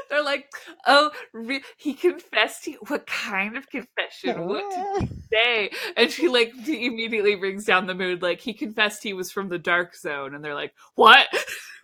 They're 0.09 0.23
like, 0.23 0.49
"Oh, 0.85 1.11
re- 1.33 1.63
he 1.77 1.93
confessed 1.93 2.67
you. 2.67 2.77
What 2.87 3.07
kind 3.07 3.57
of 3.57 3.69
confession? 3.69 4.45
What 4.45 4.69
did 4.69 5.09
he 5.09 5.15
say?" 5.33 5.71
And 5.95 6.11
she 6.11 6.27
like 6.27 6.51
immediately 6.67 7.35
brings 7.35 7.65
down 7.65 7.87
the 7.87 7.95
mood. 7.95 8.21
Like 8.21 8.39
he 8.41 8.53
confessed 8.53 9.03
he 9.03 9.13
was 9.13 9.31
from 9.31 9.49
the 9.49 9.59
dark 9.59 9.95
zone, 9.95 10.35
and 10.35 10.43
they're 10.43 10.55
like, 10.55 10.73
"What?" 10.95 11.27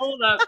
Hold 0.00 0.20
up, 0.22 0.40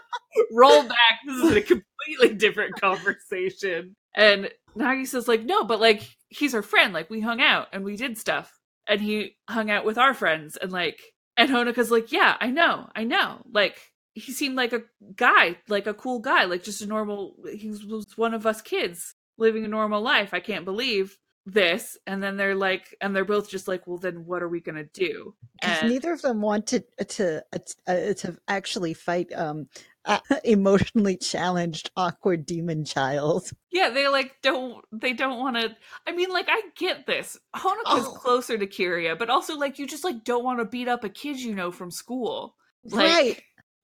roll 0.51 0.83
back. 0.83 1.19
This 1.25 1.43
is 1.43 1.55
a 1.55 1.61
completely 1.61 2.35
different 2.35 2.79
conversation. 2.79 3.95
And 4.15 4.49
Nagi 4.75 5.07
says 5.07 5.27
like, 5.27 5.43
"No, 5.43 5.63
but 5.63 5.79
like 5.79 6.07
he's 6.27 6.53
our 6.53 6.61
friend. 6.61 6.93
Like 6.93 7.09
we 7.09 7.21
hung 7.21 7.41
out 7.41 7.67
and 7.71 7.83
we 7.83 7.95
did 7.95 8.17
stuff, 8.17 8.51
and 8.87 8.99
he 8.99 9.37
hung 9.49 9.71
out 9.71 9.85
with 9.85 9.97
our 9.97 10.13
friends, 10.13 10.57
and 10.57 10.71
like." 10.71 10.99
And 11.37 11.49
Honoka's 11.51 11.89
like, 11.89 12.11
"Yeah, 12.11 12.35
I 12.39 12.47
know, 12.51 12.89
I 12.95 13.05
know. 13.05 13.43
Like." 13.51 13.77
He 14.13 14.31
seemed 14.31 14.55
like 14.55 14.73
a 14.73 14.81
guy, 15.15 15.57
like 15.67 15.87
a 15.87 15.93
cool 15.93 16.19
guy, 16.19 16.45
like 16.45 16.63
just 16.63 16.81
a 16.81 16.87
normal. 16.87 17.35
He 17.53 17.69
was- 17.69 17.85
one 18.15 18.33
of 18.33 18.45
us 18.45 18.61
kids 18.61 19.15
living 19.37 19.63
a 19.65 19.67
normal 19.69 20.01
life. 20.01 20.33
I 20.33 20.39
can't 20.39 20.65
believe 20.65 21.17
this. 21.45 21.97
And 22.05 22.21
then 22.21 22.35
they're 22.37 22.53
like, 22.55 22.95
and 23.01 23.15
they're 23.15 23.25
both 23.25 23.49
just 23.49 23.67
like, 23.67 23.87
well, 23.87 23.97
then 23.97 24.25
what 24.25 24.43
are 24.43 24.49
we 24.49 24.59
gonna 24.61 24.83
do? 24.83 25.35
because 25.61 25.79
And- 25.81 25.89
neither 25.89 26.11
of 26.13 26.21
them 26.21 26.41
wanted 26.41 26.83
to 26.97 27.05
to 27.05 27.45
uh, 27.87 28.13
to 28.13 28.37
actually 28.47 28.93
fight 28.93 29.31
um 29.33 29.67
emotionally 30.43 31.17
challenged 31.17 31.91
awkward 31.95 32.45
demon 32.45 32.83
child 32.85 33.51
Yeah, 33.71 33.89
they 33.89 34.07
like 34.07 34.35
don't 34.41 34.83
they 34.91 35.13
don't 35.13 35.39
want 35.39 35.55
to. 35.57 35.75
I 36.07 36.11
mean, 36.11 36.29
like 36.29 36.47
I 36.49 36.61
get 36.77 37.05
this. 37.05 37.37
Honoka's 37.55 38.05
Oh. 38.07 38.17
closer 38.19 38.57
to 38.57 38.67
Kiriya, 38.67 39.17
but 39.17 39.29
also 39.29 39.55
like 39.57 39.79
you 39.79 39.87
just 39.87 40.03
like 40.03 40.23
don't 40.23 40.43
want 40.43 40.59
to 40.59 40.65
beat 40.65 40.87
up 40.87 41.03
a 41.03 41.09
kid 41.09 41.39
you 41.39 41.53
know 41.55 41.71
from 41.71 41.91
school. 41.91 42.55
Like, 42.85 43.07
right 43.07 43.41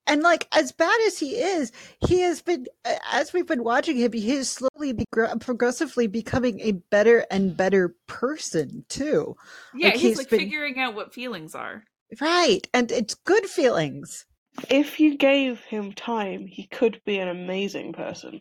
and 0.08 0.22
like 0.22 0.48
as 0.52 0.72
bad 0.72 0.98
as 1.08 1.18
he 1.20 1.36
is 1.36 1.72
he 2.08 2.22
has 2.22 2.42
been 2.42 2.66
as 3.12 3.34
we've 3.34 3.48
been 3.48 3.64
watching 3.64 3.98
him 3.98 4.12
he 4.14 4.32
is 4.32 4.50
slowly 4.50 4.94
be- 4.94 5.06
progressively 5.40 6.08
becoming 6.08 6.60
a 6.62 6.72
better 6.72 7.26
and 7.32 7.56
better 7.58 7.96
person 8.08 8.86
too 8.90 9.36
Yeah, 9.76 9.88
Like, 9.88 9.94
he's, 9.96 10.02
he's 10.02 10.18
like 10.18 10.30
been- 10.30 10.40
figuring 10.40 10.80
out 10.80 10.96
what 10.96 11.14
feelings 11.14 11.56
are. 11.56 11.84
right 12.22 12.68
and 12.74 12.92
it's 12.92 13.14
good 13.16 13.46
feelings 13.46 14.26
if 14.70 15.02
you 15.02 15.18
gave 15.18 15.60
him 15.60 15.92
time, 15.92 16.48
he 16.48 16.68
could 16.68 17.02
be 17.06 17.18
an 17.18 17.28
amazing 17.28 17.92
person. 17.92 18.40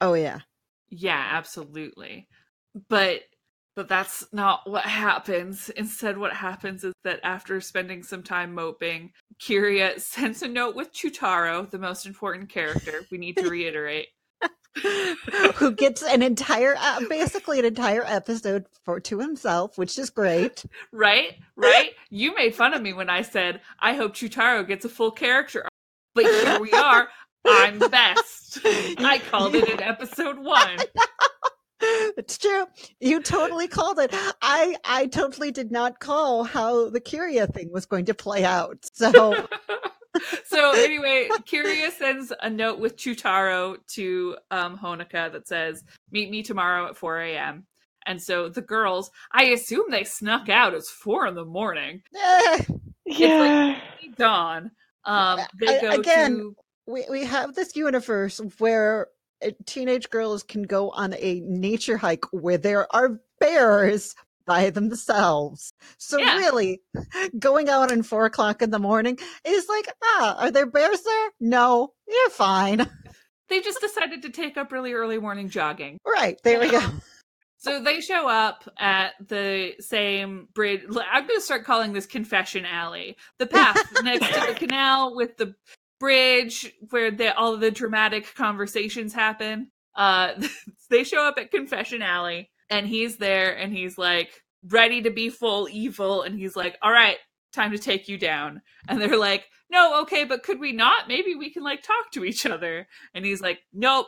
Oh 0.00 0.14
yeah. 0.14 0.38
Yeah, 0.88 1.20
absolutely. 1.32 2.28
But 2.88 3.22
but 3.78 3.86
that's 3.86 4.26
not 4.32 4.68
what 4.68 4.82
happens. 4.82 5.68
Instead, 5.68 6.18
what 6.18 6.32
happens 6.32 6.82
is 6.82 6.92
that 7.04 7.20
after 7.22 7.60
spending 7.60 8.02
some 8.02 8.24
time 8.24 8.52
moping, 8.52 9.12
Kiriya 9.40 10.00
sends 10.00 10.42
a 10.42 10.48
note 10.48 10.74
with 10.74 10.92
Chutaro, 10.92 11.70
the 11.70 11.78
most 11.78 12.04
important 12.04 12.48
character. 12.48 13.02
We 13.12 13.18
need 13.18 13.36
to 13.36 13.48
reiterate. 13.48 14.08
Who 15.54 15.70
gets 15.70 16.02
an 16.02 16.22
entire, 16.22 16.74
uh, 16.76 17.02
basically 17.08 17.60
an 17.60 17.66
entire 17.66 18.02
episode 18.04 18.66
for 18.84 18.98
to 18.98 19.20
himself, 19.20 19.78
which 19.78 19.96
is 19.96 20.10
great. 20.10 20.64
Right? 20.92 21.36
Right? 21.54 21.90
You 22.10 22.34
made 22.34 22.56
fun 22.56 22.74
of 22.74 22.82
me 22.82 22.92
when 22.92 23.08
I 23.08 23.22
said, 23.22 23.60
I 23.78 23.94
hope 23.94 24.14
Chutaro 24.14 24.66
gets 24.66 24.84
a 24.86 24.88
full 24.88 25.12
character. 25.12 25.62
arc." 25.62 25.72
But 26.16 26.24
here 26.24 26.60
we 26.60 26.72
are. 26.72 27.08
I'm 27.46 27.78
the 27.78 27.88
best. 27.88 28.58
I 28.64 29.20
called 29.30 29.54
it 29.54 29.68
in 29.68 29.80
episode 29.80 30.38
one. 30.38 30.78
It's 31.80 32.38
true. 32.38 32.66
You 33.00 33.22
totally 33.22 33.68
called 33.68 33.98
it. 33.98 34.10
I 34.42 34.76
I 34.84 35.06
totally 35.06 35.50
did 35.50 35.70
not 35.70 36.00
call 36.00 36.44
how 36.44 36.90
the 36.90 37.00
Kiriya 37.00 37.52
thing 37.52 37.70
was 37.72 37.86
going 37.86 38.06
to 38.06 38.14
play 38.14 38.44
out. 38.44 38.84
So 38.92 39.10
so 40.46 40.72
anyway, 40.72 41.28
Kiriya 41.48 41.90
sends 41.92 42.32
a 42.40 42.50
note 42.50 42.80
with 42.80 42.96
Chutaro 42.96 43.76
to 43.94 44.36
um, 44.50 44.78
Honoka 44.78 45.30
that 45.32 45.46
says, 45.46 45.84
"Meet 46.10 46.30
me 46.30 46.42
tomorrow 46.42 46.88
at 46.88 46.96
4 46.96 47.20
a.m." 47.20 47.66
And 48.06 48.20
so 48.20 48.48
the 48.48 48.62
girls, 48.62 49.10
I 49.32 49.44
assume 49.46 49.90
they 49.90 50.04
snuck 50.04 50.48
out. 50.48 50.74
It's 50.74 50.90
four 50.90 51.26
in 51.26 51.34
the 51.34 51.44
morning. 51.44 52.02
Yeah. 53.10 53.80
Dawn. 54.18 54.70
Um, 55.06 55.40
they 55.58 55.80
go 55.80 55.92
again, 55.92 56.30
to 56.32 56.56
we 56.86 57.06
we 57.08 57.24
have 57.24 57.54
this 57.54 57.74
universe 57.74 58.38
where 58.58 59.08
teenage 59.66 60.10
girls 60.10 60.42
can 60.42 60.62
go 60.62 60.90
on 60.90 61.14
a 61.14 61.40
nature 61.44 61.96
hike 61.96 62.24
where 62.32 62.58
there 62.58 62.86
are 62.94 63.20
bears 63.40 64.14
by 64.46 64.70
themselves. 64.70 65.72
So 65.98 66.18
Yeah. 66.18 66.36
really, 66.38 66.80
going 67.38 67.68
out 67.68 67.92
at 67.92 68.04
four 68.06 68.24
o'clock 68.26 68.62
in 68.62 68.70
the 68.70 68.78
morning 68.78 69.18
is 69.44 69.68
like, 69.68 69.88
ah, 70.02 70.36
are 70.38 70.50
there 70.50 70.66
bears 70.66 71.02
there? 71.02 71.30
No, 71.40 71.92
you're 72.08 72.30
fine. 72.30 72.88
they 73.48 73.60
just 73.60 73.80
decided 73.80 74.22
to 74.22 74.30
take 74.30 74.56
up 74.56 74.72
really 74.72 74.92
early 74.94 75.18
morning 75.18 75.48
jogging. 75.50 75.98
Right 76.06 76.38
there 76.44 76.60
we 76.60 76.70
go. 76.70 76.80
So 77.60 77.82
they 77.82 78.00
show 78.00 78.28
up 78.28 78.62
at 78.78 79.14
the 79.26 79.72
same 79.80 80.46
bridge. 80.54 80.82
I'm 80.86 81.26
going 81.26 81.40
to 81.40 81.44
start 81.44 81.64
calling 81.64 81.92
this 81.92 82.06
Confession 82.06 82.64
Alley. 82.64 83.16
The 83.38 83.46
path 83.46 83.76
next 84.04 84.26
to 84.32 84.46
the 84.46 84.54
canal 84.66 85.16
with 85.16 85.36
the 85.38 85.56
bridge 86.00 86.72
where 86.90 87.10
the, 87.10 87.36
all 87.36 87.54
of 87.54 87.60
the 87.60 87.70
dramatic 87.70 88.34
conversations 88.34 89.12
happen. 89.12 89.70
Uh, 89.94 90.34
they 90.90 91.04
show 91.04 91.22
up 91.22 91.38
at 91.38 91.50
Confession 91.50 92.02
Alley 92.02 92.50
and 92.70 92.86
he's 92.86 93.16
there 93.16 93.56
and 93.56 93.72
he's 93.72 93.98
like 93.98 94.30
ready 94.68 95.02
to 95.02 95.10
be 95.10 95.28
full 95.28 95.68
evil. 95.70 96.22
And 96.22 96.38
he's 96.38 96.56
like, 96.56 96.76
all 96.82 96.92
right, 96.92 97.16
time 97.52 97.72
to 97.72 97.78
take 97.78 98.08
you 98.08 98.18
down. 98.18 98.62
And 98.88 99.00
they're 99.00 99.16
like, 99.18 99.44
no, 99.70 100.02
okay, 100.02 100.24
but 100.24 100.42
could 100.42 100.60
we 100.60 100.72
not? 100.72 101.08
Maybe 101.08 101.34
we 101.34 101.50
can 101.50 101.62
like 101.62 101.82
talk 101.82 102.10
to 102.12 102.24
each 102.24 102.46
other. 102.46 102.86
And 103.14 103.24
he's 103.24 103.40
like, 103.40 103.60
nope, 103.72 104.06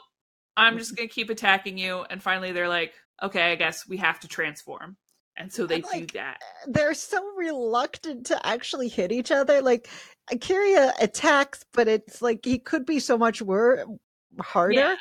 I'm 0.56 0.78
just 0.78 0.96
to 0.96 1.06
keep 1.06 1.30
attacking 1.30 1.78
you. 1.78 2.04
And 2.08 2.22
finally 2.22 2.52
they're 2.52 2.68
like, 2.68 2.94
okay, 3.22 3.52
I 3.52 3.54
guess 3.56 3.86
we 3.88 3.98
have 3.98 4.20
to 4.20 4.28
transform. 4.28 4.96
And 5.40 5.50
so 5.50 5.66
they 5.66 5.82
And, 5.92 6.06
do 6.06 6.18
that. 6.18 6.42
They're 6.66 6.92
so 6.92 7.18
reluctant 7.34 8.26
to 8.26 8.46
actually 8.46 8.88
hit 8.88 9.10
each 9.10 9.30
other. 9.30 9.62
Like 9.62 9.88
Kiriya 10.30 10.92
attacks, 11.00 11.64
but 11.72 11.88
it's 11.88 12.20
like 12.20 12.44
he 12.44 12.58
could 12.58 12.84
be 12.84 13.00
so 13.00 13.16
much 13.16 13.40
wor- 13.40 13.86
harder. 14.38 14.74
Yeah. 14.74 14.96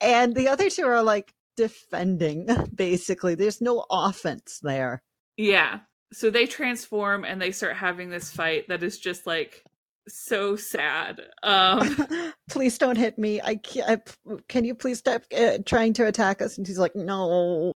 And 0.00 0.34
the 0.34 0.48
other 0.48 0.70
two 0.70 0.86
are 0.86 1.02
like 1.02 1.34
defending, 1.58 2.48
basically. 2.74 3.34
There's 3.34 3.60
no 3.60 3.84
offense 3.90 4.60
there. 4.62 5.02
Yeah. 5.36 5.80
So 6.12 6.30
they 6.30 6.46
transform 6.46 7.24
and 7.24 7.40
they 7.40 7.52
start 7.52 7.76
having 7.76 8.08
this 8.08 8.30
fight 8.30 8.68
that 8.68 8.82
is 8.82 8.98
just 8.98 9.26
like 9.26 9.62
so 10.08 10.56
sad. 10.56 11.20
Um 11.42 11.96
please 12.48 12.78
don't 12.78 12.96
hit 12.96 13.18
me. 13.18 13.42
I 13.42 13.56
can't. 13.56 14.00
Can 14.48 14.64
you 14.64 14.74
please 14.74 15.00
stop 15.00 15.22
uh, 15.36 15.58
trying 15.66 15.92
to 15.94 16.06
attack 16.06 16.40
us? 16.40 16.56
And 16.56 16.66
he's 16.66 16.78
like, 16.78 16.96
no. 16.96 17.74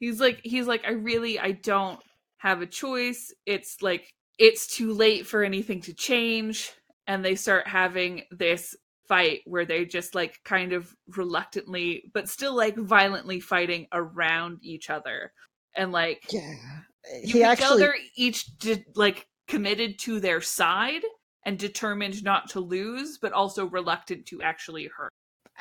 He's 0.00 0.20
like 0.20 0.40
he's 0.42 0.66
like 0.66 0.84
I 0.86 0.92
really 0.92 1.38
I 1.38 1.52
don't 1.52 2.00
have 2.38 2.62
a 2.62 2.66
choice. 2.66 3.32
It's 3.46 3.76
like 3.82 4.10
it's 4.38 4.66
too 4.66 4.92
late 4.92 5.26
for 5.26 5.44
anything 5.44 5.80
to 5.82 5.94
change 5.94 6.72
and 7.06 7.24
they 7.24 7.34
start 7.36 7.68
having 7.68 8.22
this 8.30 8.74
fight 9.08 9.40
where 9.44 9.64
they 9.66 9.84
just 9.84 10.14
like 10.14 10.38
kind 10.44 10.72
of 10.72 10.94
reluctantly 11.16 12.04
but 12.14 12.28
still 12.28 12.56
like 12.56 12.76
violently 12.76 13.40
fighting 13.40 13.86
around 13.92 14.58
each 14.62 14.90
other. 14.90 15.32
And 15.76 15.92
like 15.92 16.22
Yeah. 16.30 16.54
you 17.22 17.34
He 17.34 17.38
tell 17.40 17.50
actually. 17.52 17.78
they're 17.78 17.94
each 18.16 18.58
di- 18.58 18.84
like 18.94 19.26
committed 19.48 19.98
to 20.00 20.20
their 20.20 20.40
side 20.40 21.02
and 21.44 21.58
determined 21.58 22.22
not 22.24 22.48
to 22.50 22.60
lose 22.60 23.18
but 23.20 23.32
also 23.32 23.66
reluctant 23.66 24.26
to 24.26 24.42
actually 24.42 24.88
hurt 24.96 25.10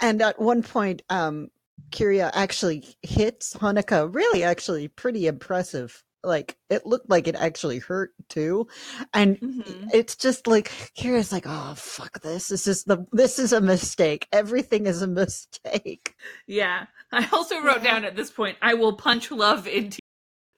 And 0.01 0.21
at 0.21 0.39
one 0.39 0.63
point, 0.63 1.01
um, 1.09 1.49
Kiriya 1.91 2.31
actually 2.33 2.83
hits 3.03 3.53
Honoka. 3.55 4.13
Really, 4.13 4.43
actually, 4.43 4.87
pretty 4.87 5.27
impressive. 5.27 6.03
Like 6.23 6.57
it 6.69 6.85
looked 6.85 7.09
like 7.09 7.27
it 7.29 7.35
actually 7.35 7.79
hurt 7.79 8.11
too, 8.27 8.67
and 9.13 9.39
Mhm. 9.39 9.89
it's 9.93 10.15
just 10.17 10.47
like 10.47 10.69
Kiriya's 10.97 11.31
like, 11.31 11.45
"Oh 11.47 11.73
fuck 11.77 12.21
this! 12.21 12.49
This 12.49 12.67
is 12.67 12.83
the 12.83 13.05
this 13.13 13.39
is 13.39 13.53
a 13.53 13.61
mistake. 13.61 14.27
Everything 14.33 14.85
is 14.85 15.01
a 15.01 15.07
mistake." 15.07 16.15
yeah 16.47 16.85
i 17.13 17.27
also 17.31 17.59
wrote 17.63 17.83
down 17.83 18.03
at 18.05 18.15
this 18.15 18.29
point 18.31 18.57
i 18.61 18.73
will 18.73 18.93
punch 18.93 19.31
love 19.31 19.65
into 19.67 19.99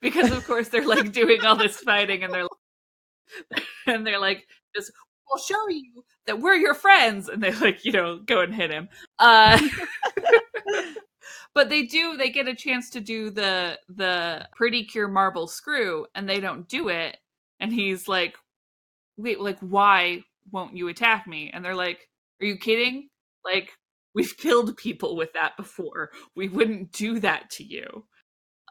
because 0.01 0.31
of 0.31 0.45
course 0.45 0.67
they're 0.69 0.87
like 0.87 1.11
doing 1.13 1.45
all 1.45 1.55
this 1.55 1.77
fighting 1.77 2.23
and 2.23 2.33
they're 2.33 2.47
and 3.87 4.05
they're 4.05 4.19
like 4.19 4.47
just 4.75 4.91
we'll 5.29 5.41
show 5.43 5.69
you 5.69 6.03
that 6.25 6.39
we're 6.39 6.55
your 6.55 6.73
friends 6.73 7.29
and 7.29 7.41
they 7.43 7.53
like 7.55 7.85
you 7.85 7.91
know 7.91 8.19
go 8.19 8.41
and 8.41 8.53
hit 8.55 8.71
him 8.71 8.89
uh 9.19 9.59
but 11.53 11.69
they 11.69 11.83
do 11.83 12.17
they 12.17 12.29
get 12.29 12.47
a 12.47 12.55
chance 12.55 12.89
to 12.91 13.01
do 13.01 13.29
the 13.29 13.79
the 13.89 14.47
pretty 14.55 14.85
cure 14.85 15.07
marble 15.07 15.47
screw 15.47 16.05
and 16.15 16.27
they 16.27 16.39
don't 16.39 16.67
do 16.67 16.89
it. 16.89 17.17
And 17.59 17.71
he's 17.71 18.07
like 18.07 18.35
wait 19.17 19.39
like 19.39 19.59
why 19.59 20.23
won't 20.51 20.75
you 20.75 20.87
attack 20.87 21.27
me? 21.27 21.51
And 21.53 21.63
they're 21.63 21.75
like 21.75 22.07
are 22.41 22.45
you 22.45 22.57
kidding? 22.57 23.09
Like 23.45 23.71
we've 24.13 24.35
killed 24.37 24.75
people 24.77 25.15
with 25.15 25.33
that 25.33 25.57
before. 25.57 26.11
We 26.35 26.49
wouldn't 26.49 26.91
do 26.91 27.19
that 27.19 27.49
to 27.51 27.63
you. 27.63 28.05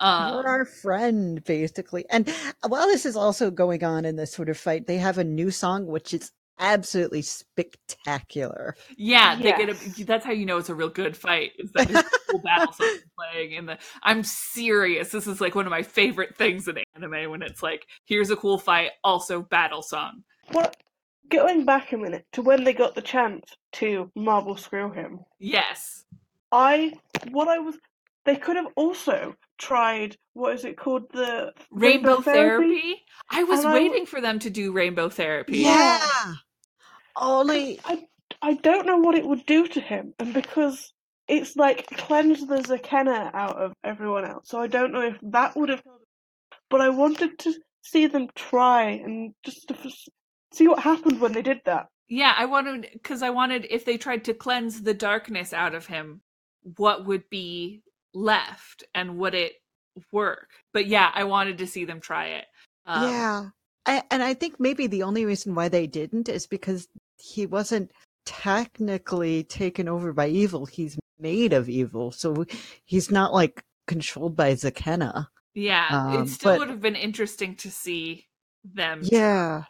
Um, 0.00 0.32
You're 0.32 0.48
our 0.48 0.64
friend, 0.64 1.44
basically. 1.44 2.06
And 2.10 2.32
while 2.66 2.86
this 2.86 3.04
is 3.04 3.16
also 3.16 3.50
going 3.50 3.84
on 3.84 4.06
in 4.06 4.16
this 4.16 4.32
sort 4.32 4.48
of 4.48 4.56
fight, 4.56 4.86
they 4.86 4.96
have 4.96 5.18
a 5.18 5.24
new 5.24 5.50
song 5.50 5.86
which 5.86 6.14
is 6.14 6.32
absolutely 6.60 7.22
spectacular. 7.22 8.76
yeah 8.96 9.34
they 9.36 9.52
get 9.52 9.68
a, 9.70 10.04
that's 10.04 10.24
how 10.24 10.32
you 10.32 10.46
know 10.46 10.58
it's 10.58 10.68
a 10.68 10.74
real 10.74 10.88
good 10.88 11.16
fight 11.16 11.52
is 11.58 11.70
that 11.72 11.88
this 11.88 12.04
cool 12.30 12.40
battle 12.44 12.72
song 12.72 12.96
playing 13.18 13.52
in 13.52 13.66
the 13.66 13.78
i'm 14.02 14.22
serious 14.22 15.10
this 15.10 15.26
is 15.26 15.40
like 15.40 15.54
one 15.54 15.66
of 15.66 15.70
my 15.70 15.82
favorite 15.82 16.36
things 16.36 16.68
in 16.68 16.76
anime 16.94 17.30
when 17.30 17.42
it's 17.42 17.62
like 17.62 17.86
here's 18.04 18.30
a 18.30 18.36
cool 18.36 18.58
fight 18.58 18.90
also 19.04 19.42
battle 19.42 19.82
song 19.82 20.22
What? 20.52 20.76
Going 21.30 21.64
back 21.64 21.92
a 21.92 21.96
minute 21.96 22.26
to 22.32 22.42
when 22.42 22.64
they 22.64 22.72
got 22.72 22.94
the 22.96 23.02
chance 23.02 23.54
to 23.74 24.10
marble 24.16 24.56
screw 24.56 24.90
him, 24.92 25.20
yes 25.38 26.04
I 26.52 26.92
what 27.30 27.46
I 27.48 27.58
was 27.58 27.76
they 28.24 28.34
could 28.36 28.56
have 28.56 28.66
also 28.76 29.36
tried 29.56 30.16
what 30.34 30.54
is 30.54 30.64
it 30.64 30.76
called 30.76 31.04
the 31.12 31.52
rainbow, 31.70 32.20
therapy? 32.20 33.00
i 33.30 33.44
was 33.44 33.60
And 33.60 33.68
I- 33.68 33.74
waiting 33.74 34.06
for 34.06 34.20
them 34.20 34.38
to 34.40 34.50
do 34.50 34.72
rainbow 34.72 35.08
therapy 35.08 35.58
Yeah. 35.58 36.00
Only 37.20 37.78
I 37.84 38.04
I 38.42 38.54
don't 38.54 38.86
know 38.86 38.98
what 38.98 39.14
it 39.14 39.26
would 39.26 39.44
do 39.46 39.66
to 39.68 39.80
him, 39.80 40.14
and 40.18 40.32
because 40.32 40.92
it's 41.28 41.54
like 41.54 41.86
cleanse 41.86 42.46
the 42.46 42.56
Zakenna 42.56 43.30
out 43.34 43.56
of 43.56 43.72
everyone 43.84 44.24
else, 44.24 44.48
so 44.48 44.60
I 44.60 44.66
don't 44.66 44.92
know 44.92 45.02
if 45.02 45.18
that 45.22 45.56
would 45.56 45.68
have. 45.68 45.82
But 46.70 46.80
I 46.80 46.88
wanted 46.88 47.38
to 47.40 47.54
see 47.82 48.06
them 48.06 48.28
try 48.34 48.90
and 48.90 49.34
just 49.44 49.68
to 49.68 49.74
f- 49.74 50.08
see 50.52 50.66
what 50.66 50.80
happened 50.80 51.20
when 51.20 51.32
they 51.32 51.42
did 51.42 51.60
that. 51.66 51.88
Yeah, 52.08 52.34
I 52.36 52.46
wanted 52.46 52.88
because 52.92 53.22
I 53.22 53.30
wanted 53.30 53.66
if 53.68 53.84
they 53.84 53.98
tried 53.98 54.24
to 54.24 54.34
cleanse 54.34 54.82
the 54.82 54.94
darkness 54.94 55.52
out 55.52 55.74
of 55.74 55.86
him, 55.86 56.22
what 56.76 57.04
would 57.06 57.28
be 57.28 57.82
left 58.14 58.84
and 58.94 59.18
would 59.18 59.34
it 59.34 59.52
work? 60.10 60.48
But 60.72 60.86
yeah, 60.86 61.10
I 61.12 61.24
wanted 61.24 61.58
to 61.58 61.66
see 61.66 61.84
them 61.84 62.00
try 62.00 62.26
it. 62.28 62.46
Um, 62.86 63.10
yeah. 63.10 63.48
I, 63.86 64.02
and 64.10 64.22
I 64.22 64.34
think 64.34 64.60
maybe 64.60 64.86
the 64.86 65.04
only 65.04 65.24
reason 65.24 65.54
why 65.54 65.68
they 65.68 65.86
didn't 65.86 66.28
is 66.28 66.46
because 66.46 66.86
he 67.20 67.46
wasn't 67.46 67.90
technically 68.26 69.44
taken 69.44 69.88
over 69.88 70.12
by 70.12 70.28
evil. 70.28 70.66
He's 70.66 70.98
made 71.18 71.52
of 71.52 71.68
evil. 71.68 72.12
So 72.12 72.44
he's 72.84 73.10
not 73.10 73.32
like 73.32 73.62
controlled 73.86 74.36
by 74.36 74.54
Zakenna. 74.54 75.26
yeah. 75.54 75.88
Um, 75.90 76.22
it 76.22 76.28
still 76.28 76.52
but- 76.52 76.58
would 76.60 76.68
have 76.70 76.80
been 76.80 76.96
interesting 76.96 77.56
to 77.56 77.70
see 77.70 78.26
them. 78.64 79.00
Yeah. 79.02 79.64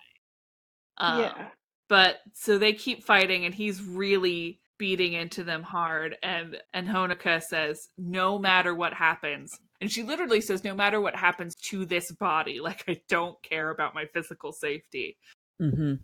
um, 0.99 1.21
yeah, 1.21 1.47
But 1.89 2.19
so 2.35 2.59
they 2.59 2.73
keep 2.73 3.05
fighting 3.05 3.45
and 3.45 3.55
he's 3.55 3.83
really 3.83 4.61
beating 4.79 5.13
into 5.13 5.45
them 5.45 5.63
hard 5.63 6.17
and 6.23 6.57
and 6.73 6.89
Honoka 6.89 7.43
says 7.43 7.89
no 7.99 8.39
matter 8.39 8.75
what 8.75 8.95
happens 8.95 9.53
and 9.83 9.93
she 9.93 10.03
literally 10.03 10.41
says 10.41 10.65
no 10.65 10.75
matter 10.75 11.03
what 11.03 11.15
happens 11.15 11.55
to 11.55 11.85
this 11.85 12.11
body 12.13 12.61
like 12.65 12.83
I 12.89 12.99
don't 13.07 13.37
care 13.43 13.69
about 13.69 13.95
my 13.95 14.07
physical 14.07 14.53
safety 14.53 15.19
hmm 15.59 15.97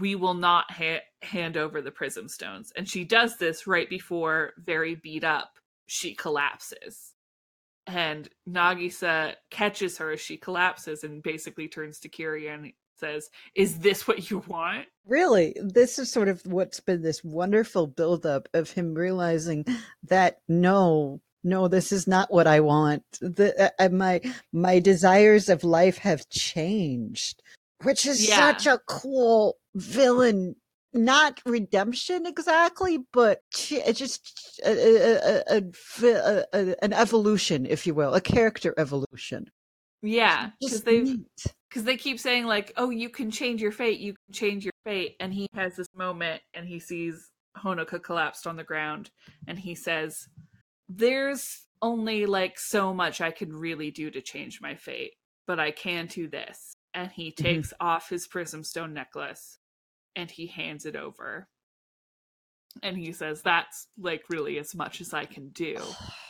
we 0.00 0.14
will 0.14 0.34
not 0.34 0.70
ha- 0.70 1.02
hand 1.22 1.56
over 1.56 1.80
the 1.82 1.90
prism 1.90 2.28
stones 2.28 2.72
and 2.76 2.88
she 2.88 3.04
does 3.04 3.36
this 3.38 3.66
right 3.66 3.88
before 3.90 4.52
very 4.58 4.94
beat 4.94 5.24
up 5.24 5.58
she 5.86 6.14
collapses 6.14 7.12
and 7.86 8.28
Nagisa 8.48 9.34
catches 9.50 9.98
her 9.98 10.12
as 10.12 10.20
she 10.20 10.36
collapses 10.38 11.04
and 11.04 11.22
basically 11.22 11.68
turns 11.68 11.98
to 12.00 12.08
Kiri 12.08 12.48
and 12.48 12.72
says 12.98 13.28
is 13.54 13.78
this 13.80 14.08
what 14.08 14.30
you 14.30 14.42
want 14.48 14.86
Really, 15.06 15.54
this 15.62 15.98
is 15.98 16.10
sort 16.10 16.28
of 16.28 16.40
what's 16.46 16.80
been 16.80 17.02
this 17.02 17.22
wonderful 17.22 17.86
buildup 17.86 18.48
of 18.54 18.70
him 18.70 18.94
realizing 18.94 19.66
that 20.04 20.38
no, 20.48 21.20
no, 21.42 21.68
this 21.68 21.92
is 21.92 22.06
not 22.06 22.32
what 22.32 22.46
I 22.46 22.60
want. 22.60 23.02
The 23.20 23.66
uh, 23.66 23.68
uh, 23.78 23.88
my 23.90 24.22
my 24.52 24.78
desires 24.78 25.50
of 25.50 25.62
life 25.62 25.98
have 25.98 26.26
changed, 26.30 27.42
which 27.82 28.06
is 28.06 28.26
Yeah. 28.26 28.36
such 28.36 28.66
a 28.66 28.78
cool 28.88 29.58
villain. 29.74 30.56
Not 30.96 31.40
redemption 31.44 32.24
exactly, 32.24 33.00
but 33.12 33.40
it's 33.52 33.88
uh, 33.88 33.92
just 33.92 34.60
a, 34.64 35.42
a, 35.50 36.46
a, 36.52 36.84
an 36.84 36.92
evolution, 36.92 37.66
if 37.66 37.84
you 37.84 37.94
will, 37.94 38.14
a 38.14 38.20
character 38.20 38.72
evolution. 38.78 39.50
yeah 40.04 40.50
because 40.60 40.82
they've 40.82 41.18
because 41.68 41.84
they 41.84 41.96
keep 41.96 42.20
saying 42.20 42.44
like 42.44 42.72
oh 42.76 42.90
you 42.90 43.08
can 43.08 43.30
change 43.30 43.62
your 43.62 43.72
fate 43.72 43.98
you 43.98 44.12
can 44.12 44.32
change 44.32 44.64
your 44.64 44.72
fate 44.84 45.16
and 45.18 45.32
he 45.32 45.48
has 45.54 45.76
this 45.76 45.88
moment 45.96 46.42
and 46.52 46.68
he 46.68 46.78
sees 46.78 47.30
honoka 47.56 48.02
collapsed 48.02 48.46
on 48.46 48.56
the 48.56 48.64
ground 48.64 49.10
and 49.48 49.58
he 49.58 49.74
says 49.74 50.28
there's 50.88 51.62
only 51.80 52.26
like 52.26 52.58
so 52.58 52.92
much 52.92 53.20
i 53.20 53.30
can 53.30 53.50
really 53.50 53.90
do 53.90 54.10
to 54.10 54.20
change 54.20 54.60
my 54.60 54.74
fate 54.74 55.12
but 55.46 55.58
i 55.58 55.70
can 55.70 56.06
do 56.06 56.28
this 56.28 56.74
and 56.92 57.10
he 57.10 57.28
mm-hmm. 57.28 57.42
takes 57.42 57.72
off 57.80 58.10
his 58.10 58.26
prism 58.26 58.62
stone 58.62 58.92
necklace 58.92 59.58
and 60.16 60.30
he 60.30 60.46
hands 60.46 60.86
it 60.86 60.96
over 60.96 61.48
and 62.82 62.96
he 62.96 63.12
says 63.12 63.42
that's 63.42 63.88
like 63.98 64.22
really 64.30 64.58
as 64.58 64.74
much 64.74 65.00
as 65.00 65.14
i 65.14 65.24
can 65.24 65.48
do 65.50 65.76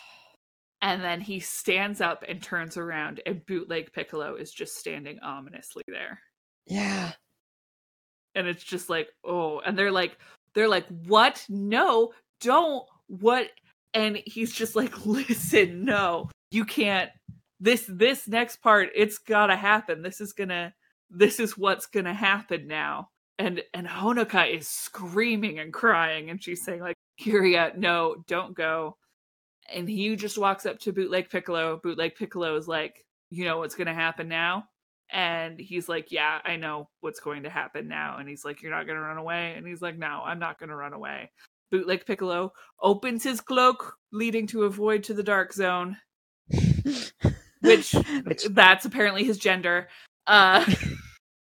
and 0.85 1.03
then 1.03 1.23
he 1.23 1.41
stands 1.41 2.03
up 2.03 2.25
and 2.29 2.43
turns 2.43 2.77
around, 2.77 3.23
and 3.25 3.45
Bootleg 3.47 3.91
Piccolo 3.95 4.35
is 4.35 4.53
just 4.53 4.77
standing 4.77 5.19
ominously 5.21 5.83
there. 5.89 6.21
Yeah. 6.67 7.13
And 8.35 8.47
it's 8.47 8.63
just 8.63 8.91
like, 8.91 9.09
oh, 9.25 9.61
and 9.61 9.79
they're 9.79 9.91
like, 9.91 10.19
they're 10.55 10.69
like, 10.69 10.87
what? 11.07 11.43
No, 11.49 12.13
don't. 12.43 12.85
What? 13.07 13.49
And 13.95 14.21
he's 14.27 14.53
just 14.53 14.77
like, 14.77 15.07
listen, 15.07 15.87
no, 15.87 16.29
you 16.51 16.67
can't. 16.67 17.11
This 17.61 17.87
this 17.89 18.29
next 18.29 18.57
part, 18.57 18.91
it's 18.95 19.17
gotta 19.17 19.57
happen. 19.57 20.03
This 20.03 20.21
is 20.21 20.35
gonna. 20.35 20.75
This 21.09 21.41
is 21.41 21.57
what's 21.57 21.87
gonna 21.87 22.13
happen 22.13 22.67
now. 22.67 23.09
And 23.39 23.63
and 23.75 23.87
Honoka 23.89 24.49
is 24.57 24.69
screaming 24.69 25.59
and 25.59 25.73
crying, 25.73 26.31
and 26.31 26.43
she's 26.43 26.65
saying 26.65 26.81
like, 26.81 26.97
Kiriya, 27.21 27.77
no, 27.77 28.17
don't 28.29 28.55
go. 28.55 28.97
And 29.73 29.89
he 29.89 30.15
just 30.17 30.39
walks 30.39 30.67
up 30.67 30.79
to 30.81 30.93
bootleg 30.93 31.31
piccolo. 31.31 31.81
Bootleg 31.83 32.15
piccolo 32.17 32.57
is 32.57 32.69
like 32.69 33.05
you 33.31 33.45
know 33.45 33.59
what's 33.59 33.75
going 33.75 33.87
to 33.89 33.95
happen 33.95 34.29
now? 34.29 34.65
And 35.11 35.59
he's 35.61 35.89
like 35.89 36.11
yeah 36.11 36.41
i 36.45 36.57
know 36.57 36.89
what's 37.01 37.21
going 37.21 37.43
to 37.45 37.51
happen 37.51 37.89
now. 37.89 38.17
And 38.19 38.29
he's 38.29 38.45
like 38.45 38.63
you're 38.63 38.71
not 38.71 38.87
going 38.87 38.97
to 38.97 39.03
run 39.05 39.19
away? 39.19 39.55
And 39.57 39.67
he's 39.67 39.83
like 39.83 39.99
no 39.99 40.23
i'm 40.25 40.39
not 40.39 40.59
going 40.59 40.71
to 40.71 40.77
run 40.77 40.93
away. 40.93 41.31
Bootleg 41.71 42.07
piccolo 42.07 42.53
opens 42.81 43.25
his 43.25 43.41
cloak 43.41 43.97
leading 44.13 44.47
to 44.49 44.65
a 44.65 44.71
void 44.71 45.03
to 45.05 45.15
the 45.15 45.23
dark 45.23 45.53
zone 45.53 45.97
which, 47.61 47.93
Which- 48.25 48.45
that's 48.51 48.85
apparently 48.85 49.25
his 49.25 49.39
gender 49.39 49.89
uh 50.27 50.65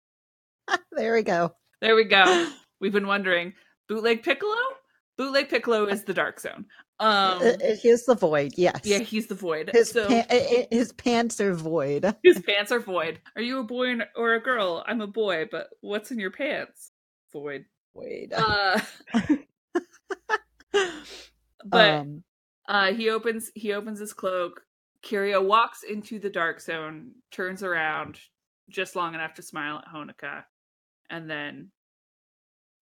there 0.93 1.15
we 1.15 1.23
go. 1.23 1.53
There 1.81 1.95
we 1.95 2.05
go 2.05 2.51
we've 2.81 2.93
been 2.93 3.07
wondering 3.07 3.55
bootleg 3.89 4.23
piccolo 4.23 4.57
bootleg 5.19 5.49
piccolo 5.49 5.87
is 5.87 6.05
the 6.05 6.15
dark 6.15 6.41
zone 6.41 6.67
um 6.99 7.09
Uh, 7.43 7.53
uh, 7.53 7.77
the 7.83 8.17
void. 8.19 8.53
Yes. 8.57 8.81
yeah 8.85 8.99
he's 8.99 9.27
the 9.27 9.35
void 9.35 9.71
His 9.73 9.91
so 9.91 10.07
pa- 10.07 10.27
uh, 10.31 10.65
his 10.71 10.93
pants 10.93 11.41
are 11.41 11.55
void. 11.55 12.15
His 12.23 12.41
pants 12.41 12.71
are 12.73 12.81
void. 12.81 13.21
Are 13.37 13.43
you 13.43 13.59
a 13.59 13.65
boy 13.65 13.95
or 14.17 14.35
a 14.35 14.41
girl? 14.41 14.85
I'm 14.87 15.01
a 15.01 15.07
boy, 15.07 15.47
but 15.51 15.69
what's 15.81 16.11
in 16.11 16.19
your 16.19 16.31
pants? 16.31 16.91
Void. 17.33 17.65
Void. 17.95 18.33
Uh, 18.37 18.81
but 21.65 21.91
um, 21.91 22.23
uh, 22.69 22.93
he 22.93 23.11
opens 23.11 23.51
he 23.55 23.73
opens 23.73 23.99
his 23.99 24.13
cloak. 24.13 24.61
Kiriya 25.03 25.43
walks 25.45 25.83
into 25.83 26.19
the 26.19 26.31
dark 26.31 26.61
zone, 26.61 27.13
turns 27.31 27.63
around 27.63 28.19
just 28.69 28.95
long 28.95 29.15
enough 29.15 29.35
to 29.35 29.43
smile 29.43 29.79
at 29.79 29.87
Honoka, 29.95 30.45
and 31.11 31.29
then 31.31 31.71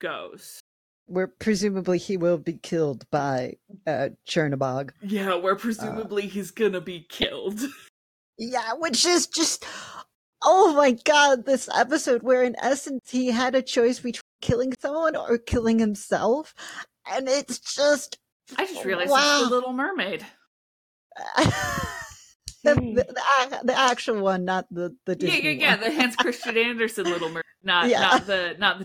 goes. 0.01 0.61
where 1.07 1.27
presumably 1.27 1.99
he 1.99 2.17
will 2.17 2.39
be 2.39 2.53
killed 2.53 3.09
by 3.11 3.55
uh, 3.87 4.11
Chernobog. 4.29 4.91
Yeah, 5.03 5.35
where 5.35 5.57
presumably 5.57 6.27
he's 6.27 6.51
gonna 6.51 6.81
be 6.81 7.07
killed. 7.09 7.61
Yeah, 8.41 8.75
which 8.75 9.05
is 9.05 9.27
just 9.27 9.65
oh 10.45 10.73
my 10.75 10.93
god, 10.93 11.45
this 11.45 11.69
episode 11.75 12.23
where 12.23 12.45
in 12.45 12.55
essence 12.63 13.11
he 13.11 13.33
had 13.33 13.57
a 13.57 13.63
choice 13.63 13.99
between 13.99 14.21
killing 14.41 14.73
someone 14.81 15.17
or 15.17 15.39
killing 15.39 15.81
himself, 15.81 16.55
and 17.11 17.29
it's 17.29 17.59
just 17.59 18.17
I 18.57 18.65
just 18.67 18.85
realized 18.85 19.11
Wow. 19.11 19.41
it's 19.41 19.49
the 19.49 19.55
Little 19.57 19.73
Mermaid. 19.73 20.25
the, 22.65 22.75
the, 22.75 23.61
the, 23.65 23.79
actual 23.79 24.21
one, 24.23 24.45
not 24.45 24.67
the 24.71 24.95
the 25.07 25.13
Yeah, 25.13 25.31
Disney 25.31 25.43
yeah, 25.43 25.51
yeah. 25.51 25.71
one. 25.77 25.81
The 25.81 25.93
Hans 26.01 26.17
Christian 26.25 26.57
Andersen 26.57 27.05
Little 27.05 27.29
Mermaid, 27.29 27.45
not 27.63 27.89
Yeah. 27.89 28.01
not 28.01 28.27
the 28.27 28.57
not 28.59 28.79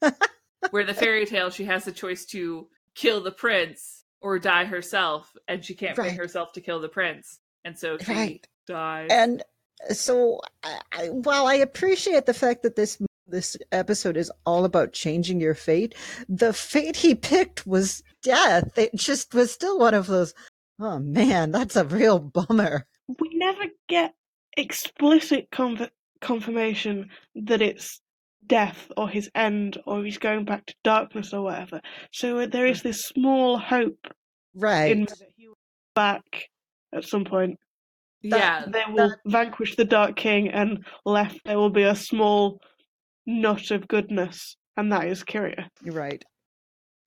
the 0.00 0.14
where 0.70 0.84
the 0.84 0.94
fairy 0.94 1.26
tale 1.26 1.50
she 1.50 1.64
has 1.64 1.84
the 1.84 1.92
choice 1.92 2.24
to 2.26 2.68
kill 2.94 3.22
the 3.22 3.32
prince 3.32 4.04
or 4.20 4.38
die 4.38 4.64
herself, 4.64 5.32
and 5.48 5.64
she 5.64 5.74
can't 5.74 5.96
bring 5.96 6.14
herself 6.16 6.52
to 6.52 6.60
kill 6.60 6.80
the 6.80 6.88
prince, 6.88 7.40
and 7.64 7.76
so 7.78 7.98
she 7.98 8.12
Right. 8.12 8.48
dies. 8.66 9.08
and 9.10 9.42
so 9.90 10.40
I, 10.62 10.80
I, 10.92 11.06
while 11.08 11.46
I 11.46 11.54
appreciate 11.54 12.26
the 12.26 12.34
fact 12.34 12.62
that 12.62 12.76
this 12.76 13.00
this 13.26 13.56
episode 13.72 14.16
is 14.16 14.30
all 14.46 14.64
about 14.64 14.92
changing 14.92 15.40
your 15.40 15.54
fate, 15.54 15.94
the 16.28 16.52
fate 16.52 16.96
he 16.96 17.14
picked 17.14 17.66
was 17.66 18.02
death. 18.22 18.76
It 18.78 18.94
just 18.94 19.34
was 19.34 19.50
still 19.50 19.78
one 19.78 19.94
of 19.94 20.06
those. 20.06 20.34
Oh 20.80 20.98
man, 21.00 21.50
that's 21.50 21.76
a 21.76 21.84
real 21.84 22.18
bummer. 22.18 22.86
We 23.08 23.30
never 23.34 23.64
get 23.88 24.14
explicit 24.56 25.48
conf- 25.50 25.90
confirmation 26.20 27.10
that 27.34 27.60
it's 27.62 28.00
death 28.46 28.90
or 28.96 29.08
his 29.08 29.30
end 29.34 29.78
or 29.86 30.04
he's 30.04 30.18
going 30.18 30.44
back 30.44 30.66
to 30.66 30.74
darkness 30.84 31.32
or 31.32 31.42
whatever. 31.42 31.80
So 32.12 32.38
uh, 32.40 32.46
there 32.46 32.66
is 32.66 32.82
this 32.82 33.02
small 33.04 33.58
hope 33.58 34.06
Right. 34.54 34.92
in 34.92 35.04
that 35.04 35.18
he 35.36 35.48
will 35.48 35.54
be 35.54 35.90
back 35.94 36.22
at 36.94 37.04
some 37.04 37.24
point. 37.24 37.58
yeah, 38.20 38.64
They 38.68 38.82
will 38.88 39.14
vanquish 39.26 39.76
the 39.76 39.84
Dark 39.84 40.16
King, 40.16 40.48
and 40.48 40.84
left 41.06 41.40
there 41.44 41.58
will 41.58 41.70
be 41.70 41.84
a 41.84 41.94
small 41.96 42.60
nut 43.26 43.70
of 43.70 43.88
goodness, 43.88 44.56
and 44.76 44.92
that 44.92 45.06
is 45.06 45.24
Kiriya. 45.24 45.68
You're 45.82 45.94
right. 45.94 46.22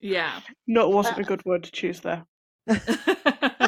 yeah. 0.00 0.40
Nut 0.66 0.90
wasn't 0.92 1.18
a 1.20 1.22
good 1.24 1.44
word 1.44 1.62
to 1.64 1.70
choose 1.70 2.00
there. 2.00 2.24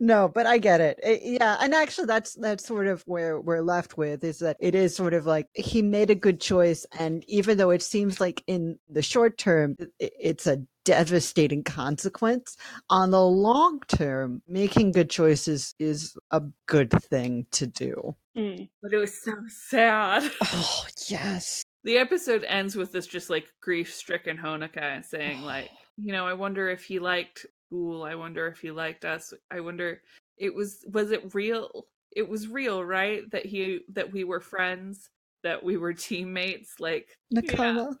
no, 0.00 0.28
but 0.28 0.46
I 0.46 0.58
get 0.58 0.80
it. 0.80 0.98
It- 1.02 1.22
Yeah, 1.24 1.56
and 1.60 1.74
actually, 1.74 2.06
that's 2.06 2.34
that's 2.34 2.66
sort 2.66 2.86
of 2.86 3.02
where 3.06 3.40
we're 3.40 3.62
left 3.62 3.96
with 3.96 4.24
is 4.24 4.38
that 4.40 4.56
it 4.60 4.74
is 4.74 4.94
sort 4.94 5.14
of 5.14 5.26
like 5.26 5.48
he 5.54 5.82
made 5.82 6.10
a 6.10 6.14
good 6.14 6.40
choice, 6.40 6.86
and 6.98 7.24
even 7.28 7.58
though 7.58 7.70
it 7.70 7.82
seems 7.82 8.20
like 8.20 8.42
in 8.46 8.78
the 8.88 9.02
short 9.02 9.38
term 9.38 9.76
i- 9.80 10.10
it's 10.20 10.46
a 10.46 10.62
devastating 10.84 11.62
consequence, 11.62 12.56
on 12.88 13.10
the 13.10 13.22
long 13.22 13.80
term, 13.88 14.40
making 14.48 14.92
good 14.92 15.10
choices 15.10 15.74
is 15.78 16.16
a 16.30 16.42
good 16.66 16.90
thing 16.90 17.46
to 17.52 17.66
do. 17.66 18.14
Mm. 18.36 18.68
but 18.82 18.92
it 18.92 18.98
was 18.98 19.20
so 19.20 19.32
sad. 19.48 20.30
Oh 20.42 20.86
yes, 21.08 21.64
The 21.84 21.98
episode 21.98 22.44
ends 22.44 22.76
with 22.76 22.92
this 22.92 23.06
just 23.06 23.28
like 23.30 23.46
grief 23.60 23.92
stricken 23.92 24.38
Honoka 24.38 25.04
saying, 25.04 25.42
like, 25.42 25.68
you 25.96 26.12
know, 26.12 26.24
I 26.26 26.34
wonder 26.34 26.68
if 26.70 26.84
he 26.84 27.00
liked 27.00 27.46
school. 27.68 28.02
I 28.02 28.14
wonder 28.14 28.46
if 28.46 28.60
he 28.60 28.70
liked 28.70 29.04
us. 29.04 29.32
I 29.50 29.60
wonder 29.60 30.02
it 30.36 30.54
was 30.54 30.84
was 30.92 31.10
it 31.10 31.34
real? 31.34 31.86
It 32.14 32.28
was 32.28 32.48
real, 32.48 32.82
right? 32.84 33.30
That 33.30 33.46
he 33.46 33.80
that 33.92 34.12
we 34.12 34.24
were 34.24 34.40
friends, 34.40 35.10
that 35.42 35.62
we 35.62 35.76
were 35.76 35.92
teammates, 35.92 36.80
like 36.80 37.16
yeah, 37.30 37.42
Nakama. 37.42 37.96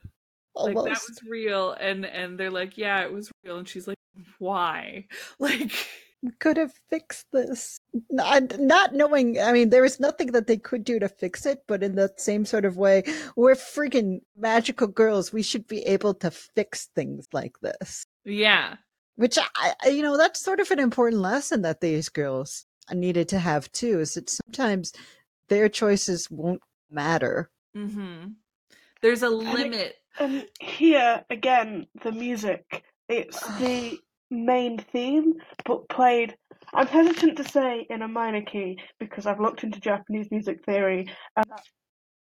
like 0.54 0.74
that 0.74 0.80
Almost. 0.80 1.08
was 1.08 1.22
real. 1.28 1.72
And 1.72 2.04
and 2.06 2.38
they're 2.38 2.50
like, 2.50 2.78
Yeah, 2.78 3.02
it 3.02 3.12
was 3.12 3.30
real. 3.44 3.58
And 3.58 3.68
she's 3.68 3.86
like, 3.86 3.98
Why? 4.38 5.06
Like 5.38 5.72
could 6.40 6.56
have 6.56 6.72
fixed 6.90 7.26
this. 7.32 7.78
Not, 8.10 8.58
not 8.58 8.92
knowing, 8.92 9.40
I 9.40 9.52
mean, 9.52 9.70
there 9.70 9.82
was 9.82 10.00
nothing 10.00 10.32
that 10.32 10.48
they 10.48 10.56
could 10.56 10.82
do 10.82 10.98
to 10.98 11.08
fix 11.08 11.46
it, 11.46 11.62
but 11.68 11.82
in 11.82 11.94
the 11.94 12.12
same 12.16 12.44
sort 12.44 12.64
of 12.64 12.76
way, 12.76 13.04
we're 13.36 13.54
freaking 13.54 14.20
magical 14.36 14.88
girls. 14.88 15.32
We 15.32 15.42
should 15.42 15.68
be 15.68 15.82
able 15.82 16.14
to 16.14 16.32
fix 16.32 16.86
things 16.94 17.28
like 17.32 17.60
this. 17.60 18.04
Yeah. 18.24 18.76
Which, 19.18 19.36
I, 19.36 19.74
I- 19.84 19.88
you 19.88 20.02
know, 20.02 20.16
that's 20.16 20.40
sort 20.40 20.60
of 20.60 20.70
an 20.70 20.78
important 20.78 21.20
lesson 21.20 21.62
that 21.62 21.80
these 21.80 22.08
girls 22.08 22.64
needed 22.92 23.28
to 23.30 23.38
have 23.40 23.70
too, 23.72 23.98
is 23.98 24.14
that 24.14 24.30
sometimes 24.30 24.92
their 25.48 25.68
choices 25.68 26.30
won't 26.30 26.62
matter. 26.88 27.50
Mm-hmm. 27.76 28.28
There's 29.02 29.24
a 29.24 29.26
it- 29.26 29.32
limit. 29.32 29.96
And 30.20 30.46
here 30.60 31.24
again, 31.30 31.86
the 32.02 32.12
music. 32.12 32.84
It's 33.08 33.40
the 33.58 33.98
main 34.30 34.78
theme, 34.78 35.34
but 35.64 35.88
played. 35.88 36.36
I'm 36.74 36.86
hesitant 36.86 37.36
to 37.38 37.44
say 37.48 37.86
in 37.90 38.02
a 38.02 38.08
minor 38.08 38.42
key 38.42 38.78
because 39.00 39.26
I've 39.26 39.40
looked 39.40 39.64
into 39.64 39.80
Japanese 39.80 40.30
music 40.30 40.64
theory, 40.64 41.10
and 41.36 41.44
that's 41.48 41.70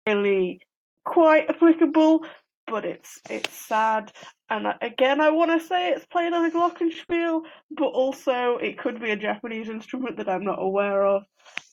really 0.06 0.60
quite 1.04 1.48
applicable. 1.48 2.26
But 2.66 2.84
it's 2.84 3.20
it's 3.30 3.52
sad, 3.54 4.12
and 4.48 4.66
again, 4.80 5.20
I 5.20 5.30
want 5.30 5.50
to 5.50 5.66
say 5.66 5.90
it's 5.90 6.06
played 6.06 6.32
on 6.32 6.44
a 6.44 6.50
glockenspiel, 6.50 7.42
but 7.70 7.86
also 7.86 8.58
it 8.58 8.78
could 8.78 9.00
be 9.00 9.10
a 9.10 9.16
Japanese 9.16 9.68
instrument 9.68 10.16
that 10.18 10.28
I'm 10.28 10.44
not 10.44 10.62
aware 10.62 11.04
of. 11.04 11.24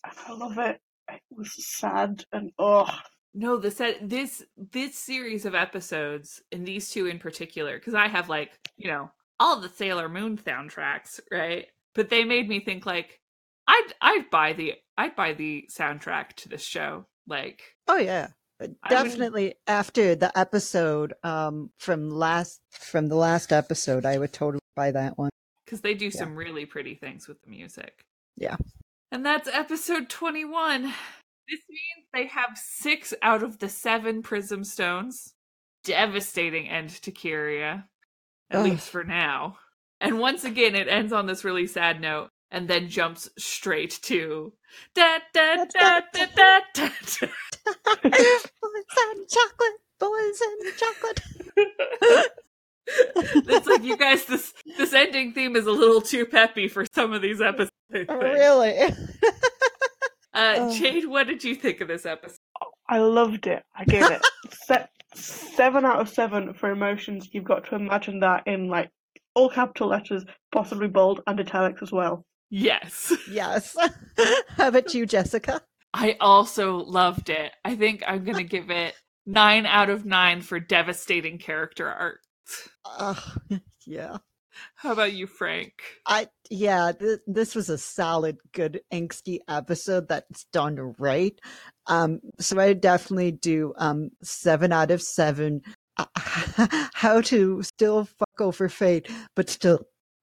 And 0.04 0.14
I 0.28 0.34
love 0.34 0.58
it. 0.58 0.80
It 1.10 1.22
was 1.32 1.54
sad 1.58 2.24
and 2.32 2.52
oh, 2.58 2.90
No, 3.34 3.58
the 3.58 3.72
set 3.72 4.08
this 4.08 4.44
this 4.58 4.98
series 4.98 5.46
of 5.46 5.56
episodes 5.56 6.42
and 6.52 6.66
these 6.66 6.90
two 6.90 7.08
in 7.08 7.20
particular, 7.20 7.78
because 7.78 7.94
I 7.94 8.08
have 8.08 8.30
like, 8.30 8.52
you 8.78 8.90
know, 8.90 9.12
all 9.40 9.60
the 9.60 9.70
Sailor 9.70 10.10
Moon 10.10 10.38
soundtracks, 10.38 11.20
right? 11.32 11.68
But 11.96 12.10
they 12.10 12.24
made 12.24 12.48
me 12.48 12.60
think 12.60 12.86
like 12.86 13.20
I'd 13.68 13.94
I'd 14.02 14.30
buy 14.32 14.54
the 14.54 14.74
I'd 14.98 15.16
buy 15.16 15.34
the 15.34 15.68
soundtrack 15.72 16.34
to 16.38 16.50
this 16.50 16.64
show. 16.66 17.06
Like 17.28 17.62
Oh 17.88 17.98
yeah. 17.98 18.30
Uh, 18.62 18.68
I 18.84 19.02
would- 19.02 19.10
Definitely 19.10 19.56
after 19.68 20.16
the 20.16 20.38
episode 20.38 21.14
um 21.24 21.72
from 21.80 22.10
last 22.10 22.62
from 22.72 23.08
the 23.08 23.16
last 23.16 23.52
episode 23.52 24.06
I 24.06 24.18
would 24.18 24.34
totally 24.34 24.60
buy 24.76 24.92
that 24.92 25.18
one. 25.18 25.30
because 25.66 25.82
they 25.82 25.94
do 25.94 26.12
some 26.12 26.36
really 26.36 26.66
pretty 26.66 26.96
things 26.96 27.28
with 27.28 27.42
the 27.44 27.50
music. 27.50 28.04
Yeah. 28.38 28.56
And 29.12 29.24
that's 29.26 29.48
episode 29.48 30.10
21. 30.10 30.82
This 30.84 31.60
means 31.70 32.08
they 32.14 32.26
have 32.28 32.58
six 32.58 33.14
out 33.22 33.44
of 33.44 33.60
the 33.60 33.70
seven 33.70 34.22
prism 34.24 34.64
stones. 34.64 35.34
Devastating 35.84 36.70
end 36.70 36.90
to 37.02 37.12
Kiriya, 37.12 37.84
at 38.50 38.60
Ugh. 38.60 38.64
least 38.66 38.90
for 38.90 39.04
now. 39.04 39.58
And 40.00 40.18
once 40.20 40.44
again, 40.46 40.76
it 40.76 40.88
ends 40.88 41.12
on 41.14 41.26
this 41.28 41.44
really 41.44 41.68
sad 41.68 42.00
note 42.02 42.30
and 42.54 42.68
then 42.70 42.88
jumps 42.88 43.28
straight 43.38 44.00
to 44.04 44.54
da 44.96 45.18
da 45.34 45.66
da 45.66 45.66
da 45.66 46.00
da 46.14 46.60
da. 46.74 46.90
da. 47.20 47.28
boys 48.04 48.46
and 48.98 49.28
chocolate, 49.28 49.80
boys 50.00 50.42
and 50.42 50.78
chocolate. 50.78 51.22
it's 52.88 53.68
like 53.68 53.84
you 53.84 53.98
guys 53.98 54.26
this 54.26 54.54
this 54.78 54.94
ending 54.94 55.34
theme 55.34 55.56
is 55.56 55.66
a 55.66 55.72
little 55.72 56.02
too 56.02 56.26
peppy 56.26 56.68
for 56.68 56.86
some 56.94 57.12
of 57.12 57.22
these 57.22 57.42
episodes. 57.42 57.72
Really? 57.92 58.94
Uh, 60.36 60.56
Oh. 60.58 60.76
Jade, 60.76 61.06
what 61.08 61.28
did 61.28 61.44
you 61.44 61.54
think 61.54 61.80
of 61.80 61.88
this 61.88 62.08
episode? 62.08 62.40
I 62.90 62.98
loved 62.98 63.46
it. 63.46 63.62
I 63.76 63.86
gave 63.86 64.10
it 64.10 64.20
se- 64.66 64.88
seven 65.14 65.86
out 65.86 66.00
of 66.02 66.10
seven 66.10 66.56
for 66.56 66.72
emotions. 66.72 67.30
You've 67.32 67.44
got 67.44 67.66
to 67.68 67.76
imagine 67.76 68.20
that 68.22 68.48
in 68.48 68.68
like 68.68 68.90
all 69.36 69.48
capital 69.48 69.90
letters, 69.90 70.26
possibly 70.52 70.88
bold 70.88 71.22
and 71.28 71.40
italics 71.40 71.84
as 71.84 71.92
well. 71.92 72.26
Yes. 72.54 73.12
yes. 73.32 73.76
How 74.50 74.68
about 74.68 74.94
you, 74.94 75.08
Jessica? 75.08 75.62
I 75.92 76.18
also 76.22 76.78
loved 76.78 77.32
it. 77.32 77.52
I 77.66 77.76
think 77.76 78.04
I'm 78.06 78.24
going 78.24 78.38
to 78.38 78.44
give 78.44 78.70
it 78.70 78.94
nine 79.26 79.66
out 79.66 79.90
of 79.90 80.06
nine 80.06 80.42
for 80.42 80.60
devastating 80.60 81.40
character 81.40 81.90
art. 81.90 82.20
Uh, 82.86 83.16
yeah. 83.88 84.18
How 84.76 84.92
about 84.92 85.14
you, 85.14 85.26
Frank? 85.26 85.74
I 86.06 86.28
yeah, 86.52 86.92
th- 86.92 87.22
this 87.26 87.56
was 87.56 87.70
a 87.70 87.78
solid, 87.78 88.38
good, 88.52 88.82
angsty 88.94 89.40
episode 89.48 90.08
that's 90.08 90.46
done 90.54 90.94
right. 91.00 91.34
Um, 91.88 92.20
so 92.40 92.60
I 92.60 92.74
definitely 92.74 93.32
do 93.32 93.74
um 93.78 94.12
seven 94.22 94.72
out 94.72 94.92
of 94.92 95.02
seven. 95.02 95.62
Uh, 95.98 96.06
how 96.94 97.22
to 97.22 97.64
still 97.64 98.06
fuck 98.06 98.42
over 98.42 98.70
fate, 98.70 99.10
but 99.36 99.50
still, 99.50 99.80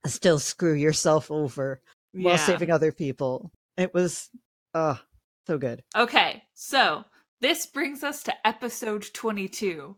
still 0.07 0.39
screw 0.39 0.75
yourself 0.75 1.29
over 1.33 1.81
while 2.13 2.35
Yeah. 2.35 2.45
saving 2.47 2.71
other 2.71 2.93
people. 2.93 3.51
It 3.77 3.93
was, 3.95 4.29
uh, 4.75 4.97
so 5.47 5.59
good. 5.59 5.83
Okay, 5.97 6.43
so 6.55 7.05
this 7.41 7.67
brings 7.67 8.03
us 8.05 8.23
to 8.25 8.47
episode 8.47 9.07
22 9.15 9.97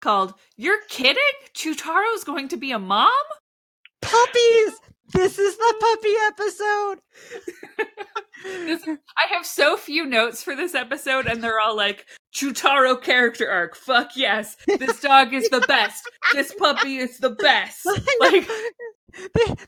called 0.00 0.34
You're 0.56 0.80
Kidding? 0.88 1.22
Chutaro's 1.54 2.24
going 2.24 2.48
to 2.48 2.56
be 2.56 2.72
a 2.72 2.78
mom? 2.78 3.10
Puppies. 4.02 4.80
This 5.12 5.38
is 5.38 5.56
the 5.56 5.74
puppy 5.80 6.14
episode. 6.26 6.98
This- 8.44 8.86
I 8.86 9.32
have 9.34 9.46
so 9.46 9.76
few 9.78 10.04
notes 10.04 10.42
for 10.42 10.54
this 10.54 10.74
episode, 10.74 11.26
and 11.26 11.42
they're 11.42 11.60
all 11.60 11.74
like 11.74 12.04
Chutaro 12.34 13.00
character 13.00 13.50
arc. 13.50 13.74
Fuck 13.74 14.16
yes. 14.16 14.56
This 14.66 15.00
dog 15.00 15.32
is 15.32 15.48
the 15.48 15.60
best. 15.62 16.04
This 16.34 16.52
puppy 16.52 16.98
is 16.98 17.18
the 17.18 17.30
best. 17.30 17.86
Like, 18.20 18.46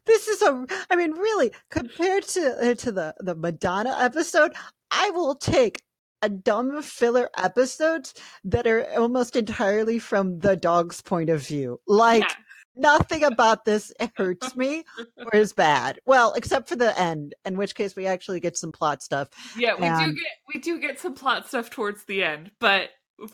this 0.06 0.28
is 0.28 0.42
a 0.42 0.66
i 0.90 0.96
mean 0.96 1.12
really 1.12 1.50
compared 1.70 2.22
to 2.22 2.70
uh, 2.70 2.74
to 2.74 2.92
the 2.92 3.14
the 3.20 3.34
madonna 3.34 3.96
episode 3.98 4.52
i 4.90 5.10
will 5.10 5.34
take 5.34 5.82
a 6.22 6.28
dumb 6.28 6.80
filler 6.82 7.28
episodes 7.36 8.14
that 8.42 8.66
are 8.66 8.86
almost 8.98 9.36
entirely 9.36 9.98
from 9.98 10.38
the 10.40 10.56
dog's 10.56 11.00
point 11.02 11.30
of 11.30 11.46
view 11.46 11.78
like 11.86 12.22
yeah. 12.22 12.34
nothing 12.74 13.22
about 13.22 13.64
this 13.64 13.92
hurts 14.16 14.56
me 14.56 14.82
or 15.18 15.38
is 15.38 15.52
bad 15.52 15.98
well 16.06 16.32
except 16.32 16.68
for 16.68 16.76
the 16.76 16.98
end 16.98 17.34
in 17.44 17.56
which 17.56 17.74
case 17.74 17.94
we 17.94 18.06
actually 18.06 18.40
get 18.40 18.56
some 18.56 18.72
plot 18.72 19.02
stuff 19.02 19.28
Yeah, 19.56 19.74
we 19.74 20.06
do 20.06 20.14
get 20.14 20.32
we 20.56 20.60
do 20.60 20.78
get 20.80 20.98
some 20.98 21.14
plot 21.14 21.46
stuff 21.46 21.70
towards 21.70 22.04
the 22.04 22.22
end, 22.22 22.50
but, 22.60 22.90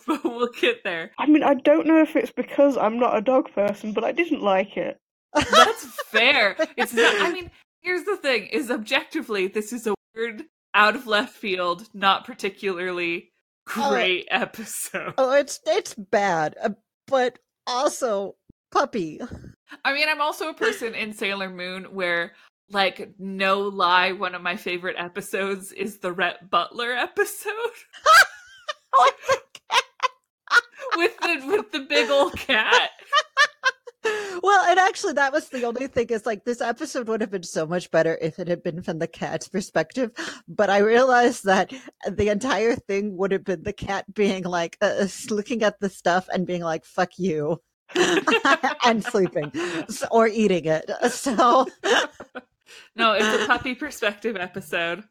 but 0.06 0.24
we'll 0.24 0.48
get 0.60 0.82
there. 0.84 1.12
I 1.18 1.26
mean, 1.26 1.42
I 1.42 1.54
don't 1.54 1.86
know 1.86 2.00
if 2.00 2.16
it's 2.16 2.32
because 2.32 2.76
I'm 2.76 2.98
not 2.98 3.16
a 3.16 3.20
dog 3.20 3.52
person, 3.52 3.92
but 3.92 4.04
I 4.04 4.12
didn't 4.12 4.42
like 4.42 4.76
it. 4.76 4.98
That's 5.34 5.84
fair. 6.06 6.56
It's 6.76 6.92
not. 6.92 7.14
I 7.20 7.32
mean, 7.32 7.50
here's 7.80 8.04
the 8.04 8.16
thing: 8.16 8.46
is 8.46 8.70
objectively, 8.70 9.48
this 9.48 9.72
is 9.72 9.86
a 9.86 9.94
weird, 10.14 10.44
out 10.74 10.96
of 10.96 11.06
left 11.06 11.34
field, 11.34 11.88
not 11.94 12.24
particularly 12.24 13.30
great 13.64 14.26
episode. 14.28 15.14
oh 15.18 15.30
it's 15.30 15.60
it's 15.66 15.94
bad 15.94 16.56
uh, 16.60 16.70
but 17.06 17.38
also 17.64 18.34
puppy 18.72 19.20
I 19.84 19.94
mean, 19.94 20.08
I'm 20.08 20.20
also 20.20 20.48
a 20.48 20.54
person 20.54 20.94
in 20.94 21.12
Sailor 21.12 21.50
Moon 21.50 21.84
where, 21.84 22.32
like, 22.70 23.14
no 23.18 23.60
lie, 23.60 24.12
one 24.12 24.34
of 24.34 24.42
my 24.42 24.56
favorite 24.56 24.96
episodes 24.98 25.72
is 25.72 25.98
the 25.98 26.12
Rhett 26.12 26.50
Butler 26.50 26.92
episode 26.92 27.52
with 30.96 31.18
the 31.20 31.42
with 31.46 31.72
the 31.72 31.80
big 31.88 32.10
old 32.10 32.36
cat. 32.36 32.90
Well, 34.04 34.64
and 34.68 34.78
actually, 34.78 35.12
that 35.14 35.32
was 35.32 35.48
the 35.48 35.64
only 35.64 35.86
thing 35.86 36.06
is 36.08 36.26
like 36.26 36.44
this 36.44 36.60
episode 36.60 37.08
would 37.08 37.20
have 37.20 37.30
been 37.30 37.42
so 37.42 37.66
much 37.66 37.90
better 37.90 38.18
if 38.20 38.38
it 38.38 38.48
had 38.48 38.62
been 38.62 38.82
from 38.82 38.98
the 38.98 39.06
cat's 39.06 39.48
perspective. 39.48 40.10
But 40.48 40.70
I 40.70 40.78
realized 40.78 41.44
that 41.44 41.72
the 42.10 42.28
entire 42.28 42.74
thing 42.76 43.16
would 43.16 43.32
have 43.32 43.44
been 43.44 43.62
the 43.62 43.72
cat 43.72 44.12
being 44.12 44.44
like, 44.44 44.76
uh, 44.80 45.06
looking 45.30 45.62
at 45.62 45.80
the 45.80 45.88
stuff 45.88 46.28
and 46.32 46.46
being 46.46 46.62
like, 46.62 46.84
fuck 46.84 47.10
you. 47.18 47.60
and 48.84 49.04
sleeping 49.04 49.50
S- 49.54 50.02
or 50.10 50.26
eating 50.26 50.64
it. 50.64 50.90
So, 51.10 51.66
No, 52.96 53.12
it's 53.12 53.44
a 53.44 53.46
puppy 53.46 53.74
perspective 53.74 54.36
episode. 54.36 55.04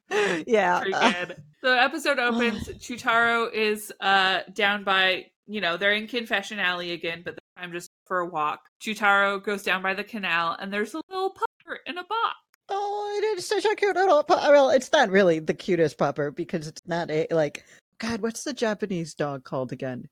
yeah. 0.47 0.83
Uh. 0.93 1.25
The 1.61 1.79
episode 1.81 2.17
opens. 2.17 2.67
Chutaro 2.79 3.51
is 3.53 3.91
uh 3.99 4.39
down 4.53 4.83
by 4.83 5.27
you 5.47 5.61
know 5.61 5.77
they're 5.77 5.93
in 5.93 6.07
Confession 6.07 6.57
Alley 6.59 6.91
again, 6.91 7.21
but 7.23 7.35
this 7.35 7.43
time 7.57 7.71
just 7.71 7.91
for 8.12 8.20
a 8.20 8.26
walk. 8.26 8.59
Chutaro 8.82 9.41
goes 9.41 9.64
down 9.64 9.82
by 9.82 9.93
the 9.93 10.03
canal, 10.03 10.57
and 10.59 10.74
there's 10.74 10.93
a 10.93 11.01
little 11.09 11.30
pupper 11.34 11.78
in 11.86 11.97
a 11.97 12.03
box. 12.03 12.36
Oh, 12.68 13.18
it 13.24 13.38
is 13.38 13.47
such 13.47 13.64
a 13.64 13.74
cute 13.74 13.95
little 13.95 14.22
pu- 14.22 14.34
Well, 14.34 14.70
it's 14.70 14.91
not 14.91 15.09
really 15.09 15.39
the 15.39 15.53
cutest 15.53 15.97
pupper 15.97 16.36
because 16.36 16.68
it's 16.68 16.82
not 16.86 17.09
a 17.09 17.26
like. 17.32 17.64
God, 17.99 18.22
what's 18.22 18.43
the 18.43 18.51
Japanese 18.51 19.14
dog 19.14 19.45
called 19.45 19.72
again? 19.72 20.09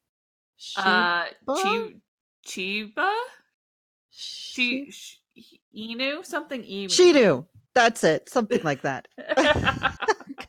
Uh, 0.78 1.26
Shiba? 1.58 1.62
Chi 1.62 1.94
Chiba, 2.48 3.14
Shi- 4.12 4.86
Chi 4.86 4.92
Sh- 4.92 5.18
Inu, 5.78 6.26
something 6.26 6.64
Inu. 6.64 6.86
Shidu. 6.86 7.46
That's 7.76 8.06
it. 8.06 8.30
Something 8.30 8.62
like 8.64 8.82
that. 8.84 9.10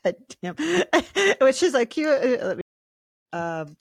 God 0.04 0.14
damn. 0.40 0.54
Which 1.40 1.64
is 1.64 1.74
a 1.74 1.84
cute. 1.84 2.10
uh, 2.10 2.46
let 2.46 2.56
me- 2.58 2.62
Um, 3.32 3.76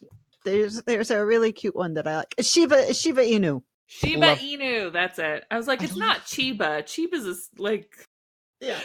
there's 0.45 0.81
there's 0.83 1.11
a 1.11 1.25
really 1.25 1.51
cute 1.51 1.75
one 1.75 1.93
that 1.95 2.07
I 2.07 2.17
like. 2.17 2.35
Shiba 2.41 2.93
Shiba 2.93 3.21
Inu. 3.21 3.61
Shiba 3.87 4.19
Love- 4.19 4.39
Inu. 4.39 4.93
That's 4.93 5.19
it. 5.19 5.45
I 5.49 5.57
was 5.57 5.67
like, 5.67 5.81
it's 5.81 5.95
not 5.95 6.19
Chiba. 6.25 6.83
Chiba's 6.85 7.25
a 7.25 7.31
s 7.31 7.49
like 7.57 7.91
yeah. 8.61 8.79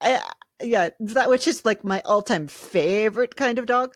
I, 0.00 0.20
yeah, 0.62 0.90
that 1.00 1.28
which 1.28 1.48
is 1.48 1.64
like 1.64 1.84
my 1.84 2.00
all-time 2.04 2.48
favorite 2.48 3.36
kind 3.36 3.58
of 3.58 3.66
dog. 3.66 3.94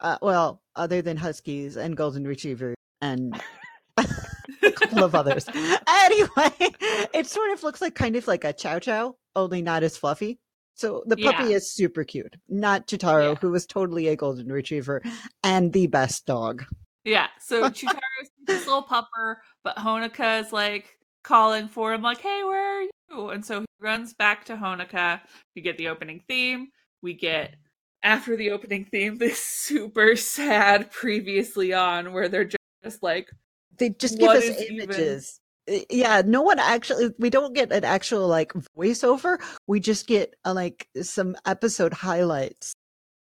Uh, 0.00 0.18
well, 0.22 0.60
other 0.76 1.02
than 1.02 1.16
huskies 1.16 1.76
and 1.76 1.96
golden 1.96 2.26
retriever 2.26 2.74
and 3.00 3.40
a 3.96 4.72
couple 4.72 5.04
of 5.04 5.14
others. 5.14 5.46
Anyway, 6.04 6.28
it 7.14 7.26
sort 7.26 7.52
of 7.52 7.62
looks 7.62 7.80
like 7.80 7.94
kind 7.94 8.16
of 8.16 8.26
like 8.26 8.44
a 8.44 8.52
chow 8.52 8.78
chow, 8.80 9.14
only 9.36 9.62
not 9.62 9.82
as 9.84 9.96
fluffy. 9.96 10.40
So 10.74 11.02
the 11.06 11.16
puppy 11.16 11.44
Yeah. 11.44 11.56
is 11.56 11.70
super 11.72 12.04
cute. 12.04 12.36
Not 12.48 12.86
Chitaro, 12.86 13.34
Yeah. 13.34 13.34
who 13.36 13.50
was 13.50 13.66
totally 13.66 14.08
a 14.08 14.16
golden 14.16 14.50
retriever 14.50 15.02
and 15.44 15.72
the 15.72 15.86
best 15.86 16.26
dog. 16.26 16.64
Yeah, 17.04 17.28
so 17.40 17.62
Chutaro's 17.70 18.30
this 18.46 18.66
little 18.66 18.82
pupper, 18.82 19.36
but 19.64 19.76
Honoka 19.76 20.40
is 20.40 20.52
like 20.52 20.96
calling 21.24 21.68
for 21.68 21.92
him, 21.92 22.02
like, 22.02 22.20
"Hey, 22.20 22.42
where 22.44 22.78
are 22.78 22.82
you?" 22.82 23.28
And 23.30 23.44
so 23.44 23.60
he 23.60 23.66
runs 23.80 24.14
back 24.14 24.44
to 24.46 24.56
Honoka. 24.56 25.20
We 25.54 25.62
get 25.62 25.76
the 25.78 25.88
opening 25.88 26.22
theme. 26.28 26.68
We 27.02 27.14
get 27.14 27.56
after 28.02 28.36
the 28.36 28.50
opening 28.50 28.84
theme 28.86 29.16
this 29.18 29.40
super 29.44 30.16
sad 30.16 30.90
previously 30.90 31.72
on 31.72 32.12
where 32.12 32.28
they're 32.28 32.48
just 32.84 33.02
like, 33.02 33.30
They 33.76 33.90
just 33.90 34.18
give 34.18 34.30
us 34.30 34.44
images. 34.68 35.40
Uh, 35.70 35.78
Yeah, 35.90 36.22
no 36.24 36.42
one 36.42 36.58
actually. 36.58 37.10
We 37.18 37.30
don't 37.30 37.54
get 37.54 37.72
an 37.72 37.84
actual 37.84 38.26
like 38.28 38.52
voiceover. 38.76 39.38
We 39.66 39.80
just 39.80 40.06
get 40.06 40.34
uh, 40.44 40.54
like 40.54 40.88
some 41.02 41.36
episode 41.46 41.92
highlights. 41.92 42.74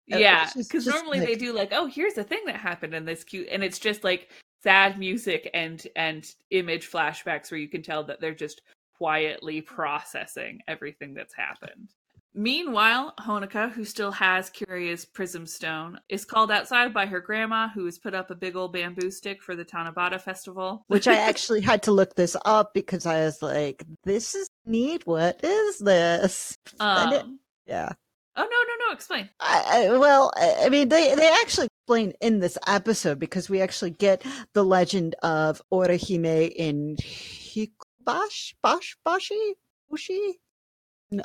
Yeah, 0.07 0.49
because 0.55 0.87
normally 0.87 1.19
they 1.19 1.35
do 1.35 1.51
like, 1.51 1.69
"Oh, 1.73 1.85
here's 1.85 2.13
the 2.13 2.23
thing 2.23 2.41
that 2.45 2.55
happened 2.55 2.93
in 2.93 3.03
this 3.05 3.23
cute," 3.23 3.49
and 3.51 3.63
it's 3.63 3.79
just 3.79 4.03
like 4.03 4.29
sad 4.63 4.97
music 4.97 5.49
and 5.53 5.85
and 5.95 6.25
image 6.51 6.89
flashbacks 6.89 7.51
where 7.51 7.59
you 7.59 7.67
can 7.67 7.81
tell 7.83 8.03
that 8.05 8.21
they're 8.21 8.33
just 8.33 8.61
quietly 8.97 9.61
processing 9.61 10.61
everything 10.67 11.13
that's 11.13 11.33
happened. 11.33 11.89
Meanwhile, 12.37 13.15
Honoka, 13.19 13.71
who 13.71 13.83
still 13.83 14.11
has 14.11 14.51
Kiriya's 14.51 15.05
prism 15.05 15.47
stone, 15.47 15.99
is 16.07 16.23
called 16.23 16.51
outside 16.51 16.93
by 16.93 17.07
her 17.07 17.19
grandma, 17.19 17.67
who 17.69 17.83
has 17.85 17.97
put 17.97 18.13
up 18.13 18.29
a 18.29 18.35
big 18.35 18.55
old 18.55 18.73
bamboo 18.73 19.09
stick 19.09 19.41
for 19.41 19.55
the 19.55 19.65
Tanabata 19.65 20.21
festival. 20.21 20.85
Which 20.85 21.07
I 21.07 21.15
actually 21.29 21.61
had 21.61 21.81
to 21.83 21.91
look 21.91 22.13
this 22.13 22.37
up 22.45 22.75
because 22.75 23.07
I 23.07 23.21
was 23.21 23.41
like, 23.41 23.83
"This 24.03 24.35
is 24.35 24.47
neat. 24.67 25.07
What 25.07 25.39
is 25.43 25.79
this?" 25.79 26.55
And 26.79 27.13
it- 27.13 27.21
um, 27.23 27.39
yeah. 27.65 27.91
oh 28.35 28.43
no, 28.43 28.47
no, 28.47 28.87
no! 28.87 28.93
Explain. 28.93 29.29
I, 29.39 29.87
I, 29.89 29.97
well, 29.97 30.31
I 30.37 30.65
I 30.65 30.69
mean, 30.69 30.89
they 30.89 31.15
they 31.15 31.29
actually 31.41 31.69
explain 31.81 32.13
in 32.21 32.39
this 32.39 32.59
episode 32.67 33.17
because 33.17 33.49
we 33.49 33.61
actually 33.61 33.91
get 33.91 34.23
the 34.53 34.63
legend 34.63 35.15
of 35.23 35.59
Orihime 35.73 36.51
in 36.55 36.97
Hikubash, 37.01 38.53
Bash, 38.61 38.95
Bashi, 39.03 39.55
Bushi. 39.89 40.39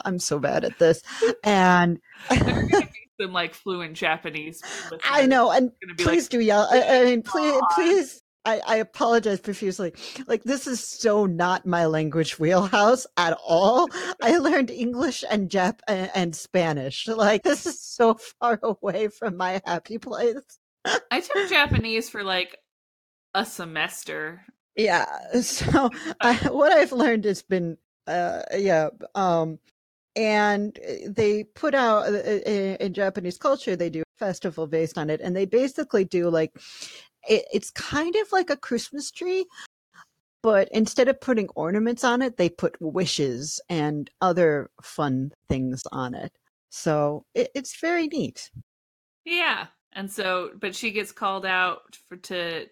I'm 0.05 0.18
so 0.18 0.39
bad 0.39 0.64
at 0.64 0.78
this, 0.78 1.03
and 1.45 2.01
There 2.30 2.39
are 2.41 2.62
gonna 2.68 2.89
some 3.20 3.33
like 3.33 3.55
fluent 3.55 3.95
Japanese. 3.95 4.62
I 5.05 5.26
know, 5.26 5.51
and 5.51 5.72
please 5.99 6.24
like, 6.24 6.30
do 6.30 6.41
yell. 6.41 6.68
I, 6.70 7.01
I 7.01 7.05
mean, 7.05 7.22
please, 7.22 7.61
please. 7.74 8.22
I, 8.45 8.61
I 8.66 8.76
apologize 8.76 9.39
profusely. 9.39 9.93
Like 10.26 10.43
this 10.43 10.66
is 10.66 10.83
so 10.83 11.26
not 11.26 11.64
my 11.64 11.87
language 11.87 12.41
wheelhouse 12.41 13.07
at 13.16 13.39
all. 13.47 13.89
I 14.20 14.39
learned 14.39 14.68
English 14.68 15.22
and 15.30 15.49
Jap 15.49 15.78
and, 15.87 16.11
and 16.12 16.35
Spanish. 16.35 17.07
Like 17.07 17.45
this 17.45 17.66
is 17.66 17.80
so 17.80 18.14
far 18.14 18.59
away 18.61 19.09
from 19.09 19.37
my 19.37 19.62
happy 19.64 19.99
place. 19.99 20.59
I 20.85 21.20
took 21.20 21.51
Japanese 21.51 22.11
for 22.11 22.24
like 22.24 22.59
a 23.35 23.45
semester. 23.45 24.43
Yeah. 24.76 25.07
So 25.43 25.91
I, 26.20 26.35
what 26.51 26.72
I've 26.72 26.93
learned 26.93 27.24
has 27.24 27.43
been, 27.43 27.76
uh, 28.07 28.43
yeah. 28.57 28.89
Um, 29.14 29.59
and 30.16 30.78
uh, 30.78 31.08
they 31.08 31.44
put 31.44 31.74
out 31.74 32.06
uh, 32.06 32.18
in, 32.18 32.76
in 32.76 32.94
Japanese 32.94 33.38
culture, 33.38 33.76
they 33.76 33.90
do 33.90 34.02
a 34.02 34.18
festival 34.18 34.66
based 34.66 34.98
on 34.98 35.10
it, 35.10 35.20
and 35.20 35.34
they 35.34 35.46
basically 35.46 36.04
do 36.04 36.28
like 36.28 36.52
it, 37.28 37.44
it's 37.52 37.70
kind 37.70 38.14
of 38.16 38.32
like 38.32 38.50
a 38.50 38.56
Christmas 38.56 39.10
tree, 39.10 39.46
but 40.42 40.68
instead 40.72 41.08
of 41.08 41.20
putting 41.20 41.48
ornaments 41.50 42.04
on 42.04 42.20
it, 42.22 42.36
they 42.36 42.48
put 42.48 42.76
wishes 42.80 43.60
and 43.68 44.10
other 44.20 44.70
fun 44.82 45.32
things 45.48 45.82
on 45.92 46.14
it. 46.14 46.32
So 46.70 47.24
it, 47.34 47.50
it's 47.54 47.80
very 47.80 48.08
neat. 48.08 48.50
Yeah. 49.24 49.66
And 49.92 50.10
so 50.10 50.50
but 50.58 50.74
she 50.74 50.90
gets 50.90 51.12
called 51.12 51.46
out 51.46 51.96
for 52.08 52.16
to 52.16 52.66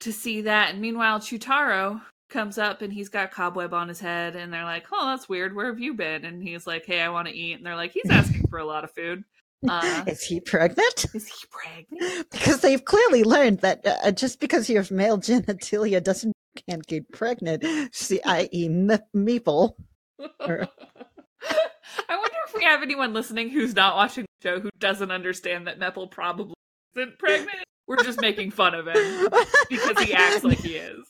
to 0.00 0.12
see 0.12 0.42
that. 0.42 0.70
And 0.70 0.80
meanwhile 0.80 1.20
Chutaro 1.20 2.02
comes 2.28 2.58
up 2.58 2.82
and 2.82 2.92
he's 2.92 3.08
got 3.08 3.30
cobweb 3.30 3.72
on 3.74 3.88
his 3.88 4.00
head 4.00 4.36
and 4.36 4.52
they're 4.52 4.64
like, 4.64 4.86
Oh, 4.92 5.06
that's 5.06 5.28
weird. 5.28 5.54
Where 5.54 5.66
have 5.66 5.80
you 5.80 5.94
been? 5.94 6.24
And 6.24 6.42
he's 6.42 6.66
like, 6.66 6.84
Hey, 6.86 7.00
I 7.00 7.08
want 7.08 7.28
to 7.28 7.34
eat. 7.34 7.54
And 7.54 7.64
they're 7.66 7.76
like, 7.76 7.92
He's 7.92 8.10
asking 8.10 8.46
for 8.48 8.58
a 8.58 8.64
lot 8.64 8.84
of 8.84 8.90
food. 8.92 9.24
Uh, 9.68 10.04
Is 10.06 10.22
he 10.22 10.38
pregnant? 10.38 11.06
is 11.14 11.26
he 11.26 11.46
pregnant? 11.50 12.30
because 12.30 12.60
they've 12.60 12.84
clearly 12.84 13.24
learned 13.24 13.58
that 13.58 13.84
uh, 13.84 14.12
just 14.12 14.38
because 14.38 14.70
you 14.70 14.76
have 14.76 14.92
male 14.92 15.18
genitalia 15.18 16.00
doesn't 16.00 16.32
can't 16.68 16.86
get 16.86 17.10
pregnant. 17.10 17.64
See, 17.92 18.20
i.e., 18.24 18.68
me- 18.68 18.98
Mepple. 19.16 19.72
Or- 20.38 20.68
I 22.08 22.16
wonder 22.16 22.36
if 22.46 22.54
we 22.54 22.62
have 22.62 22.82
anyone 22.84 23.12
listening 23.12 23.50
who's 23.50 23.74
not 23.74 23.96
watching 23.96 24.26
the 24.40 24.48
show 24.48 24.60
who 24.60 24.70
doesn't 24.78 25.10
understand 25.10 25.66
that 25.66 25.80
Mepple 25.80 26.08
probably 26.08 26.54
isn't 26.94 27.18
pregnant. 27.18 27.58
We're 27.88 28.02
just 28.04 28.20
making 28.20 28.50
fun 28.50 28.74
of 28.74 28.86
him 28.86 29.28
because 29.70 29.98
he 30.00 30.12
acts 30.12 30.44
like 30.44 30.58
he 30.58 30.76
is. 30.76 31.06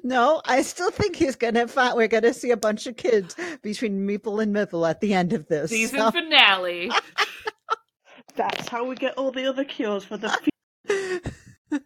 no, 0.04 0.42
I 0.44 0.60
still 0.62 0.90
think 0.90 1.16
he's 1.16 1.34
gonna 1.34 1.66
find. 1.66 1.96
We're 1.96 2.08
gonna 2.08 2.34
see 2.34 2.50
a 2.50 2.56
bunch 2.56 2.86
of 2.86 2.96
kids 2.96 3.34
between 3.62 4.06
Mepple 4.06 4.42
and 4.42 4.54
Mipple 4.54 4.88
at 4.88 5.00
the 5.00 5.14
end 5.14 5.32
of 5.32 5.48
this. 5.48 5.70
Season 5.70 5.98
So- 5.98 6.10
finale. 6.10 6.90
That's 8.36 8.68
how 8.68 8.84
we 8.84 8.94
get 8.94 9.16
all 9.18 9.30
the 9.30 9.46
other 9.46 9.64
cures 9.64 10.04
for 10.04 10.16
the. 10.18 10.38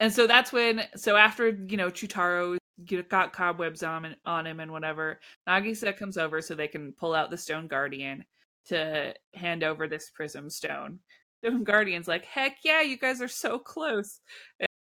And 0.00 0.12
so 0.12 0.26
that's 0.28 0.52
when, 0.52 0.82
so 0.94 1.16
after, 1.16 1.48
you 1.48 1.76
know, 1.76 1.90
Chutaro 1.90 2.56
get- 2.84 3.08
got 3.08 3.32
cobwebs 3.32 3.82
on, 3.82 4.14
on 4.24 4.46
him 4.46 4.60
and 4.60 4.70
whatever, 4.70 5.18
Nagisa 5.48 5.96
comes 5.96 6.16
over 6.16 6.40
so 6.40 6.54
they 6.54 6.68
can 6.68 6.92
pull 6.92 7.14
out 7.14 7.30
the 7.30 7.36
Stone 7.36 7.66
Guardian 7.66 8.24
to 8.66 9.12
hand 9.34 9.64
over 9.64 9.88
this 9.88 10.10
Prism 10.10 10.50
Stone. 10.50 11.00
Stone 11.42 11.64
Guardian's 11.64 12.08
like, 12.08 12.24
heck 12.24 12.58
yeah, 12.64 12.82
you 12.82 12.98
guys 12.98 13.20
are 13.22 13.28
so 13.28 13.58
close. 13.58 14.20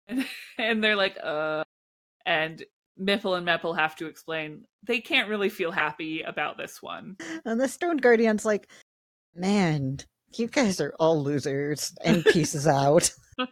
And, 0.07 0.25
and 0.57 0.83
they're 0.83 0.95
like, 0.95 1.17
uh, 1.23 1.63
and 2.25 2.63
Mipple 2.99 3.37
and 3.37 3.47
Mepple 3.47 3.77
have 3.77 3.95
to 3.97 4.07
explain 4.07 4.63
they 4.83 4.99
can't 5.01 5.29
really 5.29 5.49
feel 5.49 5.71
happy 5.71 6.21
about 6.21 6.57
this 6.57 6.81
one. 6.81 7.17
and 7.45 7.59
the 7.59 7.67
Stone 7.67 7.97
Guardian's 7.97 8.45
like, 8.45 8.67
man, 9.35 9.99
you 10.35 10.47
guys 10.47 10.81
are 10.81 10.93
all 10.99 11.23
losers 11.23 11.93
and 12.03 12.25
pieces 12.25 12.67
out. 12.67 13.11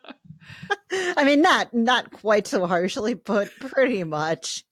I 0.92 1.24
mean, 1.24 1.42
not 1.42 1.74
not 1.74 2.12
quite 2.12 2.48
so 2.48 2.66
harshly, 2.66 3.14
but 3.14 3.50
pretty 3.60 4.04
much. 4.04 4.64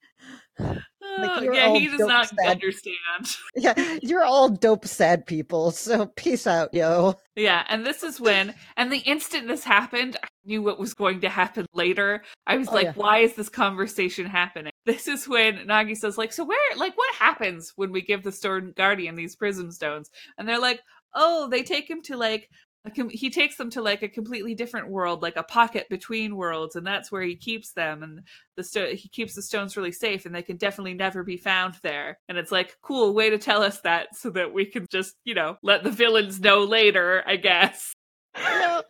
Uh, 1.20 1.39
you're 1.41 1.53
yeah, 1.53 1.70
he 1.74 1.88
does 1.88 1.99
not 1.99 2.28
sad. 2.30 2.51
understand. 2.51 2.95
Yeah, 3.55 3.97
you're 4.01 4.24
all 4.24 4.49
dope 4.49 4.86
sad 4.86 5.26
people, 5.26 5.72
so 5.72 6.07
peace 6.16 6.47
out, 6.47 6.74
yo. 6.74 7.16
Yeah, 7.36 7.64
and 7.70 7.86
this 7.86 8.01
is 8.03 8.20
when, 8.20 8.53
and 8.78 8.91
the 8.91 8.97
instant 8.99 9.47
this 9.47 9.64
happened, 9.64 10.18
I 10.24 10.28
knew 10.45 10.61
what 10.64 10.80
was 10.80 10.93
going 10.93 11.22
to 11.22 11.30
happen 11.30 11.66
later. 11.74 12.24
I 12.47 12.57
was 12.57 12.68
Oh, 12.70 12.74
like, 12.74 12.86
yeah. 12.86 12.93
why 12.95 13.20
is 13.20 13.36
this 13.36 13.49
conversation 13.49 14.26
happening? 14.26 14.72
This 14.86 15.07
is 15.07 15.28
when 15.30 15.57
Nagi 15.68 15.95
says, 15.95 16.18
like, 16.18 16.34
so 16.34 16.43
where, 16.43 16.57
like, 16.78 16.97
what 16.97 17.16
happens 17.16 17.74
when 17.76 17.91
we 17.91 18.01
give 18.01 18.24
the 18.24 18.32
Stone 18.32 18.74
Guardian 18.76 19.16
these 19.16 19.36
prism 19.36 19.72
stones? 19.72 20.09
And 20.38 20.47
they're 20.49 20.59
like, 20.59 20.82
oh, 21.16 21.47
they 21.49 21.64
take 21.64 21.89
him 21.89 22.01
to, 22.03 22.18
like, 22.18 22.49
com- 22.89 23.09
he 23.09 23.29
takes 23.29 23.55
them 23.55 23.69
to 23.71 23.81
like 23.81 24.03
a 24.03 24.09
completely 24.09 24.55
different 24.55 24.89
world, 24.89 25.21
like 25.21 25.38
a 25.38 25.43
pocket 25.43 25.88
between 25.89 26.36
worlds, 26.36 26.75
and 26.75 26.86
that's 26.86 27.11
where 27.11 27.21
he 27.21 27.36
keeps 27.36 27.71
them. 27.71 28.03
And 28.03 28.23
the 28.57 28.63
sto- 28.63 28.93
he 28.95 29.07
keeps 29.09 29.36
the 29.36 29.41
stones 29.41 29.77
really 29.77 29.91
safe, 29.91 30.25
and 30.25 30.36
they 30.36 30.41
can 30.41 30.57
definitely 30.57 30.93
never 30.93 31.23
be 31.23 31.38
found 31.38 31.75
there. 31.84 32.17
And 32.27 32.38
it's 32.38 32.51
like, 32.51 32.77
cool 32.81 33.13
way 33.13 33.29
to 33.29 33.38
tell 33.38 33.63
us 33.63 33.79
that, 33.81 34.15
so 34.15 34.29
that 34.31 34.53
we 34.53 34.65
can 34.65 34.86
just, 34.91 35.15
you 35.23 35.34
know, 35.34 35.57
let 35.63 35.84
the 35.84 35.91
villains 35.91 36.39
know 36.39 36.63
later, 36.63 37.23
I 37.25 37.38
guess. 37.38 37.93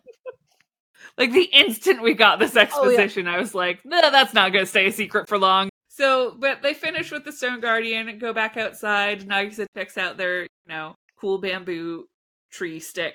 Like 1.16 1.32
the 1.32 1.44
instant 1.44 2.02
we 2.02 2.14
got 2.14 2.40
this 2.40 2.56
Oh, 2.56 2.58
yeah. 2.58 2.62
exposition, 2.64 3.28
I 3.28 3.38
was 3.38 3.54
like, 3.54 3.80
no, 3.84 4.00
that's 4.10 4.34
not 4.34 4.52
going 4.52 4.64
to 4.64 4.68
stay 4.68 4.88
a 4.88 4.92
secret 4.92 5.28
for 5.28 5.38
long. 5.38 5.68
So, 5.88 6.34
but 6.36 6.60
they 6.62 6.74
finish 6.74 7.12
with 7.12 7.24
the 7.24 7.30
Stone 7.30 7.60
Guardian, 7.60 8.18
go 8.18 8.32
back 8.32 8.56
outside. 8.56 9.20
Nagisa 9.22 9.66
checks 9.76 9.96
out 9.96 10.16
their, 10.16 10.42
you 10.42 10.48
know, 10.66 10.96
cool 11.20 11.38
bamboo 11.38 12.06
tree 12.50 12.80
stick. 12.80 13.14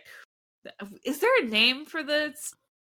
Is 1.06 1.20
there 1.20 1.42
a 1.42 1.46
name 1.46 1.86
for 1.86 2.04
the 2.04 2.34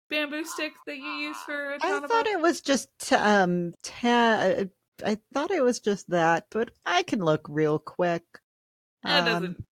bamboo 0.09 0.45
stick 0.45 0.73
that 0.87 0.97
you 0.97 1.05
use 1.05 1.37
for 1.45 1.75
a 1.75 1.79
I 1.83 2.01
thought 2.07 2.27
it 2.27 2.41
was 2.41 2.61
just 2.61 3.13
um 3.13 3.75
ta- 3.83 4.65
I 5.05 5.19
thought 5.35 5.51
it 5.51 5.63
was 5.63 5.81
just 5.81 6.09
that, 6.11 6.47
but 6.51 6.71
I 6.87 7.03
can 7.03 7.21
look 7.21 7.47
real 7.49 7.79
quick. 7.79 8.23
That 9.03 9.21
Um, 9.21 9.27
doesn't 9.27 9.66